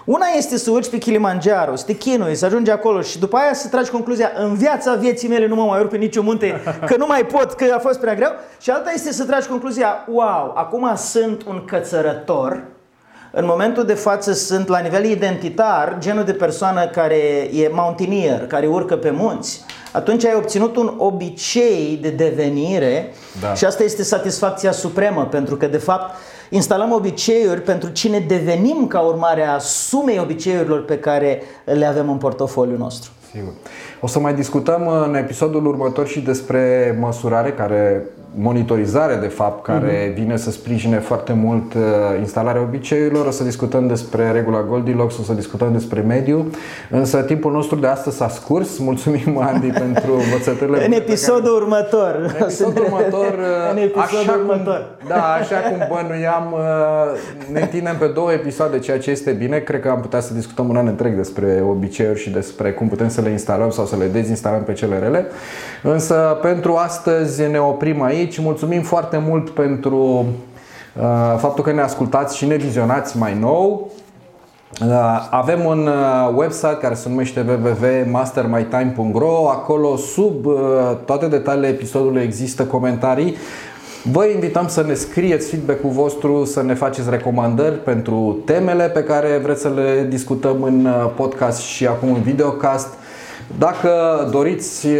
una 0.05 0.26
este 0.38 0.58
să 0.58 0.72
urci 0.72 0.89
pe 0.89 0.97
Kilimanjaro, 0.97 1.76
să 1.76 1.86
te 1.86 1.93
chinui, 1.93 2.36
să 2.36 2.45
ajungi 2.45 2.72
acolo 2.72 3.01
și 3.01 3.20
după 3.20 3.38
aia 3.38 3.53
să 3.53 3.68
tragi 3.68 3.89
concluzia 3.89 4.32
în 4.36 4.55
viața 4.55 4.95
vieții 4.95 5.28
mele 5.28 5.47
nu 5.47 5.55
mă 5.55 5.64
mai 5.64 5.80
urc 5.80 5.89
pe 5.89 5.97
niciun 5.97 6.26
munte, 6.26 6.62
că 6.86 6.95
nu 6.97 7.05
mai 7.05 7.26
pot, 7.26 7.53
că 7.53 7.66
a 7.76 7.80
fost 7.80 7.99
prea 7.99 8.16
greu. 8.16 8.32
Și 8.62 8.70
alta 8.70 8.91
este 8.93 9.12
să 9.12 9.26
tragi 9.26 9.47
concluzia, 9.47 10.05
wow, 10.12 10.53
acum 10.55 10.91
sunt 10.95 11.43
un 11.47 11.66
cățărător, 11.66 12.64
în 13.32 13.45
momentul 13.45 13.86
de 13.86 13.93
față 13.93 14.34
sunt 14.34 14.68
la 14.68 14.80
nivel 14.80 15.05
identitar 15.05 15.95
genul 15.99 16.24
de 16.24 16.34
persoană 16.34 16.88
care 16.88 17.16
e 17.53 17.70
mountaineer, 17.74 18.47
care 18.47 18.68
urcă 18.68 18.95
pe 18.97 19.10
munți. 19.10 19.66
Atunci 19.98 20.26
ai 20.26 20.34
obținut 20.36 20.76
un 20.76 20.93
obicei 20.98 22.00
de 22.02 22.10
devenire 22.10 23.14
Da. 23.41 23.54
și 23.54 23.66
asta 23.66 23.84
este 23.84 24.04
satisfacția 24.04 24.72
supremă, 24.72 25.26
pentru 25.26 25.56
că 25.56 25.68
de 25.68 25.78
fapt 25.78 26.16
instalăm 26.50 26.91
obiceiuri 26.91 27.62
pentru 27.62 27.89
cine 27.89 28.20
devenim 28.20 28.88
ca 28.88 29.00
urmare 29.00 29.43
a 29.43 29.58
sumei 29.58 30.20
obiceiurilor 30.20 30.86
pe 30.86 31.00
care 31.00 31.41
le 31.66 31.86
avem 31.86 32.10
în 32.10 32.18
portofoliul 32.18 32.78
nostru. 32.78 33.12
Sigur. 33.32 33.52
O 34.02 34.08
să 34.08 34.20
mai 34.20 34.34
discutăm 34.34 34.88
în 34.88 35.16
episodul 35.16 35.66
următor 35.68 36.08
și 36.08 36.20
despre 36.20 36.98
măsurare, 37.00 37.52
care 37.52 38.06
monitorizare 38.36 39.15
de 39.15 39.28
fapt, 39.28 39.63
care 39.63 40.11
vine 40.15 40.38
să 40.38 40.51
sprijine 40.51 40.99
foarte 40.99 41.34
mult 41.34 41.73
uh, 41.73 41.82
instalarea 42.19 42.61
obiceiurilor. 42.61 43.25
O 43.25 43.32
să 43.32 43.43
discutăm 43.43 43.88
despre 43.88 44.32
regula 44.32 44.61
Goldilocks, 44.61 45.17
o 45.17 45.21
să 45.21 45.34
discutăm 45.34 45.71
despre 45.71 45.99
mediu. 45.99 46.51
Însă 46.89 47.21
timpul 47.21 47.51
nostru 47.51 47.75
de 47.75 47.88
astăzi 47.88 48.15
s-a 48.17 48.30
scurs. 48.30 48.78
Mulțumim, 48.78 49.38
Andy, 49.53 49.67
pentru 49.67 50.13
învățăturile. 50.13 50.78
În 50.78 50.84
pe 50.84 50.89
care- 50.89 51.03
episodul 51.03 51.55
următor. 51.55 52.15
În 52.23 52.30
episodul 52.41 52.84
următor, 52.91 53.39
în 53.71 53.78
episodul 53.78 54.17
așa 54.19 54.32
următor. 54.39 54.86
Cum, 54.99 55.07
da, 55.07 55.23
așa 55.39 55.55
cum 55.55 55.78
bănuiam, 55.95 56.53
uh, 56.53 57.51
ne 57.51 57.61
întindem 57.61 57.95
pe 57.99 58.07
două 58.07 58.32
episoade, 58.32 58.80
ceea 58.80 58.99
ce 58.99 59.11
este 59.11 59.32
bine. 59.32 59.57
Cred 59.57 59.82
că 59.82 59.89
am 59.89 59.99
putea 60.01 60.19
să 60.19 60.34
discutăm 60.34 60.69
un 60.69 60.75
an 60.75 60.88
întreg 60.88 61.15
despre 61.15 61.63
obiceiuri 61.69 62.19
și 62.19 62.30
despre 62.30 62.71
cum 62.71 62.88
putem 62.88 63.09
să 63.09 63.21
le 63.21 63.30
instalăm 63.30 63.69
sau 63.69 63.86
să 63.86 63.95
le 63.95 64.05
dezinstalăm 64.05 64.63
pe 64.63 64.73
cele 64.73 64.99
rele. 64.99 65.25
Însă 65.84 66.38
pentru 66.41 66.75
astăzi 66.75 67.47
ne 67.47 67.59
oprim 67.59 68.01
aici. 68.03 68.16
Mulțumim 68.38 68.82
foarte 68.82 69.24
mult 69.28 69.49
pentru 69.49 70.26
uh, 70.99 71.36
faptul 71.38 71.63
că 71.63 71.72
ne 71.72 71.82
ascultați 71.82 72.38
și 72.38 72.45
ne 72.45 72.55
vizionați 72.55 73.18
mai 73.18 73.38
nou. 73.39 73.91
Uh, 74.82 75.28
Avem 75.30 75.65
un 75.65 75.88
uh, 75.88 76.34
website 76.36 76.78
care 76.82 76.93
se 76.93 77.09
numește 77.09 77.45
www.mastermytime.ro 77.47 79.49
Acolo 79.49 79.95
sub 79.95 80.45
uh, 80.45 80.53
toate 81.05 81.28
detaliile 81.28 81.68
episodului 81.68 82.22
există 82.22 82.65
comentarii 82.65 83.36
Vă 84.11 84.26
invităm 84.26 84.68
să 84.68 84.84
ne 84.84 84.93
scrieți 84.93 85.49
feedback-ul 85.49 85.89
vostru, 85.89 86.45
să 86.45 86.63
ne 86.63 86.74
faceți 86.74 87.09
recomandări 87.09 87.84
pentru 87.84 88.39
temele 88.45 88.89
pe 88.89 89.03
care 89.03 89.39
vreți 89.43 89.61
să 89.61 89.72
le 89.76 90.05
discutăm 90.09 90.63
în 90.63 90.86
uh, 90.86 91.11
podcast 91.15 91.59
și 91.59 91.88
acum 91.88 92.13
în 92.13 92.22
videocast. 92.22 92.88
Dacă 93.60 93.89
doriți 94.32 94.88
uh, 94.88 94.93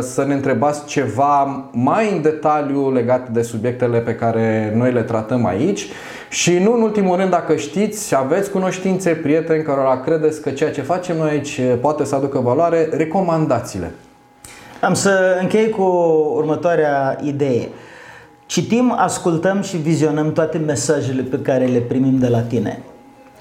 să 0.00 0.24
ne 0.24 0.34
întrebați 0.34 0.84
ceva 0.84 1.68
mai 1.72 2.12
în 2.12 2.22
detaliu 2.22 2.92
legat 2.92 3.28
de 3.28 3.42
subiectele 3.42 3.98
pe 3.98 4.14
care 4.14 4.72
noi 4.76 4.92
le 4.92 5.02
tratăm 5.02 5.46
aici 5.46 5.86
și 6.28 6.58
nu 6.58 6.74
în 6.74 6.82
ultimul 6.82 7.16
rând, 7.16 7.30
dacă 7.30 7.56
știți, 7.56 8.16
aveți 8.16 8.50
cunoștințe, 8.50 9.10
prieteni 9.10 9.62
cărora 9.62 10.00
credeți 10.00 10.42
că 10.42 10.50
ceea 10.50 10.70
ce 10.70 10.80
facem 10.80 11.16
noi 11.16 11.30
aici 11.30 11.60
poate 11.80 12.04
să 12.04 12.14
aducă 12.14 12.38
valoare, 12.38 12.88
recomandați-le. 12.92 13.90
Am 14.80 14.94
să 14.94 15.38
închei 15.40 15.70
cu 15.70 15.82
următoarea 16.34 17.18
idee. 17.22 17.68
Citim, 18.46 18.94
ascultăm 18.98 19.62
și 19.62 19.76
vizionăm 19.76 20.32
toate 20.32 20.58
mesajele 20.58 21.22
pe 21.22 21.38
care 21.38 21.64
le 21.64 21.78
primim 21.78 22.18
de 22.18 22.28
la 22.28 22.40
tine. 22.40 22.82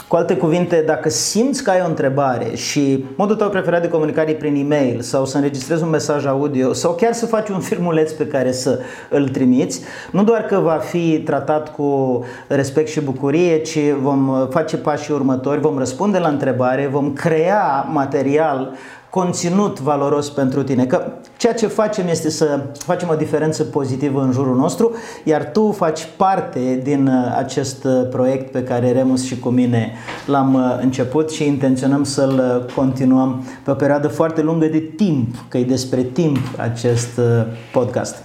Cu 0.08 0.16
alte 0.16 0.38
cuvinte, 0.38 0.84
dacă 0.86 1.10
simți 1.10 1.64
că 1.64 1.70
ai 1.70 1.82
o 1.82 1.88
întrebare 1.88 2.56
și 2.56 3.06
modul 3.16 3.36
tău 3.36 3.50
preferat 3.50 3.82
de 3.82 3.90
comunicare 3.90 4.30
e 4.30 4.34
prin 4.34 4.56
e-mail 4.56 5.02
sau 5.02 5.26
să 5.26 5.38
înregistrezi 5.38 5.84
un 5.84 5.90
mesaj 5.90 6.26
audio 6.26 6.74
sau 6.74 6.94
chiar 6.94 7.14
să 7.14 7.26
faci 7.26 7.50
un 7.50 7.60
filmuleț 7.60 8.12
pe 8.12 8.28
care 8.28 8.52
să 8.52 8.80
îl 9.10 9.30
trimiți, 9.30 9.82
nu 10.12 10.24
doar 10.24 10.42
că 10.42 10.60
va 10.60 10.78
fi 10.78 11.20
tratat 11.20 11.76
cu 11.76 12.24
respect 12.48 12.88
și 12.88 13.02
bucurie, 13.02 13.62
ci 13.62 13.80
vom 14.02 14.48
face 14.50 14.78
pașii 14.78 15.14
următori, 15.14 15.60
vom 15.60 15.78
răspunde 15.78 16.18
la 16.18 16.28
întrebare, 16.28 16.88
vom 16.92 17.14
crea 17.14 17.88
material 17.92 18.74
conținut 19.10 19.80
valoros 19.80 20.30
pentru 20.30 20.64
tine. 20.64 20.86
Că 20.86 21.12
ceea 21.38 21.54
ce 21.54 21.68
facem 21.68 22.08
este 22.08 22.30
să 22.30 22.60
facem 22.78 23.10
o 23.10 23.16
diferență 23.16 23.64
pozitivă 23.64 24.22
în 24.22 24.32
jurul 24.32 24.56
nostru, 24.56 24.96
iar 25.24 25.50
tu 25.54 25.72
faci 25.72 26.08
parte 26.18 26.80
din 26.84 27.08
uh, 27.08 27.36
acest 27.38 27.84
uh, 27.84 28.08
proiect 28.10 28.52
pe 28.52 28.64
care 28.64 28.92
Remus 28.92 29.26
și 29.26 29.40
cu 29.40 29.50
mine 29.50 29.92
l-am 30.26 30.54
uh, 30.54 30.78
început 30.82 31.32
și 31.32 31.46
intenționăm 31.46 32.04
să-l 32.04 32.64
uh, 32.66 32.74
continuăm 32.74 33.44
pe 33.64 33.72
o 33.72 33.74
perioadă 33.74 34.08
foarte 34.08 34.42
lungă 34.42 34.66
de 34.66 34.80
timp, 34.80 35.36
că 35.48 35.58
e 35.58 35.64
despre 35.64 36.02
timp 36.02 36.38
acest 36.58 37.18
uh, 37.18 37.26
podcast. 37.72 38.16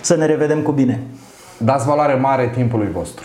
Să 0.00 0.16
ne 0.16 0.26
revedem 0.26 0.62
cu 0.62 0.72
bine! 0.72 1.02
Dați 1.58 1.86
valoare 1.86 2.14
mare 2.14 2.50
timpului 2.54 2.90
vostru. 2.92 3.24